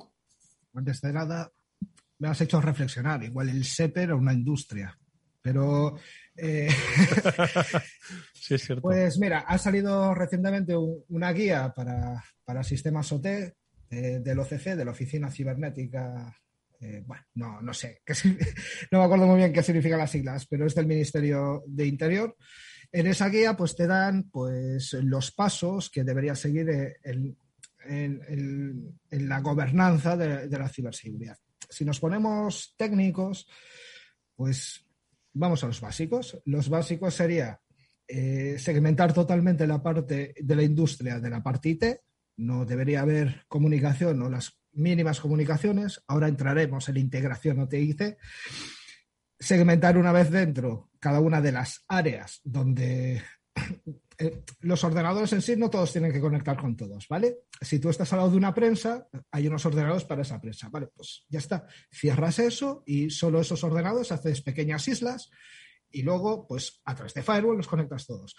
Antes 0.74 1.02
de 1.02 1.14
nada, 1.14 1.52
me 2.20 2.28
has 2.28 2.42
hecho 2.42 2.60
reflexionar. 2.60 3.24
Igual 3.24 3.50
el 3.50 3.64
SEPE 3.64 4.04
era 4.04 4.16
una 4.16 4.34
industria, 4.34 4.98
pero... 5.42 5.98
Eh, 6.36 6.70
sí, 8.34 8.56
es 8.56 8.64
cierto. 8.64 8.82
Pues 8.82 9.18
mira, 9.20 9.40
ha 9.40 9.58
salido 9.58 10.14
recientemente 10.14 10.76
una 10.76 11.32
guía 11.32 11.74
para, 11.76 12.24
para 12.44 12.64
sistemas 12.64 13.12
OT 13.12 13.26
eh, 13.26 13.54
del 13.90 14.40
OCC, 14.40 14.76
de 14.76 14.86
la 14.86 14.92
Oficina 14.92 15.32
Cibernética 15.32 16.36
eh, 16.80 17.04
bueno, 17.06 17.24
no, 17.36 17.62
no 17.62 17.74
sé, 17.74 18.02
no 18.92 19.00
me 19.00 19.06
acuerdo 19.06 19.28
muy 19.28 19.38
bien 19.38 19.54
qué 19.54 19.64
significan 19.64 20.00
las 20.00 20.12
siglas, 20.12 20.46
pero 20.48 20.66
es 20.66 20.76
del 20.76 20.88
Ministerio 20.88 21.64
de 21.66 21.86
Interior 21.88 22.36
en 22.92 23.08
esa 23.08 23.30
guía, 23.30 23.56
pues 23.56 23.76
te 23.76 23.88
dan 23.88 24.30
pues, 24.30 24.94
los 24.94 25.32
pasos 25.32 25.90
que 25.90 26.04
debería 26.04 26.36
seguir 26.36 26.98
en, 27.04 27.38
la 29.12 29.40
gobernanza 29.42 30.16
de, 30.16 30.48
la 30.50 30.70
ciberseguridad. 30.70 31.38
Si 31.70 31.84
nos 31.84 32.00
ponemos 32.00 32.76
técnicos, 32.78 33.48
pues 34.36 34.86
vamos 35.34 35.64
a 35.64 35.68
los 35.68 35.82
básicos. 35.82 36.42
Los 36.46 36.70
básicos 36.70 37.14
sería 37.14 37.60
eh, 38.08 38.56
segmentar 38.58 39.14
totalmente 39.14 39.68
la 39.68 39.84
parte 39.84 40.34
de 40.40 40.56
la 40.56 40.64
industria 40.64 41.20
de 41.20 41.30
la 41.30 41.44
parte. 41.44 42.02
No 42.38 42.66
debería 42.66 43.02
haber 43.02 43.44
comunicación 43.48 44.22
o 44.22 44.30
las 44.30 44.58
mínimas 44.78 45.20
comunicaciones. 45.20 46.04
Ahora 46.08 46.28
entraremos 46.28 46.88
en 46.90 46.98
integración 46.98 47.60
OTIC 47.60 48.18
segmentar 49.40 49.98
una 49.98 50.12
vez 50.12 50.32
dentro 50.32 50.90
cada 51.00 51.20
una 51.20 51.42
de 51.42 51.52
las 51.52 51.84
áreas 51.88 52.42
donde 52.44 53.22
eh, 54.18 54.44
los 54.62 54.84
ordenadores 54.84 55.32
en 55.34 55.42
sí 55.42 55.56
no 55.56 55.70
todos 55.70 55.92
tienen 55.92 56.12
que 56.12 56.20
conectar 56.20 56.58
con 56.58 56.76
todos, 56.76 57.08
¿vale? 57.08 57.38
Si 57.62 57.80
tú 57.80 57.90
estás 57.90 58.12
al 58.14 58.20
lado 58.20 58.32
de 58.32 58.38
una 58.38 58.54
prensa, 58.54 59.08
hay 59.32 59.48
unos 59.48 59.66
ordenadores 59.66 60.06
para 60.06 60.24
esa 60.24 60.42
prensa, 60.42 60.70
¿vale? 60.70 60.88
Pues 60.88 61.26
ya 61.30 61.40
está, 61.40 61.68
cierras 61.92 62.40
eso 62.40 62.84
y 62.86 63.10
solo 63.12 63.42
esos 63.42 63.64
ordenadores 63.64 64.12
haces 64.12 64.42
pequeñas 64.42 64.88
islas 64.88 65.30
y 65.92 66.02
luego, 66.02 66.48
pues 66.48 66.82
a 66.86 66.96
través 66.96 67.14
de 67.14 67.22
Firewall 67.22 67.58
los 67.58 67.68
conectas 67.68 68.08
todos. 68.08 68.36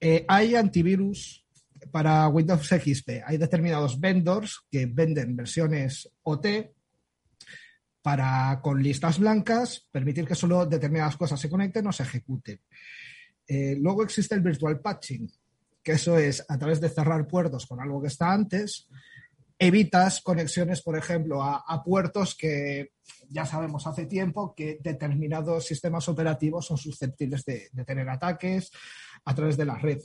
Eh, 0.00 0.24
hay 0.28 0.54
antivirus 0.54 1.47
para 1.90 2.28
Windows 2.28 2.68
XP, 2.68 3.22
hay 3.24 3.36
determinados 3.36 3.98
vendors 3.98 4.66
que 4.70 4.86
venden 4.86 5.36
versiones 5.36 6.10
OT 6.22 6.46
para 8.02 8.60
con 8.62 8.82
listas 8.82 9.18
blancas 9.18 9.86
permitir 9.90 10.26
que 10.26 10.34
solo 10.34 10.66
determinadas 10.66 11.16
cosas 11.16 11.40
se 11.40 11.50
conecten 11.50 11.86
o 11.86 11.92
se 11.92 12.04
ejecuten. 12.04 12.60
Eh, 13.46 13.76
luego 13.78 14.02
existe 14.02 14.34
el 14.34 14.40
virtual 14.40 14.80
patching, 14.80 15.30
que 15.82 15.92
eso 15.92 16.18
es 16.18 16.44
a 16.48 16.58
través 16.58 16.80
de 16.80 16.88
cerrar 16.88 17.26
puertos 17.26 17.66
con 17.66 17.80
algo 17.80 18.00
que 18.00 18.08
está 18.08 18.32
antes, 18.32 18.88
evitas 19.58 20.20
conexiones, 20.20 20.82
por 20.82 20.96
ejemplo, 20.96 21.42
a, 21.42 21.82
puertos 21.84 22.36
que 22.36 22.92
ya 23.28 23.44
sabemos 23.44 23.86
hace 23.86 24.06
tiempo 24.06 24.54
que 24.54 24.78
determinados 24.80 25.66
sistemas 25.66 26.08
operativos 26.08 26.66
son 26.66 26.76
susceptibles 26.76 27.44
de 27.44 27.84
tener 27.84 28.08
ataques 28.08 28.70
a 29.24 29.34
través 29.34 29.56
de 29.56 29.64
la 29.64 29.76
red 29.76 29.98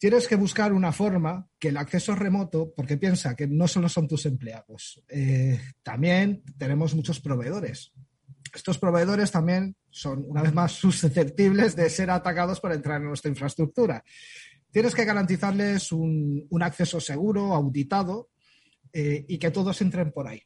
tienes 0.00 0.26
que 0.26 0.34
buscar 0.34 0.72
una 0.72 0.92
forma 0.92 1.46
que 1.58 1.68
el 1.68 1.76
acceso 1.76 2.14
remoto, 2.14 2.72
porque 2.74 2.96
piensa 2.96 3.36
que 3.36 3.46
no 3.46 3.68
solo 3.68 3.86
son 3.86 4.08
tus 4.08 4.24
empleados, 4.24 5.02
eh, 5.08 5.60
también 5.82 6.42
tenemos 6.56 6.94
muchos 6.94 7.20
proveedores. 7.20 7.92
Estos 8.54 8.78
proveedores 8.78 9.30
también 9.30 9.76
son, 9.90 10.24
una 10.26 10.40
vez 10.40 10.54
más, 10.54 10.72
susceptibles 10.80 11.76
de 11.76 11.90
ser 11.90 12.10
atacados 12.10 12.60
para 12.60 12.76
entrar 12.76 12.98
en 13.02 13.08
nuestra 13.08 13.30
infraestructura. 13.30 14.02
Tienes 14.70 14.94
que 14.94 15.04
garantizarles 15.04 15.92
un, 15.92 16.48
acceso 16.62 16.98
seguro, 16.98 17.54
auditado, 17.54 18.30
eh, 18.94 19.26
y 19.28 19.38
que 19.38 19.50
todos 19.50 19.82
entren 19.82 20.12
por 20.12 20.26
ahí. 20.26 20.42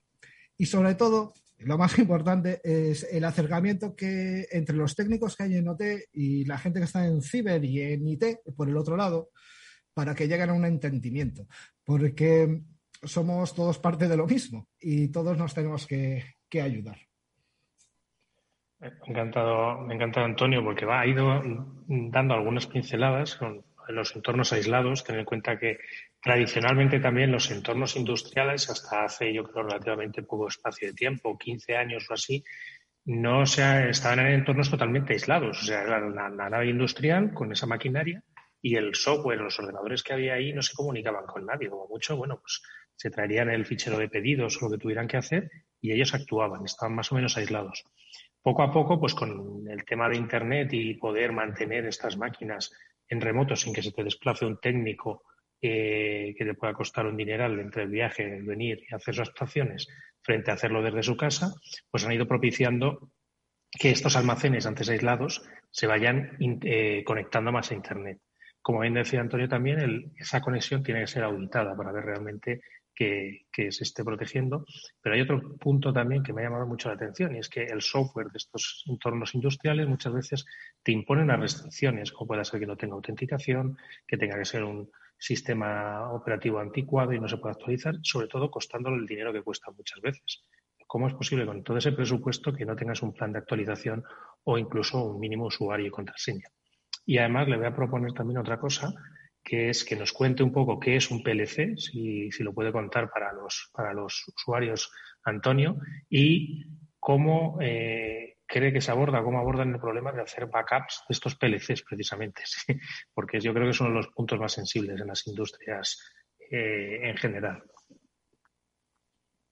Y 0.58 0.66
sobre 0.66 0.96
todo, 0.96 1.32
lo 1.58 1.78
más 1.78 1.98
importante 1.98 2.60
es 2.62 3.04
el 3.10 3.24
acercamiento 3.24 3.94
que 3.94 4.46
entre 4.50 4.76
los 4.76 4.94
técnicos 4.94 5.36
que 5.36 5.44
hay 5.44 5.56
en 5.56 5.68
OT 5.68 5.82
y 6.12 6.44
la 6.44 6.58
gente 6.58 6.80
que 6.80 6.86
está 6.86 7.06
en 7.06 7.22
ciber 7.22 7.64
y 7.64 7.80
en 7.80 8.06
IT, 8.08 8.24
por 8.56 8.68
el 8.68 8.76
otro 8.76 8.96
lado, 8.96 9.30
para 9.92 10.14
que 10.14 10.26
lleguen 10.26 10.50
a 10.50 10.54
un 10.54 10.64
entendimiento, 10.64 11.46
porque 11.84 12.62
somos 13.02 13.54
todos 13.54 13.78
parte 13.78 14.08
de 14.08 14.16
lo 14.16 14.26
mismo 14.26 14.68
y 14.80 15.08
todos 15.08 15.38
nos 15.38 15.54
tenemos 15.54 15.86
que, 15.86 16.24
ayudar. 16.54 16.96
Me 18.78 18.92
encantado, 19.08 19.80
me 19.80 19.96
encanta 19.96 20.24
Antonio 20.24 20.62
porque 20.62 20.84
va, 20.84 21.00
ha 21.00 21.06
ido 21.06 21.42
dando 21.88 22.34
algunas 22.34 22.68
pinceladas 22.68 23.34
con 23.34 23.64
los 23.88 24.14
entornos 24.14 24.52
aislados, 24.52 25.02
tener 25.02 25.20
en 25.20 25.26
cuenta 25.26 25.58
que 25.58 25.78
tradicionalmente 26.24 27.00
también 27.00 27.30
los 27.30 27.50
entornos 27.50 27.96
industriales, 27.96 28.70
hasta 28.70 29.04
hace 29.04 29.32
yo 29.34 29.44
creo 29.44 29.64
relativamente 29.64 30.22
poco 30.22 30.48
espacio 30.48 30.88
de 30.88 30.94
tiempo, 30.94 31.36
15 31.36 31.76
años 31.76 32.06
o 32.08 32.14
así, 32.14 32.42
no 33.04 33.44
se 33.44 33.90
estaban 33.90 34.20
en 34.20 34.32
entornos 34.32 34.70
totalmente 34.70 35.12
aislados. 35.12 35.62
O 35.62 35.66
sea, 35.66 35.82
era 35.82 36.00
la 36.00 36.30
nave 36.30 36.70
industrial 36.70 37.34
con 37.34 37.52
esa 37.52 37.66
maquinaria 37.66 38.22
y 38.62 38.76
el 38.76 38.94
software, 38.94 39.42
los 39.42 39.58
ordenadores 39.58 40.02
que 40.02 40.14
había 40.14 40.34
ahí 40.34 40.54
no 40.54 40.62
se 40.62 40.72
comunicaban 40.72 41.26
con 41.26 41.44
nadie. 41.44 41.68
Como 41.68 41.86
mucho, 41.88 42.16
bueno, 42.16 42.40
pues 42.40 42.62
se 42.96 43.10
traerían 43.10 43.50
el 43.50 43.66
fichero 43.66 43.98
de 43.98 44.08
pedidos 44.08 44.56
o 44.56 44.64
lo 44.64 44.72
que 44.72 44.78
tuvieran 44.78 45.06
que 45.06 45.18
hacer 45.18 45.50
y 45.78 45.92
ellos 45.92 46.14
actuaban, 46.14 46.64
estaban 46.64 46.94
más 46.94 47.12
o 47.12 47.16
menos 47.16 47.36
aislados. 47.36 47.84
Poco 48.40 48.62
a 48.62 48.72
poco, 48.72 48.98
pues 48.98 49.14
con 49.14 49.68
el 49.68 49.84
tema 49.84 50.08
de 50.08 50.16
Internet 50.16 50.72
y 50.72 50.94
poder 50.94 51.32
mantener 51.32 51.84
estas 51.84 52.16
máquinas 52.16 52.72
en 53.08 53.20
remoto 53.20 53.54
sin 53.54 53.74
que 53.74 53.82
se 53.82 53.92
te 53.92 54.02
desplace 54.02 54.46
un 54.46 54.58
técnico 54.58 55.24
que 55.68 56.44
te 56.44 56.54
pueda 56.54 56.72
costar 56.72 57.06
un 57.06 57.16
dineral 57.16 57.58
entre 57.58 57.84
el 57.84 57.88
viaje, 57.88 58.36
el 58.36 58.44
venir 58.44 58.82
y 58.88 58.94
hacer 58.94 59.14
sus 59.14 59.28
actuaciones 59.28 59.88
frente 60.22 60.50
a 60.50 60.54
hacerlo 60.54 60.82
desde 60.82 61.02
su 61.02 61.16
casa, 61.16 61.54
pues 61.90 62.04
han 62.04 62.12
ido 62.12 62.26
propiciando 62.26 63.10
que 63.70 63.90
estos 63.90 64.16
almacenes 64.16 64.66
antes 64.66 64.88
aislados 64.88 65.42
se 65.70 65.86
vayan 65.86 66.36
eh, 66.40 67.02
conectando 67.04 67.50
más 67.50 67.70
a 67.70 67.74
Internet 67.74 68.20
como 68.64 68.80
bien 68.80 68.94
decía 68.94 69.20
Antonio 69.20 69.46
también, 69.46 70.14
esa 70.16 70.40
conexión 70.40 70.82
tiene 70.82 71.00
que 71.00 71.06
ser 71.06 71.22
auditada 71.22 71.76
para 71.76 71.92
ver 71.92 72.02
realmente 72.02 72.62
que, 72.94 73.44
se 73.52 73.84
esté 73.84 74.02
protegiendo. 74.02 74.64
Pero 75.02 75.14
hay 75.14 75.20
otro 75.20 75.58
punto 75.58 75.92
también 75.92 76.22
que 76.22 76.32
me 76.32 76.40
ha 76.40 76.44
llamado 76.44 76.66
mucho 76.66 76.88
la 76.88 76.94
atención 76.94 77.36
y 77.36 77.40
es 77.40 77.50
que 77.50 77.64
el 77.64 77.82
software 77.82 78.28
de 78.28 78.38
estos 78.38 78.82
entornos 78.86 79.34
industriales 79.34 79.86
muchas 79.86 80.14
veces 80.14 80.46
te 80.82 80.92
imponen 80.92 81.26
las 81.26 81.40
restricciones, 81.40 82.10
como 82.10 82.28
puede 82.28 82.44
ser 82.46 82.58
que 82.58 82.66
no 82.66 82.74
tenga 82.74 82.94
autenticación, 82.94 83.76
que 84.06 84.16
tenga 84.16 84.38
que 84.38 84.46
ser 84.46 84.64
un 84.64 84.90
sistema 85.24 86.12
operativo 86.12 86.58
anticuado 86.58 87.14
y 87.14 87.18
no 87.18 87.26
se 87.26 87.38
pueda 87.38 87.54
actualizar, 87.54 87.94
sobre 88.02 88.28
todo 88.28 88.50
costándole 88.50 88.98
el 88.98 89.06
dinero 89.06 89.32
que 89.32 89.42
cuesta 89.42 89.70
muchas 89.70 90.00
veces. 90.02 90.44
¿Cómo 90.86 91.08
es 91.08 91.14
posible 91.14 91.46
con 91.46 91.64
todo 91.64 91.78
ese 91.78 91.92
presupuesto 91.92 92.52
que 92.52 92.66
no 92.66 92.76
tengas 92.76 93.02
un 93.02 93.14
plan 93.14 93.32
de 93.32 93.38
actualización 93.38 94.04
o 94.44 94.58
incluso 94.58 95.02
un 95.02 95.18
mínimo 95.18 95.46
usuario 95.46 95.86
y 95.86 95.90
contraseña? 95.90 96.46
Y 97.06 97.16
además 97.16 97.48
le 97.48 97.56
voy 97.56 97.66
a 97.66 97.74
proponer 97.74 98.12
también 98.12 98.38
otra 98.38 98.58
cosa, 98.58 98.92
que 99.42 99.70
es 99.70 99.82
que 99.82 99.96
nos 99.96 100.12
cuente 100.12 100.42
un 100.42 100.52
poco 100.52 100.78
qué 100.78 100.96
es 100.96 101.10
un 101.10 101.22
PLC, 101.22 101.78
si, 101.78 102.30
si 102.30 102.42
lo 102.42 102.52
puede 102.52 102.70
contar 102.70 103.10
para 103.10 103.32
los, 103.32 103.70
para 103.72 103.94
los 103.94 104.24
usuarios 104.28 104.92
Antonio, 105.24 105.78
y 106.10 106.66
cómo 107.00 107.58
eh, 107.62 108.33
cree 108.54 108.72
que 108.72 108.80
se 108.80 108.92
aborda, 108.92 109.24
cómo 109.24 109.40
abordan 109.40 109.74
el 109.74 109.80
problema 109.80 110.12
de 110.12 110.22
hacer 110.22 110.46
backups 110.46 111.02
de 111.08 111.12
estos 111.12 111.34
PLCs 111.34 111.82
precisamente, 111.82 112.42
porque 113.12 113.40
yo 113.40 113.52
creo 113.52 113.68
que 113.68 113.84
de 113.84 113.90
los 113.90 114.06
puntos 114.08 114.38
más 114.38 114.52
sensibles 114.52 115.00
en 115.00 115.08
las 115.08 115.26
industrias 115.26 116.00
eh, 116.38 117.00
en 117.02 117.16
general. 117.16 117.64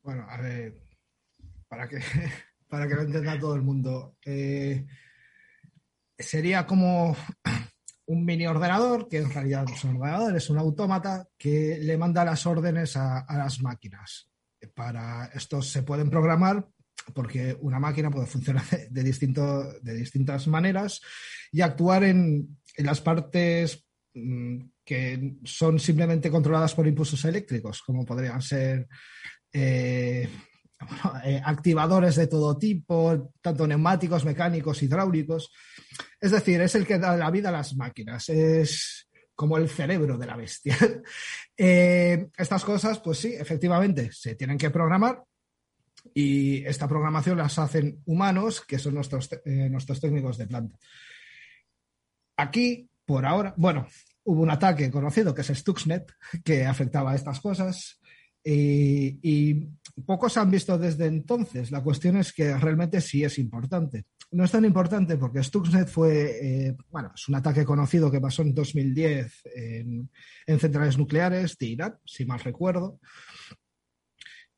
Bueno, 0.03 0.24
a 0.28 0.40
ver, 0.40 0.74
para 1.66 1.88
que, 1.88 1.98
para 2.68 2.86
que 2.86 2.94
lo 2.94 3.03
entienda 3.03 3.40
todo 3.40 3.57
el 3.57 3.62
mundo. 3.62 4.18
Eh, 4.24 4.86
sería 6.16 6.64
como 6.64 7.16
un 8.07 8.24
mini 8.24 8.46
ordenador, 8.46 9.09
que 9.09 9.18
en 9.18 9.32
realidad 9.32 9.64
no 9.66 9.74
es 9.74 9.82
un 9.82 9.96
ordenador, 9.96 10.36
es 10.36 10.48
un 10.48 10.59
autómata 10.59 11.26
que 11.36 11.78
le 11.80 11.98
manda 11.98 12.24
las 12.24 12.46
órdenes 12.46 12.96
a, 12.96 13.26
las 13.30 13.61
máquinas. 13.61 14.30
Para 14.76 15.26
estos 15.34 15.68
se 15.68 15.82
pueden 15.82 16.09
programar 16.09 16.68
porque 17.14 17.57
una 17.61 17.78
máquina 17.78 18.11
puede 18.11 18.26
funcionar 18.26 18.64
de, 18.90 19.03
de 19.03 19.94
distintas 19.94 20.46
maneras 20.46 21.00
y 21.50 21.61
actuar 21.61 22.05
en, 22.05 22.59
en 22.76 22.86
las 22.86 23.00
partes 23.00 23.86
mm, 24.14 24.61
que 24.84 25.36
son 25.44 25.78
simplemente 25.78 26.30
controladas 26.30 26.74
por 26.74 26.86
impulsos 26.86 27.24
eléctricos, 27.24 27.82
como 27.82 28.05
podrían 28.05 28.42
ser 28.42 28.88
eh, 29.53 30.28
eh, 31.24 31.42
activadores 31.44 32.16
de 32.16 32.26
todo 32.26 32.59
tipo, 32.59 33.32
tanto 33.40 33.66
neumáticos, 33.66 34.24
mecánicos, 34.24 34.82
hidráulicos. 34.82 35.53
Es 36.20 36.30
decir, 36.30 36.61
es 36.61 36.74
el 36.74 36.86
que 36.86 36.98
da 36.98 37.16
la 37.16 37.30
vida 37.30 37.50
a 37.50 37.53
las 37.53 37.76
máquinas, 37.76 38.28
es 38.28 39.09
como 39.34 39.57
el 39.57 39.68
cerebro 39.68 40.18
de 40.18 40.26
la 40.26 40.36
bestia. 40.36 40.76
estas 41.57 42.64
cosas, 42.64 42.98
pues 42.98 43.18
sí, 43.18 43.34
efectivamente, 43.34 44.11
se 44.12 44.34
tienen 44.34 44.59
que 44.59 44.70
programar 44.70 45.22
y 46.14 46.64
esta 46.64 46.88
programación 46.88 47.38
las 47.38 47.59
hacen 47.59 48.03
humanos, 48.05 48.61
que 48.61 48.78
son 48.78 48.94
nuestros, 48.94 49.30
nuestros 49.44 50.00
técnicos 50.00 50.38
de 50.38 50.46
planta. 50.46 50.78
Aquí, 52.36 52.88
por 53.05 53.24
ahora, 53.24 53.55
bueno, 53.57 53.86
hubo 54.24 54.42
un 54.42 54.50
ataque 54.50 54.90
conocido 54.90 55.34
que 55.34 55.42
es 55.42 55.48
Stuxnet, 55.48 56.12
que 56.44 56.64
afectaba 56.64 57.12
a 57.12 57.14
estas 57.14 57.40
cosas. 57.40 58.00
Y, 58.44 59.68
pocos 60.07 60.36
han 60.36 60.50
visto 60.50 60.76
desde 60.78 61.07
entonces. 61.07 61.70
La 61.70 61.82
cuestión 61.82 62.16
es 62.16 62.32
que 62.32 62.57
realmente 62.57 63.00
sí 63.00 63.22
es 63.22 63.38
importante. 63.38 64.05
No 64.32 64.44
es 64.44 64.50
tan 64.50 64.64
importante 64.64 65.16
porque 65.16 65.42
Stuxnet 65.42 65.88
fue, 65.88 66.38
eh, 66.42 66.76
bueno, 66.90 67.12
es 67.14 67.28
un 67.28 67.34
ataque 67.34 67.64
conocido 67.64 68.11
que 68.11 68.20
pasó 68.20 68.42
en 68.42 68.55
2010 68.55 69.42
en, 69.55 70.11
centrales 70.59 70.96
nucleares 70.96 71.57
de 71.59 71.66
Irán, 71.66 71.98
si 72.05 72.24
mal 72.24 72.40
recuerdo. 72.40 72.98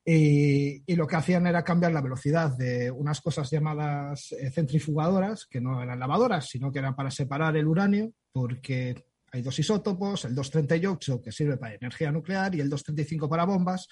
Y, 0.07 0.95
lo 0.95 1.07
que 1.07 1.15
hacían 1.15 1.47
era 1.47 1.63
cambiar 1.63 1.91
la 1.91 2.01
velocidad 2.01 2.55
de 2.55 2.91
unas 2.91 3.21
cosas 3.21 3.49
llamadas 3.49 4.31
eh, 4.33 4.51
centrifugadoras, 4.51 5.47
que 5.47 5.59
no 5.59 5.81
eran 5.81 5.99
lavadoras, 5.99 6.47
sino 6.47 6.71
que 6.71 6.77
eran 6.79 6.95
para 6.95 7.09
separar 7.09 7.57
el 7.57 7.65
uranio, 7.65 8.11
porque 8.31 9.03
hay 9.31 9.41
dos 9.41 9.57
isótopos, 9.57 10.25
el 10.25 10.35
238 10.35 11.21
que 11.21 11.31
sirve 11.31 11.57
para 11.57 11.73
energía 11.73 12.11
nuclear 12.11 12.53
y 12.53 12.61
el 12.61 12.69
235 12.69 13.27
para 13.27 13.45
bombas. 13.45 13.87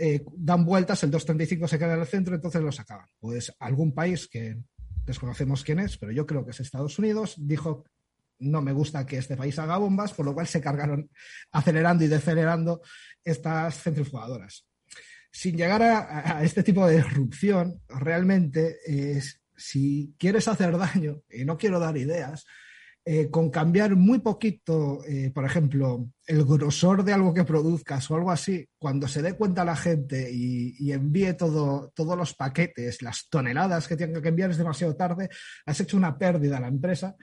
Eh, 0.00 0.24
dan 0.36 0.64
vueltas, 0.64 1.02
el 1.02 1.10
235 1.10 1.68
se 1.68 1.78
queda 1.78 1.94
en 1.94 2.00
el 2.00 2.06
centro, 2.06 2.34
entonces 2.34 2.62
lo 2.62 2.72
sacaban. 2.72 3.06
Pues 3.20 3.54
algún 3.58 3.92
país 3.92 4.26
que 4.26 4.56
desconocemos 5.04 5.64
quién 5.64 5.80
es, 5.80 5.98
pero 5.98 6.12
yo 6.12 6.26
creo 6.26 6.44
que 6.44 6.52
es 6.52 6.60
Estados 6.60 6.98
Unidos, 6.98 7.34
dijo 7.36 7.84
no 8.42 8.60
me 8.60 8.72
gusta 8.72 9.06
que 9.06 9.18
este 9.18 9.36
país 9.36 9.58
haga 9.58 9.78
bombas, 9.78 10.12
por 10.12 10.26
lo 10.26 10.34
cual 10.34 10.46
se 10.46 10.60
cargaron 10.60 11.10
acelerando 11.52 12.04
y 12.04 12.08
decelerando 12.08 12.82
estas 13.24 13.82
centrifugadoras. 13.82 14.66
Sin 15.30 15.56
llegar 15.56 15.82
a, 15.82 16.42
este 16.44 16.62
tipo 16.62 16.86
de 16.86 16.96
disrupción, 16.96 17.80
realmente, 17.88 18.78
si 19.56 20.14
quieres 20.18 20.46
hacer 20.46 20.76
daño, 20.76 21.22
y 21.30 21.44
no 21.44 21.56
quiero 21.56 21.78
dar 21.78 21.96
ideas, 21.96 22.44
eh, 23.04 23.30
con 23.30 23.50
cambiar 23.50 23.96
muy 23.96 24.20
poquito, 24.20 25.04
eh, 25.04 25.32
por 25.34 25.44
ejemplo, 25.44 26.08
el 26.24 26.44
grosor 26.44 27.02
de 27.02 27.12
algo 27.12 27.34
que 27.34 27.42
produzcas 27.42 28.08
o 28.08 28.14
algo 28.14 28.30
así, 28.30 28.68
cuando 28.78 29.08
se 29.08 29.22
dé 29.22 29.32
cuenta 29.32 29.64
la 29.64 29.74
gente 29.74 30.30
y, 30.32 30.92
envíe 30.92 31.32
todo, 31.34 31.90
todos 31.96 32.16
los 32.16 32.32
paquetes, 32.34 33.02
las 33.02 33.28
toneladas 33.28 33.88
que 33.88 33.96
tienen 33.96 34.22
que 34.22 34.28
enviar 34.28 34.52
es 34.52 34.56
demasiado 34.56 34.94
tarde, 34.94 35.30
has 35.66 35.80
hecho 35.80 35.96
una 35.96 36.16
pérdida 36.16 36.58
a 36.58 36.60
la 36.60 36.68
empresa 36.68 37.16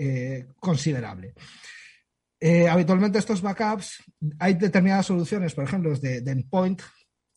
eh, 0.00 0.46
considerable. 0.58 1.34
habitualmente 2.70 3.18
estos 3.18 3.42
backups, 3.42 4.02
hay 4.38 4.54
determinadas 4.54 5.06
soluciones, 5.06 5.54
por 5.54 5.64
ejemplo, 5.64 5.94
de, 5.96 6.22
de 6.22 6.30
Endpoint, 6.30 6.80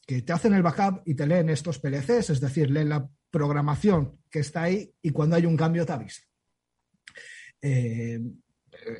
que 0.05 0.21
te 0.21 0.33
hacen 0.33 0.53
el 0.53 0.63
backup 0.63 1.01
y 1.05 1.15
te 1.15 1.27
leen 1.27 1.49
estos 1.49 1.79
PLCs, 1.79 2.29
es 2.29 2.39
decir, 2.39 2.69
leen 2.69 2.89
la 2.89 3.07
programación 3.31 4.19
que 4.29 4.39
está 4.39 4.63
ahí 4.63 4.93
y 5.01 5.09
cuando 5.11 5.35
hay 5.35 5.45
un 5.45 5.57
cambio 5.57 5.85
te 5.85 5.93
avisa. 5.93 6.21
Eh, 7.61 8.19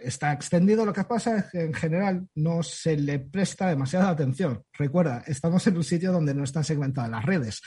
está 0.04 0.32
extendido. 0.32 0.86
Lo 0.86 0.94
que 0.94 1.04
pasa 1.04 1.38
es 1.38 1.46
que 1.52 1.62
en 1.62 1.74
general 1.74 2.28
no 2.36 2.64
se 2.64 2.96
le 2.96 3.20
presta 3.20 3.68
demasiada 3.68 4.10
atención. 4.10 4.64
Recuerda, 4.74 5.24
estamos 5.28 5.66
en 5.68 5.78
un 5.78 5.84
sitio 5.84 6.12
donde 6.12 6.34
no 6.34 6.44
están 6.44 6.64
segmentadas 6.64 7.12
las 7.12 7.26
redes. 7.26 7.62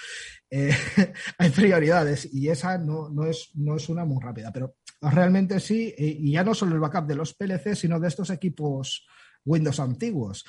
Eh, 0.51 0.75
hay 1.39 1.51
prioridades 1.51 2.29
y 2.33 2.49
esa 2.49 2.79
no, 2.79 3.11
no, 3.11 3.27
es, 3.27 3.51
no 3.55 3.77
es 3.77 3.89
una 3.89 4.05
muy 4.05 4.23
rápida, 4.23 4.51
pero 4.53 4.77
realmente 5.01 5.61
sí, 5.61 5.95
y 5.97 6.33
ya 6.33 6.45
no 6.45 6.55
solo 6.55 6.75
el 6.75 6.81
backup 6.81 7.07
de 7.07 7.15
los 7.15 7.35
PLC, 7.35 7.75
sino 7.75 8.01
de 8.01 8.09
estos 8.09 8.31
equipos 8.31 9.07
Windows 9.45 9.81
antiguos. 9.81 10.45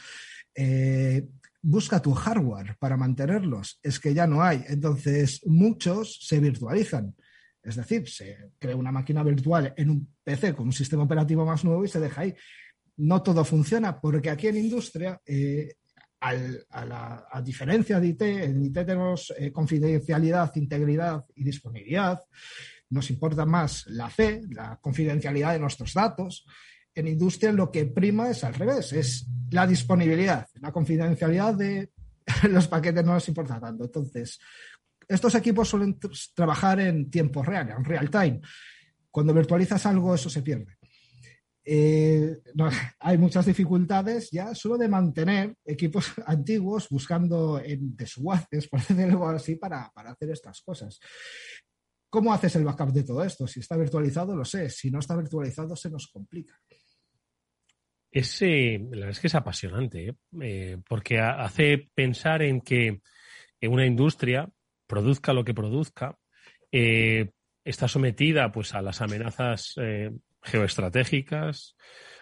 Eh, 0.54 1.28
busca 1.62 2.02
tu 2.02 2.14
hardware 2.14 2.76
para 2.80 2.98
mantenerlos. 2.98 3.80
Es 3.84 4.00
que 4.00 4.14
ya 4.14 4.28
no 4.28 4.42
hay. 4.42 4.64
Entonces, 4.68 5.42
muchos 5.46 6.20
se 6.22 6.40
virtualizan. 6.40 7.16
Es 7.62 7.76
decir, 7.76 8.10
se 8.10 8.52
crea 8.58 8.76
una 8.76 8.92
máquina 8.92 9.24
virtual 9.24 9.74
en 9.78 9.90
un 9.90 10.16
PC 10.24 10.56
con 10.56 10.68
un 10.68 10.74
sistema 10.74 11.04
operativo 11.04 11.46
más 11.46 11.64
nuevo 11.64 11.84
y 11.84 11.90
se 11.90 12.00
deja 12.00 12.22
ahí. 12.22 12.34
No 12.98 13.22
todo 13.22 13.44
funciona 13.46 14.00
porque 14.00 14.30
aquí 14.30 14.48
en 14.48 14.58
industria, 14.58 15.22
eh, 15.26 15.76
a, 16.20 17.42
diferencia 17.44 18.00
de 18.00 18.08
IT, 18.08 18.22
en 18.22 18.66
IT 18.66 18.74
tenemos 18.74 19.34
eh, 19.38 19.52
confidencialidad, 19.52 20.56
integridad 20.56 21.24
y 21.36 21.44
disponibilidad. 21.44 22.20
Nos 22.90 23.10
importa 23.10 23.46
más 23.46 23.86
la 23.88 24.10
fe, 24.10 24.42
la 24.50 24.78
confidencialidad 24.82 25.54
de 25.54 25.60
nuestros 25.60 25.94
datos. 25.94 26.46
En 26.94 27.08
industria 27.08 27.52
lo 27.52 27.72
que 27.72 27.86
prima 27.86 28.30
es 28.30 28.44
al 28.44 28.54
revés, 28.54 28.94
es 28.94 29.28
la 29.52 29.68
disponibilidad. 29.68 30.48
La 30.62 30.72
confidencialidad 30.72 31.54
de 31.56 31.92
los 32.50 32.68
paquetes 32.68 33.06
no 33.06 33.14
nos 33.14 33.28
importa 33.28 33.60
tanto. 33.60 33.86
Entonces, 33.86 34.40
estos 35.08 35.36
equipos 35.36 35.70
suelen 35.70 35.98
trabajar 36.34 36.80
en 36.80 37.10
tiempo 37.10 37.44
real, 37.44 37.70
en 37.70 37.84
real 37.84 38.10
time. 38.10 38.42
Cuando 39.10 39.34
virtualizas 39.34 39.86
algo, 39.86 40.14
eso 40.14 40.30
se 40.30 40.42
pierde. 40.42 40.78
Eh, 41.70 42.38
hay 43.00 43.18
muchas 43.18 43.46
dificultades 43.46 44.32
ya 44.32 44.56
solo 44.56 44.78
de 44.78 44.88
mantener 44.88 45.54
equipos 45.66 46.14
antiguos 46.26 46.88
buscando 46.90 47.60
en 47.60 47.96
desguaces, 47.96 48.68
por 48.70 48.80
decirlo 48.80 49.28
así, 49.28 49.56
para, 49.56 49.92
para 49.94 50.12
hacer 50.12 50.32
estas 50.32 50.62
cosas. 50.62 51.00
¿Cómo 52.10 52.34
haces 52.34 52.56
el 52.56 52.64
backup 52.64 52.92
de 52.92 53.04
todo 53.04 53.24
esto? 53.24 53.48
Si 53.48 53.60
está 53.60 53.76
virtualizado, 53.76 54.36
lo 54.36 54.46
sé. 54.46 54.70
Si 54.70 54.90
no 54.90 55.00
está 55.00 55.16
virtualizado, 55.16 55.76
se 55.76 55.90
nos 55.90 56.08
complica. 56.08 56.60
Es, 58.10 58.42
la 58.42 58.90
verdad 58.90 59.10
es 59.10 59.20
que 59.20 59.28
es 59.28 59.36
apasionante, 59.36 60.16
¿eh? 60.42 60.78
porque 60.88 61.20
hace 61.20 61.90
pensar 61.94 62.42
en 62.42 62.62
que 62.62 63.02
una 63.62 63.86
industria 63.86 64.50
produzca 64.88 65.34
lo 65.34 65.44
que 65.44 65.54
produzca, 65.54 66.18
eh, 66.72 67.32
está 67.64 67.88
sometida 67.88 68.52
pues, 68.52 68.74
a 68.74 68.82
las 68.82 69.02
amenazas 69.02 69.74
eh, 69.78 70.12
geoestratégicas, 70.42 71.76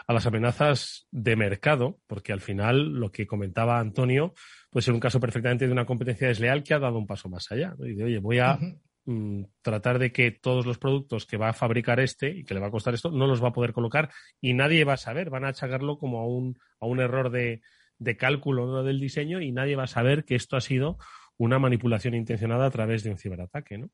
a 0.07 0.13
las 0.13 0.25
amenazas 0.25 1.07
de 1.11 1.36
mercado, 1.36 1.99
porque 2.07 2.33
al 2.33 2.41
final 2.41 2.93
lo 2.93 3.11
que 3.11 3.27
comentaba 3.27 3.79
Antonio 3.79 4.33
puede 4.69 4.83
ser 4.83 4.93
un 4.93 4.99
caso 4.99 5.19
perfectamente 5.19 5.67
de 5.67 5.71
una 5.71 5.86
competencia 5.86 6.27
desleal 6.27 6.63
que 6.63 6.73
ha 6.73 6.79
dado 6.79 6.97
un 6.97 7.07
paso 7.07 7.29
más 7.29 7.51
allá. 7.51 7.75
Y 7.79 7.93
de, 7.93 8.03
oye, 8.03 8.19
voy 8.19 8.39
a 8.39 8.59
mm, 9.06 9.43
tratar 9.62 9.99
de 9.99 10.12
que 10.12 10.32
todos 10.32 10.66
los 10.66 10.78
productos 10.78 11.26
que 11.26 11.38
va 11.38 11.49
a 11.49 11.53
fabricar 11.53 11.99
este 11.99 12.30
y 12.30 12.43
que 12.43 12.53
le 12.53 12.60
va 12.60 12.68
a 12.68 12.72
costar 12.72 12.93
esto 12.93 13.12
no 13.12 13.28
los 13.28 13.43
va 13.43 13.49
a 13.49 13.53
poder 13.53 13.74
colocar 13.74 14.12
y 14.41 14.53
nadie 14.53 14.84
va 14.84 14.93
a 14.93 14.97
saber, 14.97 15.30
van 15.30 15.45
a 15.45 15.49
achacarlo 15.49 15.97
como 15.97 16.20
a 16.20 16.28
un, 16.28 16.58
a 16.80 16.86
un 16.86 16.99
error 16.99 17.30
de, 17.30 17.62
de 17.97 18.18
cálculo 18.18 18.84
del 18.84 18.99
diseño 18.99 19.41
y 19.41 19.51
nadie 19.51 19.76
va 19.76 19.84
a 19.84 19.88
saber 19.88 20.26
que 20.26 20.36
esto 20.36 20.58
ha 20.58 20.62
sido 20.62 20.97
una 21.38 21.60
manipulación 21.60 22.14
intencionada 22.14 22.66
a 22.66 22.72
través 22.72 23.03
de 23.03 23.12
un 23.12 23.18
ciberataque. 23.18 23.78
¿no? 23.78 23.89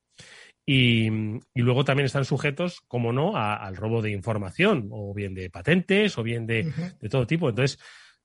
Y, 0.66 1.10
luego 1.56 1.84
también 1.84 2.06
están 2.06 2.26
sujetos, 2.26 2.82
como 2.88 3.12
no, 3.14 3.36
al 3.36 3.76
robo 3.76 4.02
de 4.02 4.12
información, 4.12 4.90
o 4.92 5.14
bien 5.14 5.34
de 5.34 5.50
patentes, 5.50 6.18
o 6.18 6.24
bien 6.24 6.46
de, 6.46 6.72
todo 7.10 7.26
tipo. 7.26 7.50
Entonces, 7.50 7.80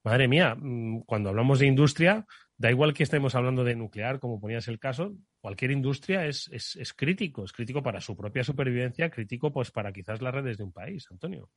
madre 0.04 0.28
mía, 0.28 0.54
mm, 0.58 1.00
cuando 1.06 1.30
hablamos 1.30 1.58
de 1.58 1.66
industria, 1.66 2.26
da 2.58 2.70
igual 2.70 2.94
que 2.94 3.02
estemos 3.02 3.34
hablando 3.34 3.64
de 3.64 3.76
nuclear, 3.76 4.18
como 4.18 4.40
ponías 4.40 4.68
el 4.68 4.78
caso, 4.78 5.16
cualquier 5.40 5.70
industria 5.70 6.26
es, 6.26 6.48
es, 6.52 6.92
crítico, 6.94 7.44
es 7.44 7.52
crítico 7.52 7.82
para 7.82 8.00
su 8.00 8.16
propia 8.16 8.44
supervivencia, 8.44 9.10
crítico 9.10 9.52
pues 9.52 9.70
para 9.70 9.92
quizás 9.92 10.22
las 10.22 10.34
redes 10.34 10.56
de 10.58 10.64
un 10.64 10.72
país, 10.72 11.06
Antonio. 11.10 11.50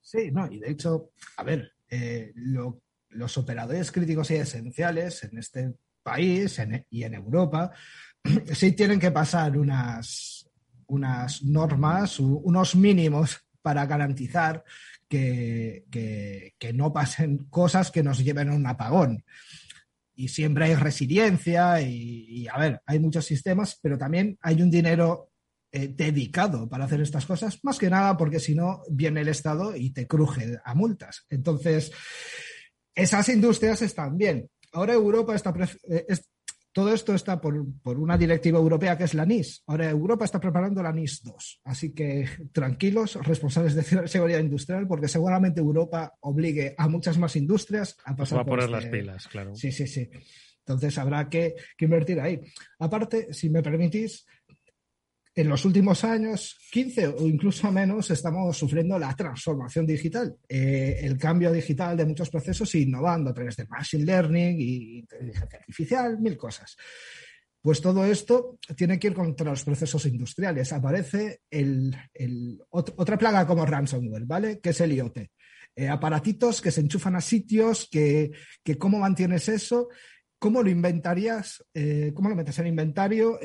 Sí, 0.00 0.30
no, 0.30 0.50
y 0.50 0.60
de 0.60 0.70
hecho, 0.70 1.10
a 1.36 1.42
ver, 1.42 1.72
eh, 1.88 2.32
los 2.34 3.38
operadores 3.38 3.90
críticos 3.90 4.30
y 4.30 4.34
esenciales 4.34 5.24
en 5.24 5.38
este 5.38 5.74
país 6.02 6.60
y 6.90 7.02
en 7.02 7.14
Europa, 7.14 7.72
sí 8.52 8.72
tienen 8.72 9.00
que 9.00 9.10
pasar 9.10 9.56
unas, 9.56 10.48
unas 10.86 11.42
normas, 11.42 12.20
unos 12.20 12.76
mínimos 12.76 13.40
para 13.62 13.84
garantizar 13.86 14.62
que, 15.08 15.84
no 16.74 16.92
pasen 16.92 17.38
cosas 17.50 17.90
que 17.90 18.02
nos 18.02 18.22
lleven 18.22 18.50
a 18.50 18.54
un 18.54 18.66
apagón. 18.66 19.24
Y 20.16 20.28
siempre 20.28 20.64
hay 20.64 20.74
resiliencia 20.74 21.80
y, 21.80 22.48
a 22.48 22.58
ver, 22.58 22.80
hay 22.86 22.98
muchos 22.98 23.24
sistemas, 23.24 23.78
pero 23.82 23.98
también 23.98 24.38
hay 24.40 24.62
un 24.62 24.70
dinero 24.70 25.30
eh, 25.70 25.88
dedicado 25.88 26.68
para 26.68 26.86
hacer 26.86 27.02
estas 27.02 27.26
cosas, 27.26 27.58
más 27.62 27.78
que 27.78 27.90
nada 27.90 28.16
porque 28.16 28.40
si 28.40 28.54
no 28.54 28.82
viene 28.90 29.20
el 29.20 29.28
Estado 29.28 29.76
y 29.76 29.90
te 29.90 30.06
cruje 30.06 30.58
a 30.64 30.74
multas. 30.74 31.26
Entonces, 31.28 31.92
esas 32.94 33.28
industrias 33.28 33.82
están 33.82 34.16
bien, 34.16 34.48
ahora 34.72 34.94
Europa 34.94 35.34
está, 35.34 35.52
eh, 35.90 36.06
todo 36.76 36.92
esto 36.92 37.14
está 37.14 37.40
por, 37.40 37.56
una 37.98 38.18
directiva 38.18 38.58
europea 38.58 38.98
que 38.98 39.04
es 39.04 39.14
la 39.14 39.24
NIS. 39.24 39.62
Ahora 39.66 39.88
Europa 39.88 40.26
está 40.26 40.38
preparando 40.38 40.82
la 40.82 40.92
NIS 40.92 41.22
2. 41.24 41.60
Así 41.64 41.94
que 41.94 42.28
tranquilos, 42.52 43.14
responsables 43.22 43.74
de 43.74 44.06
seguridad 44.06 44.40
industrial, 44.40 44.86
porque 44.86 45.08
seguramente 45.08 45.60
Europa 45.60 46.18
obligue 46.20 46.74
a 46.76 46.86
muchas 46.86 47.16
más 47.16 47.34
industrias 47.34 47.96
a 48.04 48.14
pasar 48.14 48.40
Va 48.40 48.42
a 48.42 48.44
poner 48.44 48.66
este 48.66 48.72
las 48.76 48.86
pilas, 48.88 49.26
claro. 49.26 49.54
Sí, 49.54 49.72
sí, 49.72 49.86
sí. 49.86 50.06
Entonces 50.66 50.98
habrá 50.98 51.30
que, 51.30 51.54
invertir 51.78 52.20
ahí. 52.20 52.42
Aparte, 52.78 53.32
si 53.32 53.48
me 53.48 53.62
permitís, 53.62 54.26
en 55.36 55.50
los 55.50 55.66
últimos 55.66 56.02
años, 56.02 56.58
15 56.72 57.08
o 57.08 57.26
incluso 57.26 57.70
menos, 57.70 58.10
estamos 58.10 58.56
sufriendo 58.56 58.98
la 58.98 59.14
transformación 59.14 59.86
digital, 59.86 60.34
eh, 60.48 61.00
el 61.02 61.18
cambio 61.18 61.52
digital 61.52 61.94
de 61.94 62.06
muchos 62.06 62.30
procesos 62.30 62.74
innovando 62.74 63.30
a 63.30 63.34
través 63.34 63.54
de 63.56 63.66
machine 63.66 64.06
learning 64.06 64.56
y 64.58 64.98
inteligencia 65.00 65.58
artificial, 65.58 66.18
mil 66.20 66.38
cosas. 66.38 66.74
Pues 67.60 67.82
todo 67.82 68.06
esto 68.06 68.58
tiene 68.74 68.98
que 68.98 69.08
ir 69.08 69.14
contra 69.14 69.50
los 69.50 69.62
procesos 69.62 70.06
industriales. 70.06 70.72
Aparece 70.72 71.40
el, 71.50 71.94
otra 72.70 73.18
plaga 73.18 73.46
como 73.46 73.66
ransomware, 73.66 74.24
¿vale? 74.24 74.60
Que 74.60 74.70
es 74.70 74.80
el 74.80 74.92
IoT. 74.92 75.18
Eh, 75.74 75.88
aparatitos 75.88 76.62
que 76.62 76.70
se 76.70 76.80
enchufan 76.80 77.16
a 77.16 77.20
sitios, 77.20 77.88
que, 77.90 78.30
cómo 78.78 79.00
mantienes 79.00 79.50
eso, 79.50 79.88
cómo 80.38 80.62
lo 80.62 80.70
inventarías, 80.70 81.62
eh, 81.74 82.12
cómo 82.14 82.30
lo 82.30 82.36
metes 82.36 82.58
en 82.58 82.68
inventario, 82.68 83.38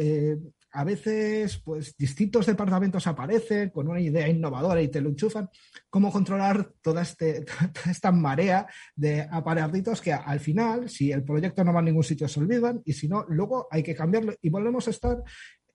a 0.71 0.83
veces, 0.83 1.57
pues, 1.63 1.95
distintos 1.97 2.45
departamentos 2.45 3.05
aparecen 3.07 3.69
con 3.69 3.87
una 3.87 3.99
idea 3.99 4.27
innovadora 4.27 4.81
y 4.81 4.87
te 4.87 5.01
lo 5.01 5.09
enchufan. 5.09 5.49
¿Cómo 5.89 6.11
controlar 6.11 6.71
toda, 6.81 7.01
este, 7.01 7.45
esta 7.89 8.11
marea 8.11 8.67
de 8.95 9.27
aparatitos 9.29 10.01
que 10.01 10.13
al 10.13 10.39
final, 10.39 10.89
si 10.89 11.11
el 11.11 11.23
proyecto 11.23 11.63
no 11.63 11.73
va 11.73 11.79
a 11.79 11.83
ningún 11.83 12.03
sitio, 12.03 12.27
se 12.27 12.39
olvidan 12.39 12.81
y 12.85 12.93
si 12.93 13.07
no, 13.07 13.25
luego 13.27 13.67
hay 13.69 13.83
que 13.83 13.95
cambiarlo 13.95 14.33
y 14.41 14.49
volvemos 14.49 14.87
a 14.87 14.91
estar 14.91 15.23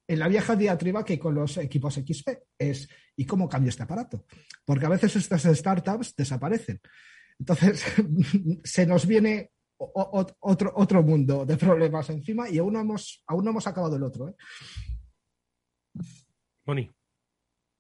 en 0.09 0.19
la 0.19 0.29
vieja 0.29 0.57
diatriba 0.57 1.05
que 1.05 1.19
con 1.19 1.35
los 1.35 1.57
equipos 1.59 1.95
XP 1.95 2.29
es 2.59 2.89
¿y 3.17 3.25
cómo 3.25 3.49
cambio 3.49 3.71
este 3.71 3.83
aparato? 3.83 4.25
Porque 4.65 4.87
a 4.87 4.91
veces 4.91 5.17
estas 5.17 5.43
startups 5.43 6.15
desaparecen. 6.17 6.81
Entonces, 7.39 7.85
se 8.65 8.87
nos 8.87 9.07
viene 9.07 9.51
otro, 9.79 10.73
otro 10.75 11.03
mundo 11.03 11.45
de 11.45 11.57
problemas 11.57 12.09
encima 12.11 12.49
y 12.49 12.59
aún 12.59 12.73
no 12.73 12.81
hemos, 12.81 13.23
aún 13.27 13.45
no 13.45 13.51
hemos 13.51 13.67
acabado 13.67 13.97
el 13.97 14.03
otro. 14.03 14.29
¿eh? 14.29 14.35
Moni. 16.65 16.91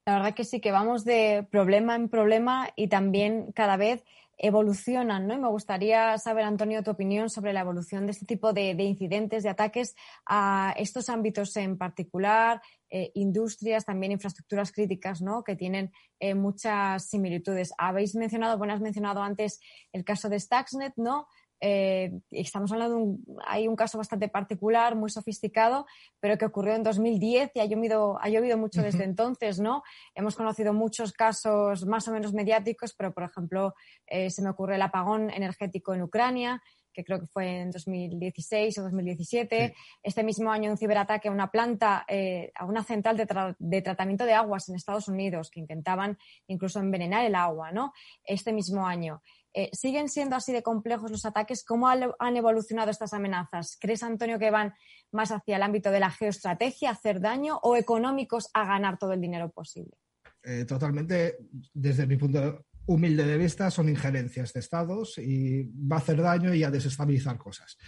La 0.06 0.14
verdad 0.14 0.34
que 0.34 0.44
sí, 0.44 0.60
que 0.60 0.70
vamos 0.70 1.04
de 1.04 1.46
problema 1.50 1.96
en 1.96 2.08
problema 2.08 2.68
y 2.76 2.88
también 2.88 3.50
cada 3.52 3.76
vez 3.76 4.04
evolucionan, 4.38 5.26
¿no? 5.26 5.34
Y 5.34 5.38
me 5.38 5.48
gustaría 5.48 6.16
saber, 6.18 6.44
Antonio, 6.44 6.82
tu 6.82 6.90
opinión 6.90 7.30
sobre 7.30 7.52
la 7.52 7.60
evolución 7.60 8.06
de 8.06 8.12
este 8.12 8.26
tipo 8.26 8.52
de, 8.52 8.70
incidentes, 8.72 9.42
de 9.42 9.48
ataques 9.48 9.94
a 10.26 10.74
estos 10.76 11.08
ámbitos 11.08 11.56
en 11.56 11.78
particular, 11.78 12.60
eh, 12.90 13.10
industrias, 13.14 13.84
también 13.84 14.12
infraestructuras 14.12 14.72
críticas, 14.72 15.22
¿no? 15.22 15.42
Que 15.42 15.56
tienen 15.56 15.90
eh, 16.20 16.34
muchas 16.34 17.08
similitudes. 17.08 17.72
Habéis 17.78 18.14
mencionado, 18.14 18.58
bueno, 18.58 18.74
has 18.74 18.80
mencionado 18.80 19.22
antes 19.22 19.58
el 19.92 20.04
caso 20.04 20.28
de 20.28 20.38
Stuxnet, 20.38 20.92
¿no? 20.96 21.26
Eh, 21.60 22.12
estamos 22.30 22.70
hablando 22.72 22.96
de 22.96 23.02
un, 23.02 23.24
hay 23.46 23.66
un 23.68 23.76
caso 23.76 23.98
bastante 23.98 24.28
particular, 24.28 24.94
muy 24.94 25.10
sofisticado, 25.10 25.86
pero 26.20 26.36
que 26.36 26.44
ocurrió 26.44 26.74
en 26.74 26.82
2010 26.82 27.52
y 27.54 27.60
ha 27.60 27.64
llovido, 27.64 28.18
ha 28.20 28.28
llovido 28.28 28.58
mucho 28.58 28.82
desde 28.82 29.04
entonces, 29.04 29.58
¿no? 29.58 29.82
Hemos 30.14 30.36
conocido 30.36 30.72
muchos 30.72 31.12
casos 31.12 31.86
más 31.86 32.06
o 32.08 32.12
menos 32.12 32.32
mediáticos, 32.32 32.94
pero 32.94 33.12
por 33.12 33.24
ejemplo, 33.24 33.74
eh, 34.06 34.30
se 34.30 34.42
me 34.42 34.50
ocurre 34.50 34.76
el 34.76 34.82
apagón 34.82 35.30
energético 35.30 35.94
en 35.94 36.02
Ucrania, 36.02 36.62
que 36.96 37.04
creo 37.04 37.20
que 37.20 37.26
fue 37.26 37.60
en 37.60 37.70
2016 37.70 38.78
o 38.78 38.82
2017. 38.84 39.74
Este 40.02 40.24
mismo 40.24 40.50
año 40.50 40.70
un 40.70 40.78
ciberataque 40.78 41.28
a 41.28 41.30
una 41.30 41.50
planta, 41.50 42.06
eh, 42.08 42.50
a 42.54 42.64
una 42.64 42.82
central 42.82 43.18
de, 43.18 43.26
de, 43.58 43.82
tratamiento 43.82 44.24
de 44.24 44.32
aguas 44.32 44.68
en 44.68 44.76
Estados 44.76 45.06
Unidos, 45.06 45.50
que 45.50 45.60
intentaban 45.60 46.16
incluso 46.46 46.80
envenenar 46.80 47.26
el 47.26 47.34
agua, 47.34 47.70
¿no? 47.70 47.92
Este 48.24 48.52
mismo 48.52 48.86
año. 48.86 49.22
Eh, 49.58 49.70
¿Siguen 49.72 50.10
siendo 50.10 50.36
así 50.36 50.52
de 50.52 50.62
complejos 50.62 51.10
los 51.10 51.24
ataques? 51.24 51.64
¿Cómo 51.64 51.88
han 51.88 52.36
evolucionado 52.36 52.90
estas 52.90 53.14
amenazas? 53.14 53.78
¿Crees, 53.80 54.02
Antonio, 54.02 54.38
que 54.38 54.50
van 54.50 54.74
más 55.12 55.30
hacia 55.30 55.56
el 55.56 55.62
ámbito 55.62 55.90
de 55.90 55.98
la 55.98 56.10
geoestrategia, 56.10 56.90
hacer 56.90 57.22
daño, 57.22 57.58
o 57.62 57.74
económicos 57.74 58.50
a 58.52 58.66
ganar 58.66 58.98
todo 58.98 59.14
el 59.14 59.20
dinero 59.22 59.50
posible? 59.50 59.96
Eh, 60.42 60.66
totalmente, 60.66 61.38
desde 61.72 62.06
mi 62.06 62.18
punto 62.18 62.66
humilde 62.84 63.24
de 63.24 63.38
vista, 63.38 63.70
son 63.70 63.88
injerencias 63.88 64.52
de 64.52 64.60
estados 64.60 65.16
y 65.16 65.62
va 65.62 65.96
a 65.96 66.00
hacer 66.00 66.20
daño 66.20 66.52
y 66.52 66.62
a 66.62 66.70
desestabilizar 66.70 67.38
cosas. 67.38 67.78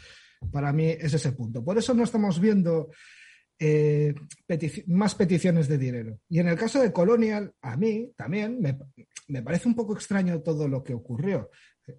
Para 0.51 0.73
mí 0.73 0.87
es 0.87 1.13
ese 1.13 1.33
punto. 1.33 1.63
Por 1.63 1.77
eso 1.77 1.93
no 1.93 2.03
estamos 2.03 2.41
viendo 2.41 2.89
eh, 3.61 4.15
más 4.87 5.15
peticiones 5.15 5.69
de 5.69 5.79
dinero. 5.79 6.21
Y 6.29 6.39
en 6.39 6.49
el 6.49 6.57
caso 6.57 6.81
de 6.81 6.93
Colonial, 6.93 7.53
a 7.61 7.77
mí 7.77 8.13
también 8.17 8.61
me, 8.61 9.43
parece 9.43 9.69
un 9.69 9.75
poco 9.75 9.95
extraño 9.95 10.41
todo 10.43 10.69
lo 10.69 10.83
que 10.85 10.95
ocurrió. 10.95 11.51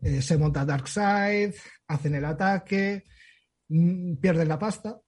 Eh, 0.01 0.22
se 0.22 0.38
monta 0.38 0.66
Darkseid, 0.66 1.53
hacen 1.88 2.16
el 2.16 2.26
ataque, 2.26 3.03
mm, 3.68 4.16
pierden 4.18 4.47
la 4.47 4.60
pasta. 4.60 4.99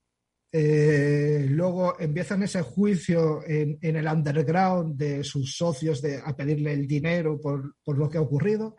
Eh, 0.53 1.45
luego 1.49 1.97
empiezan 1.97 2.43
ese 2.43 2.61
juicio 2.61 3.41
en, 3.47 3.77
el 3.81 4.05
underground 4.05 4.97
de 4.97 5.23
sus 5.23 5.55
socios 5.55 6.01
de, 6.01 6.17
a 6.17 6.35
pedirle 6.35 6.73
el 6.73 6.85
dinero 6.85 7.39
por, 7.39 7.75
por 7.83 7.97
lo 7.97 8.09
que 8.09 8.17
ha 8.17 8.21
ocurrido. 8.21 8.75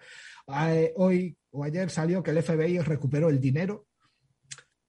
hoy 0.97 1.35
o 1.53 1.65
ayer 1.65 1.89
salió 1.89 2.23
que 2.23 2.33
el 2.33 2.43
FBI 2.43 2.81
recuperó 2.81 3.31
el 3.31 3.41
dinero 3.41 3.87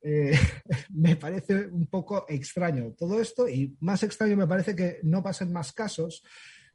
eh, 0.03 0.37
me 0.89 1.15
parece 1.15 1.67
un 1.67 1.87
poco 1.87 2.25
extraño 2.27 2.93
todo 2.97 3.21
esto 3.21 3.47
y 3.47 3.75
más 3.79 4.03
extraño 4.03 4.35
me 4.35 4.47
parece 4.47 4.75
que 4.75 4.99
no 5.03 5.23
pasen 5.23 5.51
más 5.51 5.71
casos 5.71 6.23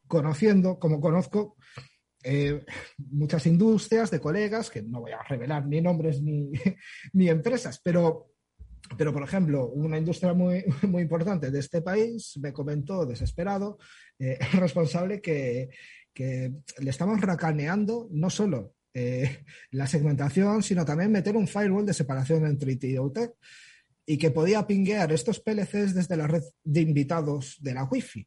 conociendo, 0.06 0.78
como 0.78 1.00
conozco, 1.00 1.56
eh, 2.24 2.64
muchas 2.96 3.46
industrias 3.46 4.10
de 4.10 4.20
colegas, 4.20 4.70
que 4.70 4.82
no 4.82 5.00
voy 5.00 5.12
a 5.12 5.22
revelar 5.22 5.66
ni 5.66 5.80
nombres 5.80 6.20
ni, 6.22 6.50
ni 7.12 7.28
empresas, 7.28 7.80
pero, 7.84 8.32
pero, 8.96 9.12
por 9.12 9.22
ejemplo, 9.22 9.68
una 9.68 9.98
industria 9.98 10.32
muy, 10.32 10.64
muy 10.88 11.02
importante 11.02 11.50
de 11.50 11.58
este 11.60 11.82
país 11.82 12.38
me 12.40 12.52
comentó 12.52 13.04
desesperado, 13.04 13.78
eh, 14.18 14.38
responsable, 14.54 15.20
que, 15.20 15.68
que 16.12 16.52
le 16.78 16.90
estamos 16.90 17.20
racaneando 17.20 18.08
no 18.10 18.30
solo 18.30 18.74
eh, 18.94 19.44
la 19.72 19.86
segmentación, 19.86 20.62
sino 20.62 20.84
también 20.84 21.12
meter 21.12 21.36
un 21.36 21.48
firewall 21.48 21.86
de 21.86 21.94
separación 21.94 22.46
entre 22.46 22.72
IT 22.72 22.84
y 22.84 22.98
OT 22.98 23.18
y 24.06 24.16
que 24.16 24.30
podía 24.30 24.66
pinguear 24.66 25.12
estos 25.12 25.40
PLCs 25.40 25.94
desde 25.94 26.16
la 26.16 26.26
red 26.26 26.42
de 26.64 26.80
invitados 26.80 27.56
de 27.60 27.74
la 27.74 27.84
Wi-Fi. 27.84 28.26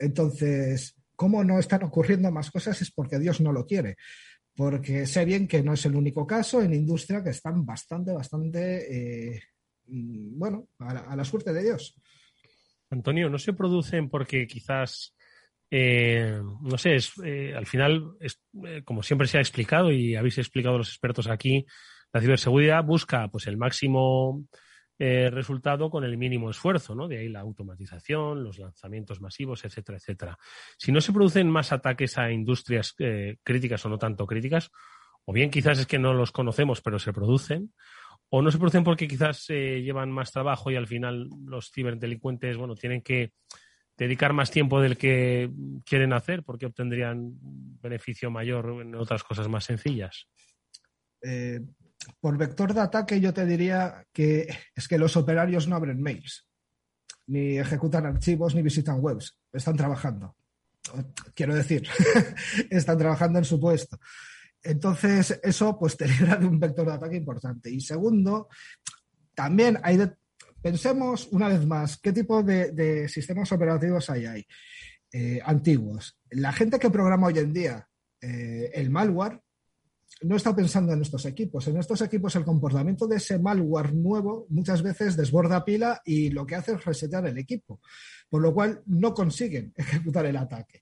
Entonces, 0.00 0.96
¿cómo 1.14 1.44
no 1.44 1.60
están 1.60 1.84
ocurriendo 1.84 2.30
más 2.32 2.50
cosas? 2.50 2.82
Es 2.82 2.90
porque 2.90 3.20
Dios 3.20 3.40
no 3.40 3.52
lo 3.52 3.66
quiere. 3.66 3.96
Porque 4.56 5.06
sé 5.06 5.24
bien 5.24 5.46
que 5.46 5.62
no 5.62 5.74
es 5.74 5.86
el 5.86 5.94
único 5.94 6.26
caso 6.26 6.60
en 6.60 6.74
industria 6.74 7.22
que 7.22 7.30
están 7.30 7.64
bastante, 7.64 8.12
bastante, 8.12 9.34
eh, 9.34 9.42
mm, 9.86 10.38
bueno, 10.38 10.68
a 10.78 11.14
la 11.14 11.24
suerte 11.24 11.52
de 11.52 11.62
Dios. 11.62 11.94
Antonio, 12.90 13.28
¿no 13.28 13.38
se 13.38 13.52
producen 13.52 14.08
porque 14.08 14.46
quizás 14.46 15.14
eh, 15.76 16.40
no 16.60 16.78
sé, 16.78 16.94
es, 16.94 17.14
eh, 17.24 17.52
al 17.52 17.66
final, 17.66 18.12
es, 18.20 18.40
eh, 18.64 18.82
como 18.84 19.02
siempre 19.02 19.26
se 19.26 19.38
ha 19.38 19.40
explicado 19.40 19.90
y 19.90 20.14
habéis 20.14 20.38
explicado 20.38 20.78
los 20.78 20.88
expertos 20.88 21.26
aquí, 21.26 21.66
la 22.12 22.20
ciberseguridad 22.20 22.84
busca 22.84 23.26
pues 23.26 23.48
el 23.48 23.56
máximo 23.56 24.46
resultado 24.96 25.90
con 25.90 26.04
el 26.04 26.16
mínimo 26.16 26.48
esfuerzo, 26.48 26.94
¿no? 26.94 27.08
De 27.08 27.18
ahí 27.18 27.28
la 27.28 27.40
automatización, 27.40 28.44
los 28.44 28.60
lanzamientos 28.60 29.20
masivos, 29.20 29.64
etcétera, 29.64 29.98
etcétera. 29.98 30.38
Si 30.78 30.92
no 30.92 31.00
se 31.00 31.12
producen 31.12 31.50
más 31.50 31.72
ataques 31.72 32.16
a 32.16 32.30
industrias 32.30 32.94
críticas 33.42 33.84
o 33.84 33.88
no 33.88 33.98
tanto 33.98 34.24
críticas, 34.24 34.70
o 35.24 35.32
bien 35.32 35.50
quizás 35.50 35.80
es 35.80 35.86
que 35.86 35.98
no 35.98 36.14
los 36.14 36.30
conocemos, 36.30 36.80
pero 36.80 37.00
se 37.00 37.12
producen, 37.12 37.74
o 38.30 38.40
no 38.40 38.52
se 38.52 38.58
producen 38.58 38.84
porque 38.84 39.08
quizás 39.08 39.48
llevan 39.48 40.12
más 40.12 40.30
trabajo 40.30 40.70
y 40.70 40.76
al 40.76 40.86
final 40.86 41.28
los 41.44 41.72
ciberdelincuentes, 41.72 42.56
bueno, 42.56 42.76
tienen 42.76 43.02
que 43.02 43.32
dedicar 43.96 44.32
más 44.32 44.50
tiempo 44.50 44.80
del 44.80 44.96
que 44.96 45.50
quieren 45.84 46.12
hacer 46.12 46.42
porque 46.42 46.66
obtendrían 46.66 47.32
beneficio 47.80 48.30
mayor 48.30 48.82
en 48.82 48.94
otras 48.94 49.22
cosas 49.22 49.48
más 49.48 49.64
sencillas? 49.64 50.28
Eh, 51.22 51.60
por 52.20 52.36
vector 52.36 52.74
de 52.74 52.80
ataque 52.80 53.20
yo 53.20 53.32
te 53.32 53.46
diría 53.46 54.06
que 54.12 54.46
es 54.74 54.88
que 54.88 54.98
los 54.98 55.16
operarios 55.16 55.68
no 55.68 55.76
abren 55.76 56.02
mails, 56.02 56.46
ni 57.26 57.58
ejecutan 57.58 58.06
archivos, 58.06 58.54
ni 58.54 58.62
visitan 58.62 58.98
webs, 59.00 59.38
están 59.52 59.76
trabajando. 59.76 60.36
Quiero 61.34 61.54
decir, 61.54 61.88
están 62.70 62.98
trabajando 62.98 63.38
en 63.38 63.44
su 63.44 63.58
puesto. 63.58 63.98
Entonces, 64.62 65.40
eso 65.42 65.78
pues 65.78 65.96
te 65.96 66.06
libra 66.08 66.36
de 66.36 66.46
un 66.46 66.58
vector 66.58 66.86
de 66.86 66.92
ataque 66.92 67.16
importante. 67.16 67.70
Y 67.70 67.80
segundo, 67.80 68.48
también 69.34 69.78
hay, 69.82 69.96
de, 69.98 70.12
Pensemos 70.64 71.28
una 71.30 71.48
vez 71.48 71.66
más, 71.66 71.98
¿qué 71.98 72.10
tipo 72.10 72.42
de, 72.42 73.06
sistemas 73.06 73.52
operativos 73.52 74.08
hay 74.08 74.24
ahí? 74.24 74.46
Eh, 75.12 75.38
antiguos. 75.44 76.18
La 76.30 76.54
gente 76.54 76.78
que 76.78 76.88
programa 76.88 77.26
hoy 77.26 77.38
en 77.38 77.52
día 77.52 77.86
eh, 78.18 78.70
el 78.72 78.88
malware 78.88 79.42
no 80.22 80.36
está 80.36 80.56
pensando 80.56 80.94
en 80.94 81.02
estos 81.02 81.26
equipos. 81.26 81.68
En 81.68 81.76
estos 81.76 82.00
equipos 82.00 82.34
el 82.36 82.46
comportamiento 82.46 83.06
de 83.06 83.16
ese 83.16 83.38
malware 83.38 83.92
nuevo 83.92 84.46
muchas 84.48 84.82
veces 84.82 85.18
desborda 85.18 85.66
pila 85.66 86.00
y 86.02 86.30
lo 86.30 86.46
que 86.46 86.54
hace 86.54 86.72
es 86.72 86.82
resetear 86.82 87.26
el 87.26 87.36
equipo, 87.36 87.82
por 88.30 88.40
lo 88.40 88.54
cual 88.54 88.82
no 88.86 89.12
consiguen 89.12 89.74
ejecutar 89.76 90.24
el 90.24 90.38
ataque. 90.38 90.80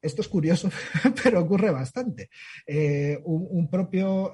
Esto 0.00 0.22
es 0.22 0.28
curioso, 0.28 0.70
pero 1.24 1.40
ocurre 1.40 1.72
bastante. 1.72 2.30
Eh, 2.64 3.18
un, 3.24 3.68
propio... 3.68 4.32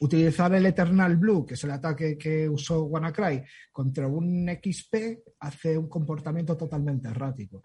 utilizar 0.00 0.54
el 0.54 0.66
Eternal 0.66 1.16
Blue, 1.16 1.44
que 1.44 1.54
es 1.54 1.64
el 1.64 1.70
ataque 1.72 2.16
que 2.16 2.48
usó 2.48 2.84
WannaCry, 2.84 3.42
contra 3.72 4.06
un 4.06 4.48
XP, 4.48 4.94
hace 5.40 5.76
un 5.76 5.88
comportamiento 5.88 6.56
totalmente 6.56 7.08
errático. 7.08 7.62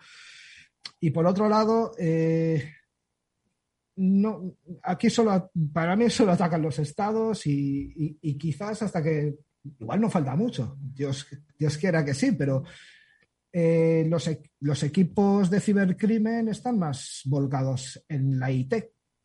Y 1.00 1.12
por 1.12 1.26
otro 1.26 1.48
lado, 1.48 1.92
eh, 1.98 2.64
no, 3.98 4.56
aquí 4.82 5.10
solo, 5.10 5.52
para 5.72 5.96
mí 5.96 6.10
solo 6.10 6.32
atacan 6.32 6.62
los 6.62 6.80
estados 6.80 7.46
y, 7.46 8.18
quizás 8.40 8.82
hasta 8.82 9.04
que, 9.04 9.36
igual 9.80 10.02
no 10.02 10.10
falta 10.10 10.36
mucho, 10.36 10.78
Dios, 10.80 11.28
Dios 11.58 11.78
quiera 11.78 12.04
que 12.04 12.14
sí, 12.14 12.32
pero 12.32 12.64
eh, 13.52 14.06
los, 14.10 14.30
los, 14.62 14.84
equipos 14.84 15.50
de 15.50 15.60
cibercrimen 15.60 16.48
están 16.48 16.80
más 16.80 17.22
volcados 17.26 18.04
en 18.10 18.40
la 18.40 18.52
IT. 18.52 18.74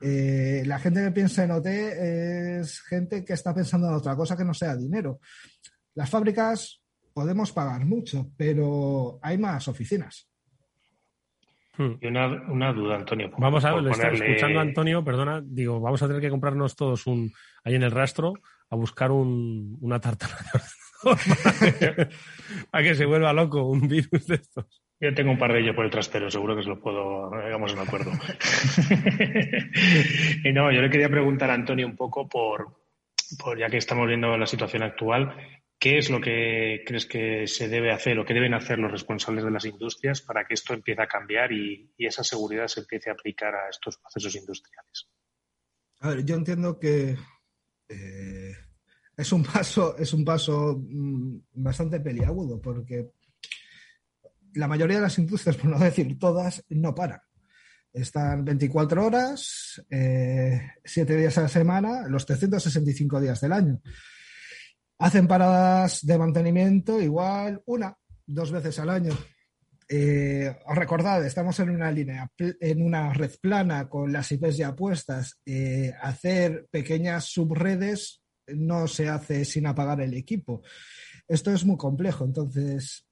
Eh, 0.01 0.63
la 0.67 0.79
gente 0.79 1.03
que 1.03 1.11
piensa 1.11 1.45
en 1.45 1.51
OT 1.51 1.67
es 1.67 2.81
gente 2.83 3.25
que 3.25 3.33
está 3.33 3.55
pensando 3.55 3.89
en 3.89 3.95
otra 3.95 4.15
cosa 4.17 4.37
que 4.37 4.45
no 4.45 4.55
sea 4.55 4.77
dinero. 4.77 5.21
Las 5.95 6.09
fábricas 6.11 6.81
podemos 7.13 7.53
pagar 7.53 7.85
mucho, 7.85 8.31
pero 8.37 9.19
hay 9.23 9.39
más 9.39 9.67
oficinas. 9.67 10.29
Hmm. 11.77 11.95
Y 12.01 12.07
una, 12.07 12.27
una, 12.51 12.73
duda, 12.73 12.97
Antonio. 12.97 13.31
Vamos 13.39 13.65
a 13.65 13.75
ver, 13.75 13.93
escuchando 14.15 14.61
Antonio, 14.61 15.05
perdona, 15.05 15.41
digo, 15.45 15.81
vamos 15.81 16.03
a 16.03 16.07
tener 16.07 16.21
que 16.21 16.31
comprarnos 16.31 16.77
todos 16.77 17.07
un, 17.07 17.33
ahí 17.65 17.75
en 17.75 17.83
el 17.83 17.91
rastro, 17.91 18.35
a 18.71 18.77
buscar 18.77 19.11
un, 19.11 19.79
una 19.81 20.01
tarta 20.01 20.29
a 22.73 22.83
que 22.83 22.95
se 22.95 23.05
vuelva 23.05 23.33
loco 23.33 23.65
un 23.65 23.87
virus 23.87 24.27
de 24.27 24.35
estos. 24.37 24.83
Yo 25.01 25.15
tengo 25.15 25.31
un 25.31 25.39
par 25.39 25.53
de 25.53 25.61
ellos 25.61 25.77
por 25.77 25.85
el 25.85 25.91
trastero, 25.91 26.31
seguro 26.31 26.57
que 26.57 26.63
se 26.63 26.69
los 26.69 26.81
puedo, 26.81 27.33
hagamos 27.33 27.73
un 27.73 27.79
acuerdo. 27.79 28.11
y 30.45 30.53
no, 30.53 30.73
yo 30.73 30.83
le 30.83 30.91
quería 30.91 31.09
preguntar 31.09 31.51
a 31.51 31.55
Antonio 31.55 31.87
un 31.87 31.95
poco 31.95 32.29
por, 32.29 32.81
por, 33.39 33.59
ya 33.59 33.69
que 33.69 33.77
estamos 33.77 34.09
viendo 34.09 34.37
la 34.37 34.47
situación 34.47 34.83
actual, 34.83 35.37
¿Qué 35.79 35.99
es 35.99 36.11
lo 36.11 36.21
que 36.21 36.83
crees 36.85 37.07
que 37.07 37.47
se 37.47 37.69
debe 37.69 37.93
hacer 37.93 38.19
o 38.19 38.25
que 38.25 38.35
deben 38.35 38.53
hacer 38.53 38.81
los 38.81 38.91
responsables 38.91 39.45
de 39.45 39.53
las 39.53 39.65
industrias 39.65 40.21
para 40.21 40.45
que 40.45 40.55
esto 40.55 40.75
empiece 40.75 41.03
a 41.03 41.07
cambiar 41.07 41.53
y, 41.53 41.93
esa 41.97 42.25
seguridad 42.25 42.67
se 42.67 42.81
empiece 42.81 43.11
a 43.11 43.13
aplicar 43.13 43.55
a 43.55 43.69
estos 43.69 43.97
procesos 43.99 44.35
industriales? 44.35 45.09
A 46.01 46.11
ver, 46.11 46.25
yo 46.25 46.35
entiendo 46.35 46.81
que 46.81 47.17
eh, 47.89 48.57
es 49.17 49.33
un 49.33 49.45
paso, 49.45 49.97
es 49.97 50.13
un 50.13 50.25
paso 50.25 50.81
mm, 50.81 51.39
bastante 51.53 52.01
peliagudo 52.01 52.61
porque 52.61 53.13
la 54.55 54.69
mayoría 54.69 54.97
de 54.97 55.03
las 55.03 55.19
industrias, 55.19 55.57
por 55.59 55.71
no 55.71 55.79
decir 55.79 56.19
todas, 56.19 56.65
no 56.69 56.95
paran. 56.95 57.21
Están 57.93 58.45
24 58.45 59.07
horas, 59.07 59.83
7 59.89 59.89
eh, 59.91 61.17
días 61.17 61.39
a 61.39 61.43
la 61.43 61.49
semana, 61.49 62.07
los 62.09 62.27
365 62.27 63.21
días 63.21 63.41
del 63.41 63.53
año. 63.53 63.81
Hacen 64.99 65.27
paradas 65.27 66.05
de 66.05 66.19
mantenimiento 66.19 67.01
igual 67.01 67.63
una, 67.67 67.97
dos 68.27 68.53
veces 68.53 68.79
al 68.79 68.91
año. 68.91 69.15
Eh, 69.89 70.55
recordad, 70.75 71.25
estamos 71.25 71.59
en 71.61 71.71
una 71.71 71.91
línea, 71.91 72.31
en 72.39 72.83
una 72.83 73.13
red 73.15 73.33
plana 73.41 73.89
con 73.89 74.13
las 74.13 74.31
IPs 74.31 74.59
ya 74.59 74.77
puestas. 74.77 75.41
Eh, 75.47 75.93
hacer 76.03 76.67
pequeñas 76.71 77.25
subredes 77.25 78.23
no 78.49 78.87
se 78.87 79.09
hace 79.09 79.45
sin 79.47 79.67
apagar 79.67 80.03
el 80.03 80.15
equipo. 80.15 80.63
Esto 81.27 81.53
es 81.53 81.65
muy 81.65 81.79
complejo. 81.79 82.25
Entonces, 82.25 83.08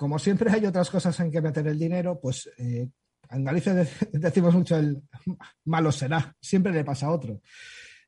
como 0.00 0.18
siempre 0.18 0.50
hay 0.50 0.64
otras 0.64 0.88
cosas 0.88 1.20
en 1.20 1.30
que 1.30 1.42
meter 1.42 1.66
el 1.66 1.78
dinero, 1.78 2.18
pues 2.18 2.50
eh, 2.56 2.88
en 3.28 3.44
Galicia 3.44 3.74
decimos 4.14 4.54
mucho 4.54 4.78
el 4.78 5.02
malo 5.66 5.92
será, 5.92 6.34
siempre 6.40 6.72
le 6.72 6.84
pasa 6.84 7.04
a 7.04 7.10
otro. 7.10 7.42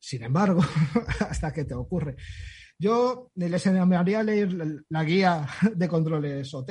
Sin 0.00 0.22
embargo, 0.22 0.62
hasta 1.20 1.52
que 1.52 1.66
te 1.66 1.74
ocurre. 1.74 2.16
Yo 2.78 3.30
les 3.34 3.66
enviaría 3.66 4.20
a 4.20 4.22
leer 4.22 4.56
la 4.88 5.04
guía 5.04 5.46
de 5.74 5.86
controles 5.86 6.54
OT 6.54 6.70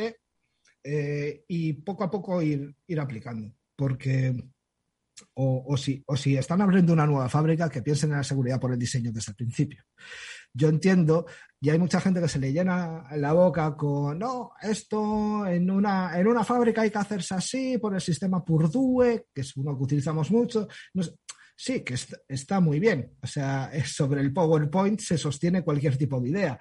eh, 0.83 1.45
y 1.47 1.73
poco 1.73 2.03
a 2.03 2.09
poco 2.09 2.41
ir, 2.41 2.75
ir 2.87 2.99
aplicando, 2.99 3.53
porque 3.75 4.35
o, 5.33 5.75
si, 5.77 6.03
o 6.05 6.15
si 6.15 6.37
están 6.37 6.61
abriendo 6.61 6.93
una 6.93 7.05
nueva 7.05 7.29
fábrica, 7.29 7.69
que 7.69 7.81
piensen 7.81 8.11
en 8.11 8.17
la 8.17 8.23
seguridad 8.23 8.59
por 8.59 8.71
el 8.71 8.79
diseño 8.79 9.11
desde 9.11 9.31
el 9.31 9.35
principio. 9.35 9.83
Yo 10.53 10.67
entiendo, 10.69 11.25
y 11.59 11.69
hay 11.69 11.79
mucha 11.79 12.01
gente 12.01 12.19
que 12.19 12.27
se 12.27 12.39
le 12.39 12.51
llena 12.51 13.05
la 13.15 13.33
boca 13.33 13.75
con, 13.75 14.19
no, 14.19 14.51
esto 14.61 15.45
en 15.47 15.71
una, 15.71 16.19
en 16.19 16.27
una 16.27 16.43
fábrica 16.43 16.81
hay 16.81 16.91
que 16.91 16.97
hacerse 16.97 17.35
así 17.35 17.77
por 17.77 17.93
el 17.93 18.01
sistema 18.01 18.43
Purdue, 18.43 19.27
que 19.33 19.41
es 19.41 19.55
uno 19.55 19.77
que 19.77 19.83
utilizamos 19.83 20.29
mucho. 20.31 20.67
No 20.93 21.03
sí, 21.61 21.81
que 21.81 21.95
está 22.27 22.59
muy 22.59 22.79
bien. 22.79 23.13
O 23.21 23.27
sea, 23.27 23.71
sobre 23.85 24.21
el 24.21 24.33
PowerPoint 24.33 24.99
se 24.99 25.17
sostiene 25.17 25.63
cualquier 25.63 25.97
tipo 25.97 26.19
de 26.19 26.29
idea. 26.29 26.59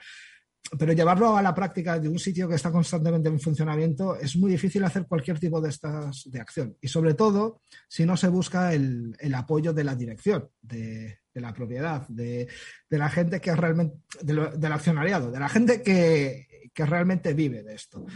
Pero 0.79 0.93
llevarlo 0.93 1.37
a 1.37 1.43
la 1.43 1.55
práctica 1.55 1.99
de 1.99 2.09
un 2.09 2.19
sitio 2.19 2.49
que 2.49 2.55
está 2.55 2.71
constantemente 2.71 3.29
en 3.29 3.41
funcionamiento 3.41 4.15
es 4.17 4.37
muy 4.37 4.53
difícil 4.53 4.85
hacer 4.85 5.07
cualquier 5.07 5.39
tipo 5.41 5.61
de 5.61 5.69
estas 5.69 6.31
de 6.31 6.41
acción. 6.41 6.77
Y 6.81 6.89
sobre 6.89 7.15
todo 7.15 7.63
si 7.89 8.07
no 8.07 8.17
se 8.17 8.29
busca 8.29 8.73
el, 8.73 9.17
apoyo 9.35 9.73
de 9.73 9.85
la 9.85 9.97
dirección, 9.97 10.49
de, 10.63 11.19
la 11.35 11.53
propiedad, 11.53 12.07
de, 12.09 12.49
la 12.91 13.09
gente 13.09 13.41
que 13.41 13.55
realmente, 13.57 13.97
del 14.23 14.73
accionariado, 14.73 15.33
de 15.33 15.41
la 15.41 15.49
gente 15.49 15.83
que, 15.83 16.71
que 16.73 16.87
realmente 16.87 17.35
vive 17.35 17.63
de 17.63 17.75
esto. 17.75 18.07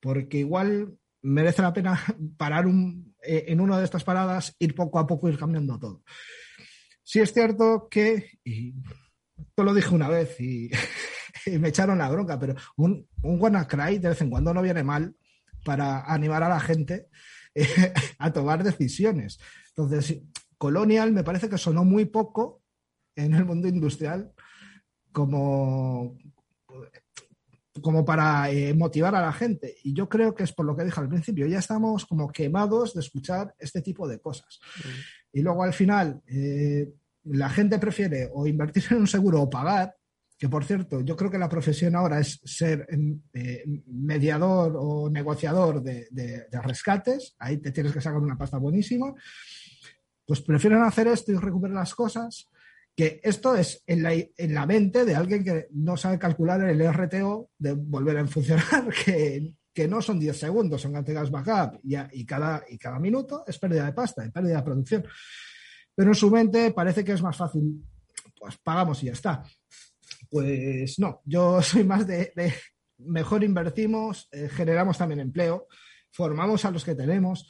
Porque 0.00 0.38
igual 0.38 0.98
merece 1.22 1.62
la 1.62 1.72
pena 1.72 1.98
parar 2.36 2.66
un, 2.66 3.14
eh, 3.22 3.46
en 3.48 3.60
una 3.60 3.78
de 3.78 3.84
estas 3.84 4.04
paradas, 4.04 4.54
ir 4.58 4.74
poco 4.74 4.98
a 4.98 5.06
poco, 5.06 5.28
ir 5.28 5.38
cambiando 5.38 5.78
todo. 5.78 6.02
Sí 7.02 7.20
es 7.20 7.32
cierto 7.32 7.88
que, 7.90 8.38
y 8.44 8.74
yo 9.56 9.64
lo 9.64 9.74
dije 9.74 9.94
una 9.94 10.08
vez 10.08 10.38
y, 10.40 10.70
me 11.58 11.68
echaron 11.68 11.98
la 11.98 12.10
bronca, 12.10 12.38
pero 12.38 12.54
un, 12.76 13.06
un 13.22 13.40
WannaCry 13.40 13.98
de 13.98 14.10
vez 14.10 14.20
en 14.20 14.30
cuando 14.30 14.52
no 14.52 14.62
viene 14.62 14.82
mal 14.82 15.14
para 15.64 16.02
animar 16.12 16.42
a 16.42 16.48
la 16.48 16.60
gente 16.60 17.08
eh, 17.54 17.66
a 18.18 18.32
tomar 18.32 18.62
decisiones. 18.62 19.38
Entonces, 19.68 20.20
Colonial 20.58 21.12
me 21.12 21.24
parece 21.24 21.48
que 21.48 21.58
sonó 21.58 21.84
muy 21.84 22.04
poco 22.06 22.62
en 23.16 23.34
el 23.34 23.44
mundo 23.44 23.68
industrial 23.68 24.32
como, 25.12 26.16
como 27.80 28.04
para 28.04 28.50
eh, 28.50 28.74
motivar 28.74 29.14
a 29.14 29.20
la 29.20 29.32
gente. 29.32 29.76
Y 29.84 29.94
yo 29.94 30.08
creo 30.08 30.34
que 30.34 30.44
es 30.44 30.52
por 30.52 30.66
lo 30.66 30.76
que 30.76 30.84
dije 30.84 31.00
al 31.00 31.08
principio, 31.08 31.46
ya 31.46 31.58
estamos 31.58 32.06
como 32.06 32.30
quemados 32.30 32.94
de 32.94 33.00
escuchar 33.00 33.54
este 33.58 33.82
tipo 33.82 34.08
de 34.08 34.20
cosas. 34.20 34.60
Mm. 34.78 35.38
Y 35.38 35.42
luego 35.42 35.62
al 35.64 35.72
final, 35.72 36.22
eh, 36.26 36.92
la 37.24 37.48
gente 37.48 37.78
prefiere 37.78 38.30
o 38.32 38.46
invertir 38.46 38.84
en 38.90 38.98
un 38.98 39.06
seguro 39.06 39.42
o 39.42 39.50
pagar, 39.50 39.94
que 40.36 40.48
por 40.48 40.64
cierto, 40.64 41.00
yo 41.00 41.16
creo 41.16 41.30
que 41.30 41.38
la 41.38 41.48
profesión 41.48 41.94
ahora 41.94 42.18
es 42.18 42.40
ser 42.44 42.86
eh, 43.32 43.64
mediador 43.86 44.74
o 44.76 45.08
negociador 45.08 45.82
de, 45.82 46.46
rescates, 46.62 47.36
ahí 47.38 47.58
te 47.58 47.70
tienes 47.70 47.92
que 47.92 48.00
sacar 48.00 48.20
una 48.20 48.36
pasta 48.36 48.58
buenísima, 48.58 49.14
pues 50.26 50.40
prefieren 50.40 50.82
hacer 50.82 51.06
esto 51.08 51.32
y 51.32 51.36
recuperar 51.36 51.76
las 51.76 51.94
cosas 51.94 52.50
que 52.96 53.20
esto 53.22 53.56
es 53.56 53.82
en 53.86 54.02
la, 54.02 54.12
en 54.12 54.54
la 54.54 54.66
mente 54.66 55.04
de 55.04 55.14
alguien 55.14 55.44
que 55.44 55.66
no 55.72 55.96
sabe 55.96 56.18
calcular 56.18 56.60
el 56.62 56.92
RTO 56.92 57.50
de 57.58 57.72
volver 57.72 58.18
a 58.18 58.26
funcionar, 58.26 58.88
que, 59.04 59.52
que 59.72 59.88
no 59.88 60.00
son 60.00 60.18
10 60.20 60.38
segundos, 60.38 60.80
son 60.80 60.96
antenas 60.96 61.30
backup 61.30 61.80
y, 61.82 61.96
y, 62.12 62.24
cada, 62.24 62.64
y 62.68 62.78
cada 62.78 62.98
minuto 62.98 63.44
es 63.46 63.58
pérdida 63.58 63.86
de 63.86 63.92
pasta, 63.92 64.24
es 64.24 64.30
pérdida 64.30 64.58
de 64.58 64.62
producción. 64.62 65.04
Pero 65.94 66.10
en 66.10 66.14
su 66.14 66.30
mente 66.30 66.72
parece 66.72 67.04
que 67.04 67.12
es 67.12 67.22
más 67.22 67.36
fácil, 67.36 67.84
pues 68.38 68.56
pagamos 68.58 69.02
y 69.02 69.06
ya 69.06 69.12
está. 69.12 69.42
Pues 70.34 70.98
no, 70.98 71.22
yo 71.24 71.62
soy 71.62 71.84
más 71.84 72.08
de, 72.08 72.32
mejor 72.98 73.44
invertimos, 73.44 74.28
eh, 74.32 74.48
generamos 74.48 74.98
también 74.98 75.20
empleo, 75.20 75.68
formamos 76.10 76.64
a 76.64 76.72
los 76.72 76.84
que 76.84 76.96
tenemos 76.96 77.48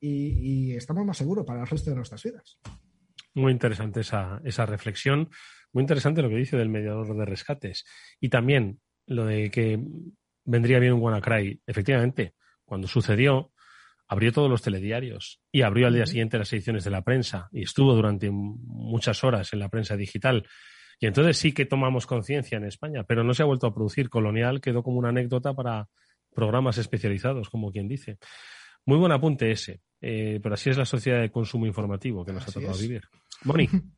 y, 0.00 0.70
y 0.70 0.74
estamos 0.74 1.06
más 1.06 1.16
seguros 1.16 1.46
para 1.46 1.60
el 1.60 1.68
resto 1.68 1.90
de 1.90 1.96
nuestras 1.96 2.20
vidas. 2.24 2.58
Muy 3.34 3.52
interesante 3.52 4.00
esa, 4.00 4.40
esa 4.44 4.66
reflexión. 4.66 5.30
Muy 5.72 5.82
interesante 5.82 6.20
lo 6.20 6.28
que 6.28 6.34
dice 6.34 6.56
del 6.56 6.68
mediador 6.68 7.16
de 7.16 7.24
rescates. 7.24 7.84
Y 8.18 8.30
también 8.30 8.80
lo 9.06 9.24
de 9.24 9.52
que 9.52 9.80
vendría 10.44 10.80
bien 10.80 10.94
un 10.94 11.00
WannaCry. 11.00 11.62
Efectivamente, 11.68 12.34
cuando 12.64 12.88
sucedió, 12.88 13.52
abrió 14.08 14.32
todos 14.32 14.50
los 14.50 14.62
telediarios 14.62 15.40
y 15.52 15.62
abrió 15.62 15.86
al 15.86 15.94
día 15.94 16.06
siguiente 16.06 16.36
las 16.36 16.52
ediciones 16.52 16.82
de 16.82 16.90
la 16.90 17.02
prensa 17.02 17.48
y 17.52 17.62
estuvo 17.62 17.94
durante 17.94 18.28
muchas 18.32 19.22
horas 19.22 19.52
en 19.52 19.60
la 19.60 19.68
prensa 19.68 19.96
digital. 19.96 20.48
Y 21.00 21.06
entonces 21.06 21.36
sí 21.36 21.52
que 21.52 21.64
tomamos 21.64 22.06
conciencia 22.06 22.58
en 22.58 22.64
España, 22.64 23.04
pero 23.04 23.22
no 23.22 23.34
se 23.34 23.42
ha 23.42 23.46
vuelto 23.46 23.66
a 23.66 23.74
producir. 23.74 24.08
Colonial 24.08 24.60
quedó 24.60 24.82
como 24.82 24.98
una 24.98 25.10
anécdota 25.10 25.54
para 25.54 25.88
programas 26.34 26.78
especializados, 26.78 27.50
como 27.50 27.70
quien 27.70 27.88
dice. 27.88 28.18
Muy 28.84 28.98
buen 28.98 29.12
apunte 29.12 29.50
ese. 29.50 29.80
Eh, 30.00 30.40
pero 30.42 30.54
así 30.54 30.70
es 30.70 30.76
la 30.76 30.84
sociedad 30.84 31.20
de 31.20 31.30
consumo 31.30 31.66
informativo 31.66 32.24
que 32.24 32.32
nos 32.32 32.46
ha 32.48 32.52
tocado 32.52 32.76
vivir. 32.78 33.02
Moni. 33.44 33.68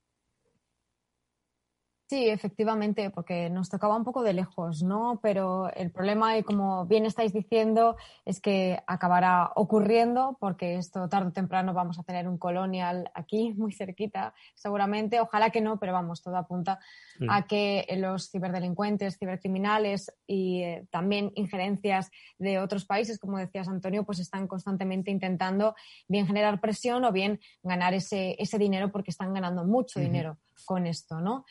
Sí, 2.11 2.29
efectivamente, 2.29 3.09
porque 3.11 3.51
nos 3.51 3.69
tocaba 3.69 3.95
un 3.95 4.03
poco 4.03 4.25
de 4.25 4.33
lejos, 4.33 4.83
¿no? 4.83 5.21
Pero 5.23 5.73
el 5.73 5.93
problema, 5.93 6.37
y 6.37 6.43
como 6.43 6.85
bien 6.85 7.07
estáis 7.07 7.33
diciendo, 7.33 7.97
es 8.25 8.41
que 8.41 8.83
acabará 8.89 9.53
ocurriendo, 9.55 10.37
porque 10.41 10.75
esto 10.75 11.09
tarde 11.09 11.29
o 11.29 11.33
temprano 11.33 11.73
vamos 11.73 12.01
a 12.01 12.03
tener 12.03 12.27
un 12.27 12.37
colonial 12.37 13.13
aquí, 13.15 13.53
muy 13.57 13.71
cerquita, 13.71 14.35
seguramente. 14.57 15.21
Ojalá 15.21 15.51
que 15.51 15.61
no, 15.61 15.79
pero 15.79 15.93
vamos, 15.93 16.21
todo 16.21 16.37
apunta 16.37 16.81
a 17.29 17.47
que 17.47 17.87
los 17.97 18.29
ciberdelincuentes, 18.33 19.17
cibercriminales 19.17 20.13
y 20.27 20.63
eh, 20.63 20.87
también 20.91 21.31
injerencias 21.37 22.11
de 22.39 22.59
otros 22.59 22.87
países, 22.87 23.21
como 23.21 23.39
decías 23.39 23.69
Antonio, 23.69 24.03
pues 24.03 24.19
están 24.19 24.49
constantemente 24.49 25.13
intentando 25.13 25.77
bien 26.09 26.27
generar 26.27 26.61
presión 26.61 27.05
o 27.05 27.13
bien 27.13 27.39
ganar 27.63 27.95
ese, 27.95 28.35
ese 28.43 28.59
dinero 28.59 28.91
porque 28.91 29.13
están 29.13 29.33
ganando 29.33 29.65
mucho 29.65 30.01
dinero 30.01 30.39
con 30.65 30.87
esto, 30.87 31.21
¿no? 31.21 31.45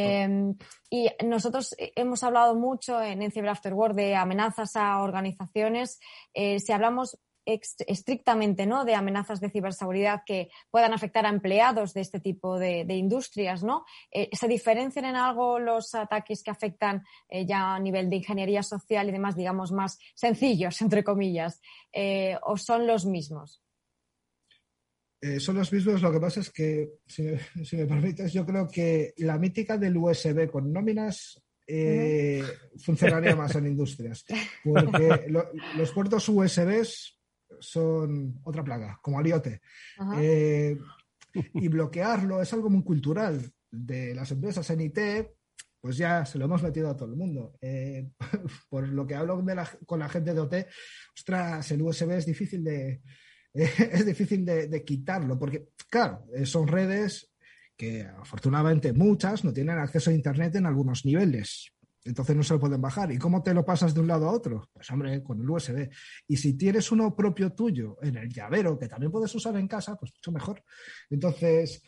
Em, 0.00 0.56
y 0.90 1.08
nosotros 1.24 1.74
hemos 1.78 2.22
hablado 2.22 2.54
mucho 2.54 3.02
en, 3.02 3.22
en 3.22 3.30
de 3.94 4.14
amenazas 4.16 4.76
a 4.76 5.02
organizaciones. 5.02 6.00
Eh, 6.34 6.58
si 6.60 6.72
hablamos 6.72 7.18
estrictamente 7.44 8.66
¿no? 8.66 8.84
de 8.84 8.94
amenazas 8.94 9.40
de 9.40 9.50
ciberseguridad 9.50 10.22
que 10.24 10.50
puedan 10.70 10.92
afectar 10.92 11.26
a 11.26 11.30
empleados 11.30 11.94
de 11.94 12.02
este 12.02 12.20
tipo 12.20 12.58
de, 12.58 12.84
industrias, 12.94 13.64
¿no? 13.64 13.84
Eh, 14.12 14.28
¿Se 14.32 14.46
diferencian 14.46 15.06
en 15.06 15.16
algo 15.16 15.58
los 15.58 15.94
ataques 15.94 16.42
que 16.44 16.50
afectan 16.50 17.02
eh, 17.28 17.46
ya 17.46 17.74
a 17.74 17.80
nivel 17.80 18.08
de 18.08 18.16
ingeniería 18.16 18.62
social 18.62 19.08
y 19.08 19.12
demás, 19.12 19.34
digamos, 19.36 19.72
más 19.72 19.98
sencillos, 20.14 20.80
entre 20.82 21.02
comillas, 21.02 21.60
o 22.42 22.56
son 22.56 22.86
los 22.86 23.04
mismos? 23.04 23.62
Eh, 25.22 25.38
son 25.38 25.56
los 25.56 25.70
mismos, 25.70 26.00
lo 26.00 26.10
que 26.10 26.20
pasa 26.20 26.40
es 26.40 26.50
que, 26.50 26.92
si 27.06 27.22
me, 27.22 27.86
permites, 27.86 28.32
yo 28.32 28.46
creo 28.46 28.68
que 28.68 29.12
la 29.18 29.38
mítica 29.38 29.76
del 29.76 29.96
USB 29.96 30.50
con 30.50 30.72
nóminas 30.72 31.42
eh, 31.66 32.42
funcionaría 32.78 33.36
más 33.36 33.54
en 33.54 33.66
industrias, 33.66 34.24
porque 34.64 35.26
los 35.76 35.92
puertos 35.92 36.28
USB 36.28 36.86
son 37.60 38.40
otra 38.44 38.64
plaga, 38.64 38.98
como 39.02 39.18
aliote. 39.18 39.60
Eh, 40.18 40.78
y 41.54 41.68
bloquearlo 41.68 42.40
es 42.40 42.52
algo 42.54 42.70
muy 42.70 42.82
cultural 42.82 43.52
de 43.70 44.14
las 44.14 44.30
empresas 44.30 44.68
en 44.70 44.80
IT, 44.80 44.98
pues 45.82 45.98
ya 45.98 46.24
se 46.24 46.38
lo 46.38 46.46
hemos 46.46 46.62
metido 46.62 46.88
a 46.88 46.96
todo 46.96 47.10
el 47.10 47.16
mundo. 47.16 47.58
por 48.70 48.88
lo 48.88 49.06
que 49.06 49.16
hablo 49.16 49.44
con 49.84 49.98
la 49.98 50.08
gente 50.08 50.32
de 50.32 50.40
OT, 50.40 50.54
ostras, 51.14 51.70
el 51.72 51.82
USB 51.82 52.12
es 52.12 52.24
difícil 52.24 52.64
de, 52.64 53.02
es 53.54 54.06
difícil 54.06 54.44
de, 54.44 54.84
quitarlo, 54.84 55.38
porque, 55.38 55.68
claro, 55.88 56.24
eh, 56.34 56.46
son 56.46 56.68
redes 56.68 57.30
que 57.76 58.02
afortunadamente 58.02 58.92
muchas 58.92 59.44
no 59.44 59.52
tienen 59.52 59.78
acceso 59.78 60.10
a 60.10 60.14
Internet 60.14 60.56
en 60.56 60.66
algunos 60.66 61.04
niveles. 61.04 61.72
Entonces 62.04 62.34
no 62.34 62.42
se 62.42 62.54
lo 62.54 62.60
pueden 62.60 62.80
bajar. 62.80 63.12
¿Y 63.12 63.18
cómo 63.18 63.42
te 63.42 63.52
lo 63.52 63.64
pasas 63.64 63.94
de 63.94 64.00
un 64.00 64.06
lado 64.06 64.28
a 64.28 64.32
otro? 64.32 64.68
Pues 64.72 64.90
hombre, 64.90 65.22
con 65.22 65.40
el 65.40 65.48
USB. 65.48 65.88
Y 66.28 66.36
si 66.36 66.56
tienes 66.56 66.90
uno 66.92 67.14
propio 67.14 67.52
tuyo 67.52 67.98
en 68.02 68.16
el 68.16 68.28
llavero, 68.28 68.78
que 68.78 68.88
también 68.88 69.12
puedes 69.12 69.34
usar 69.34 69.56
en 69.56 69.68
casa, 69.68 69.96
pues 69.96 70.12
mucho 70.14 70.32
mejor. 70.32 70.62
Entonces, 71.10 71.82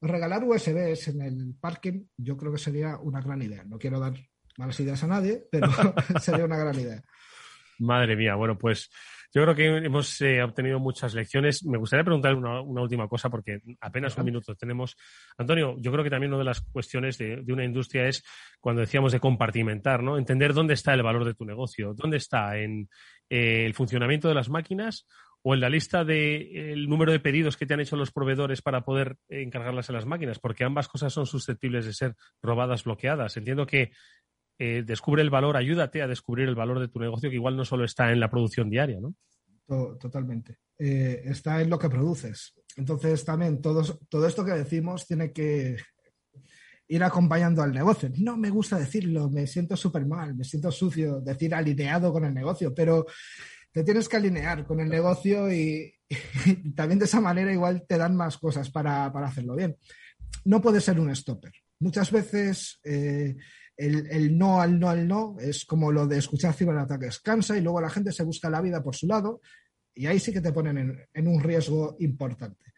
regalar 0.00 0.44
USBs 0.44 1.08
en 1.08 1.22
el 1.22 1.54
parking 1.60 2.04
yo 2.16 2.36
creo 2.36 2.52
que 2.52 2.58
sería 2.58 2.98
una 2.98 3.20
gran 3.20 3.42
idea. 3.42 3.64
No 3.64 3.78
quiero 3.78 4.00
dar 4.00 4.14
malas 4.56 4.80
ideas 4.80 5.02
a 5.02 5.06
nadie, 5.06 5.46
pero 5.50 5.68
sería 6.20 6.44
una 6.44 6.56
gran 6.56 6.78
idea. 6.78 7.02
Madre 7.78 8.16
mía, 8.16 8.34
bueno, 8.34 8.58
pues 8.58 8.90
yo 9.32 9.42
creo 9.42 9.54
que 9.54 9.66
hemos 9.84 10.20
eh, 10.22 10.42
obtenido 10.42 10.78
muchas 10.78 11.14
lecciones. 11.14 11.64
Me 11.64 11.76
gustaría 11.76 12.04
preguntarle 12.04 12.38
una, 12.38 12.62
última 12.62 13.08
cosa, 13.08 13.28
porque 13.28 13.60
apenas 13.80 14.16
un 14.16 14.24
minuto 14.24 14.54
tenemos. 14.54 14.96
Antonio, 15.36 15.76
yo 15.78 15.92
creo 15.92 16.02
que 16.02 16.10
también 16.10 16.32
una 16.32 16.38
de 16.38 16.44
las 16.44 16.62
cuestiones 16.62 17.18
de, 17.18 17.44
una 17.48 17.64
industria 17.64 18.08
es 18.08 18.24
cuando 18.60 18.80
decíamos 18.80 19.12
de 19.12 19.20
compartimentar, 19.20 20.02
¿no? 20.02 20.16
Entender 20.16 20.54
dónde 20.54 20.74
está 20.74 20.94
el 20.94 21.02
valor 21.02 21.26
de 21.26 21.34
tu 21.34 21.44
negocio, 21.44 21.92
dónde 21.94 22.16
está 22.16 22.56
en 22.56 22.88
eh, 23.28 23.64
el 23.66 23.74
funcionamiento 23.74 24.28
de 24.28 24.34
las 24.34 24.48
máquinas 24.48 25.06
o 25.42 25.54
en 25.54 25.60
la 25.60 25.68
lista 25.68 26.04
del 26.04 26.88
número 26.88 27.12
de 27.12 27.20
pedidos 27.20 27.56
que 27.56 27.66
te 27.66 27.74
han 27.74 27.80
hecho 27.80 27.96
los 27.96 28.10
proveedores 28.10 28.62
para 28.62 28.80
poder 28.80 29.16
encargarlas 29.28 29.88
a 29.88 29.92
las 29.92 30.06
máquinas, 30.06 30.38
porque 30.38 30.64
ambas 30.64 30.88
cosas 30.88 31.12
son 31.12 31.26
susceptibles 31.26 31.84
de 31.84 31.92
ser 31.92 32.14
robadas, 32.42 32.84
bloqueadas. 32.84 33.36
Entiendo 33.36 33.66
que 33.66 33.92
eh, 34.58 34.82
descubre 34.84 35.22
el 35.22 35.30
valor, 35.30 35.56
ayúdate 35.56 36.02
a 36.02 36.08
descubrir 36.08 36.48
el 36.48 36.54
valor 36.54 36.80
de 36.80 36.88
tu 36.88 36.98
negocio, 36.98 37.30
que 37.30 37.36
igual 37.36 37.56
no 37.56 37.64
solo 37.64 37.84
está 37.84 38.10
en 38.12 38.20
la 38.20 38.30
producción 38.30 38.68
diaria, 38.68 38.98
¿no? 39.00 39.14
Totalmente. 40.00 40.58
Eh, 40.78 41.22
está 41.26 41.60
en 41.60 41.68
lo 41.68 41.78
que 41.78 41.90
produces. 41.90 42.54
Entonces, 42.76 43.24
también 43.24 43.60
todo, 43.60 43.82
todo 44.08 44.26
esto 44.26 44.44
que 44.44 44.52
decimos 44.52 45.06
tiene 45.06 45.30
que 45.32 45.76
ir 46.88 47.04
acompañando 47.04 47.62
al 47.62 47.72
negocio. 47.72 48.10
No 48.16 48.36
me 48.36 48.50
gusta 48.50 48.78
decirlo, 48.78 49.30
me 49.30 49.46
siento 49.46 49.76
súper 49.76 50.06
mal, 50.06 50.34
me 50.34 50.44
siento 50.44 50.70
sucio, 50.70 51.20
decir 51.20 51.54
alineado 51.54 52.12
con 52.12 52.24
el 52.24 52.32
negocio, 52.32 52.74
pero 52.74 53.06
te 53.70 53.84
tienes 53.84 54.08
que 54.08 54.16
alinear 54.16 54.66
con 54.66 54.80
el 54.80 54.88
negocio 54.88 55.52
y, 55.52 55.94
también 56.74 56.98
de 56.98 57.04
esa 57.04 57.20
manera 57.20 57.52
igual 57.52 57.84
te 57.86 57.98
dan 57.98 58.16
más 58.16 58.38
cosas 58.38 58.70
para, 58.70 59.06
hacerlo 59.06 59.54
bien. 59.54 59.76
No 60.44 60.60
puede 60.60 60.80
ser 60.80 60.98
un 60.98 61.14
stopper. 61.14 61.52
Muchas 61.80 62.10
veces 62.10 62.80
eh, 62.84 63.36
el, 63.78 64.36
no 64.36 64.60
al 64.60 64.78
no 64.78 64.90
al 64.90 65.06
no 65.06 65.36
es 65.38 65.64
como 65.64 65.92
lo 65.92 66.06
de 66.06 66.18
escuchar 66.18 66.52
ciberataques. 66.52 67.20
Cansa 67.20 67.56
y 67.56 67.60
luego 67.60 67.80
la 67.80 67.90
gente 67.90 68.12
se 68.12 68.24
busca 68.24 68.50
la 68.50 68.60
vida 68.60 68.82
por 68.82 68.96
su 68.96 69.06
lado 69.06 69.40
y 69.94 70.06
ahí 70.06 70.18
sí 70.18 70.32
que 70.32 70.40
te 70.40 70.52
ponen 70.52 71.06
en, 71.12 71.28
un 71.28 71.42
riesgo 71.42 71.96
importante. 72.00 72.72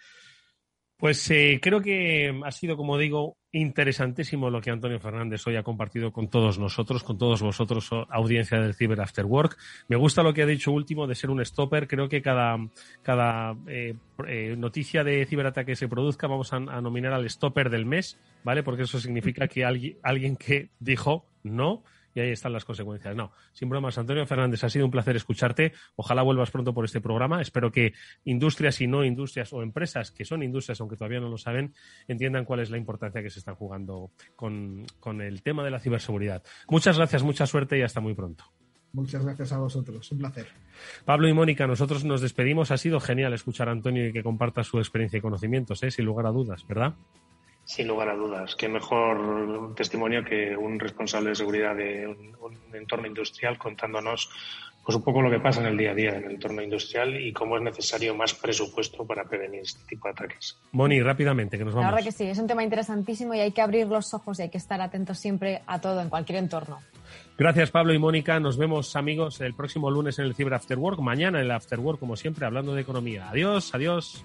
Pues 0.97 1.31
eh, 1.31 1.59
creo 1.63 1.81
que 1.81 2.39
ha 2.45 2.53
sido, 2.53 2.77
como 2.77 2.99
digo, 2.99 3.39
interesantísimo 3.53 4.51
lo 4.51 4.61
que 4.61 4.71
Antonio 4.71 5.01
Fernández 5.01 5.47
hoy 5.47 5.57
ha 5.57 5.63
compartido 5.63 6.13
con 6.13 6.29
todos 6.29 6.59
nosotros, 6.59 7.03
con 7.03 7.19
todos 7.19 7.43
vosotros, 7.43 7.91
audiencia 8.09 8.61
del 8.61 8.75
Cyber 8.75 9.01
After 9.01 9.25
Work. 9.25 9.57
Me 9.89 9.97
gusta 9.97 10.23
lo 10.23 10.33
que 10.33 10.43
ha 10.43 10.47
dicho 10.47 10.73
último 10.73 11.07
de 11.07 11.15
ser 11.15 11.31
un 11.31 11.45
stopper. 11.45 11.89
Creo 11.89 12.09
que 12.09 12.23
cada, 12.23 12.59
cada 13.03 13.57
eh, 13.67 13.95
eh, 14.27 14.55
noticia 14.57 15.03
de 15.05 15.27
ciberataque 15.27 15.73
que 15.73 15.77
se 15.77 15.89
produzca 15.89 16.27
vamos 16.27 16.53
a, 16.53 16.57
a, 16.57 16.81
nominar 16.81 17.13
al 17.13 17.29
stopper 17.29 17.71
del 17.71 17.87
mes, 17.87 18.19
¿vale? 18.45 18.63
Porque 18.63 18.83
eso 18.85 18.99
significa 18.99 19.47
que 19.47 19.65
alguien, 19.65 19.99
alguien 20.03 20.37
que 20.37 20.71
dijo 20.79 21.27
no 21.43 21.83
y 22.15 22.21
ahí 22.21 22.31
están 22.31 22.53
las 22.53 22.65
consecuencias. 22.65 23.15
No, 23.15 23.33
sin 23.53 23.69
bromas, 23.69 23.97
Antonio 23.99 24.27
Fernández, 24.27 24.65
ha 24.65 24.71
sido 24.71 24.85
un 24.85 24.91
placer 24.91 25.17
escucharte. 25.17 25.73
Ojalá 25.97 26.23
vuelvas 26.23 26.51
pronto 26.51 26.75
por 26.75 26.85
este 26.85 27.01
programa. 27.01 27.41
Espero 27.41 27.71
que 27.71 27.93
industrias 28.25 28.81
y 28.81 28.87
no 28.87 29.05
industrias 29.05 29.53
o 29.53 29.63
empresas 29.63 30.11
que 30.11 30.25
son 30.25 30.43
industrias, 30.43 30.81
aunque 30.81 30.97
todavía 30.97 31.21
no 31.21 31.29
lo 31.29 31.39
saben, 31.39 31.75
entiendan 32.09 32.45
cuál 32.45 32.61
es 32.61 32.71
la 32.71 32.79
importancia 32.79 33.23
que 33.23 33.31
se 33.31 33.39
están 33.39 33.55
jugando 33.55 34.11
con, 34.37 34.87
el 35.21 35.43
tema 35.43 35.65
de 35.65 35.71
la 35.71 35.81
ciberseguridad. 35.81 36.43
Muchas 36.69 36.97
gracias, 36.97 37.23
mucha 37.23 37.47
suerte 37.47 37.79
y 37.79 37.83
hasta 37.83 38.01
muy 38.01 38.15
pronto. 38.15 38.45
Muchas 38.93 39.25
gracias 39.25 39.53
a 39.53 39.59
vosotros, 39.59 40.11
un 40.11 40.19
placer. 40.19 40.49
Pablo 41.05 41.29
y 41.29 41.33
Mónica, 41.33 41.69
nosotros 41.69 42.05
nos 42.05 42.21
despedimos. 42.21 42.73
Ha 42.73 42.77
sido 42.77 42.99
genial 42.99 43.33
escuchar 43.33 43.69
a 43.69 43.73
Antonio 43.73 44.09
y 44.09 44.13
que 44.13 44.25
comparta 44.25 44.65
su 44.65 44.79
experiencia 44.79 45.19
y 45.19 45.21
conocimientos, 45.21 45.81
¿eh? 45.85 45.93
sin 45.93 46.07
lugar 46.07 46.27
a 46.27 46.31
dudas, 46.31 46.67
¿verdad? 46.67 46.95
Sin 47.71 47.87
lugar 47.87 48.09
a 48.09 48.17
dudas. 48.17 48.57
Qué 48.57 48.69
mejor 48.69 49.77
testimonio 49.77 50.25
que 50.25 50.57
un 50.57 50.81
responsable 50.81 51.29
de 51.29 51.37
seguridad 51.37 51.77
de 51.77 52.05
un, 52.05 52.57
entorno 52.75 53.07
industrial 53.07 53.59
contándonos 53.59 54.29
pues 54.85 54.97
un 54.97 55.05
poco 55.05 55.23
lo 55.23 55.31
que 55.31 55.39
pasa 55.39 55.61
en 55.61 55.67
el 55.67 55.77
día 55.77 55.93
a 55.93 55.95
día 55.95 56.17
en 56.17 56.25
el 56.25 56.31
entorno 56.33 56.63
industrial 56.63 57.15
y 57.21 57.33
cómo 57.33 57.57
es 57.57 57.63
necesario 57.63 58.13
más 58.13 58.35
presupuesto 58.35 59.07
para 59.07 59.23
prevenir 59.23 59.61
este 59.61 59.87
tipo 59.87 60.09
de 60.09 60.15
ataques. 60.15 60.59
Moni, 60.73 61.01
rápidamente, 61.01 61.59
que 61.59 61.65
nos 61.65 61.73
vamos. 61.73 61.85
La 61.85 61.95
verdad 61.95 62.07
que 62.07 62.13
sí, 62.13 62.25
es 62.25 62.39
un 62.41 62.49
tema 62.49 62.65
interesantísimo 62.65 63.35
y 63.35 63.39
hay 63.39 63.53
que 63.53 63.63
abrir 63.63 63.87
los 63.87 64.15
ojos 64.15 64.41
y 64.41 64.43
hay 64.43 64.49
que 64.49 64.59
estar 64.59 64.81
atentos 64.81 65.21
siempre 65.21 65.63
a 65.69 65.81
todo 65.81 66.01
en 66.01 66.09
cualquier 66.09 66.39
entorno. 66.41 66.81
Gracias 67.39 67.71
Pablo 67.71 67.95
y 67.95 68.01
Mónica. 68.01 68.41
Nos 68.41 68.59
vemos 68.59 68.97
amigos 68.97 69.41
el 69.43 69.55
próximo 69.55 69.93
lunes 69.93 70.19
en 70.19 70.25
el 70.25 70.35
Cyber 70.35 70.55
After 70.55 70.77
Work. 70.77 70.99
Mañana 70.99 71.39
en 71.39 71.45
el 71.45 71.53
After 71.53 71.79
Work, 71.79 72.01
como 72.01 72.17
siempre, 72.17 72.47
hablando 72.47 72.75
de 72.75 72.81
economía. 72.81 73.31
Adiós, 73.31 73.73
adiós. 73.77 74.25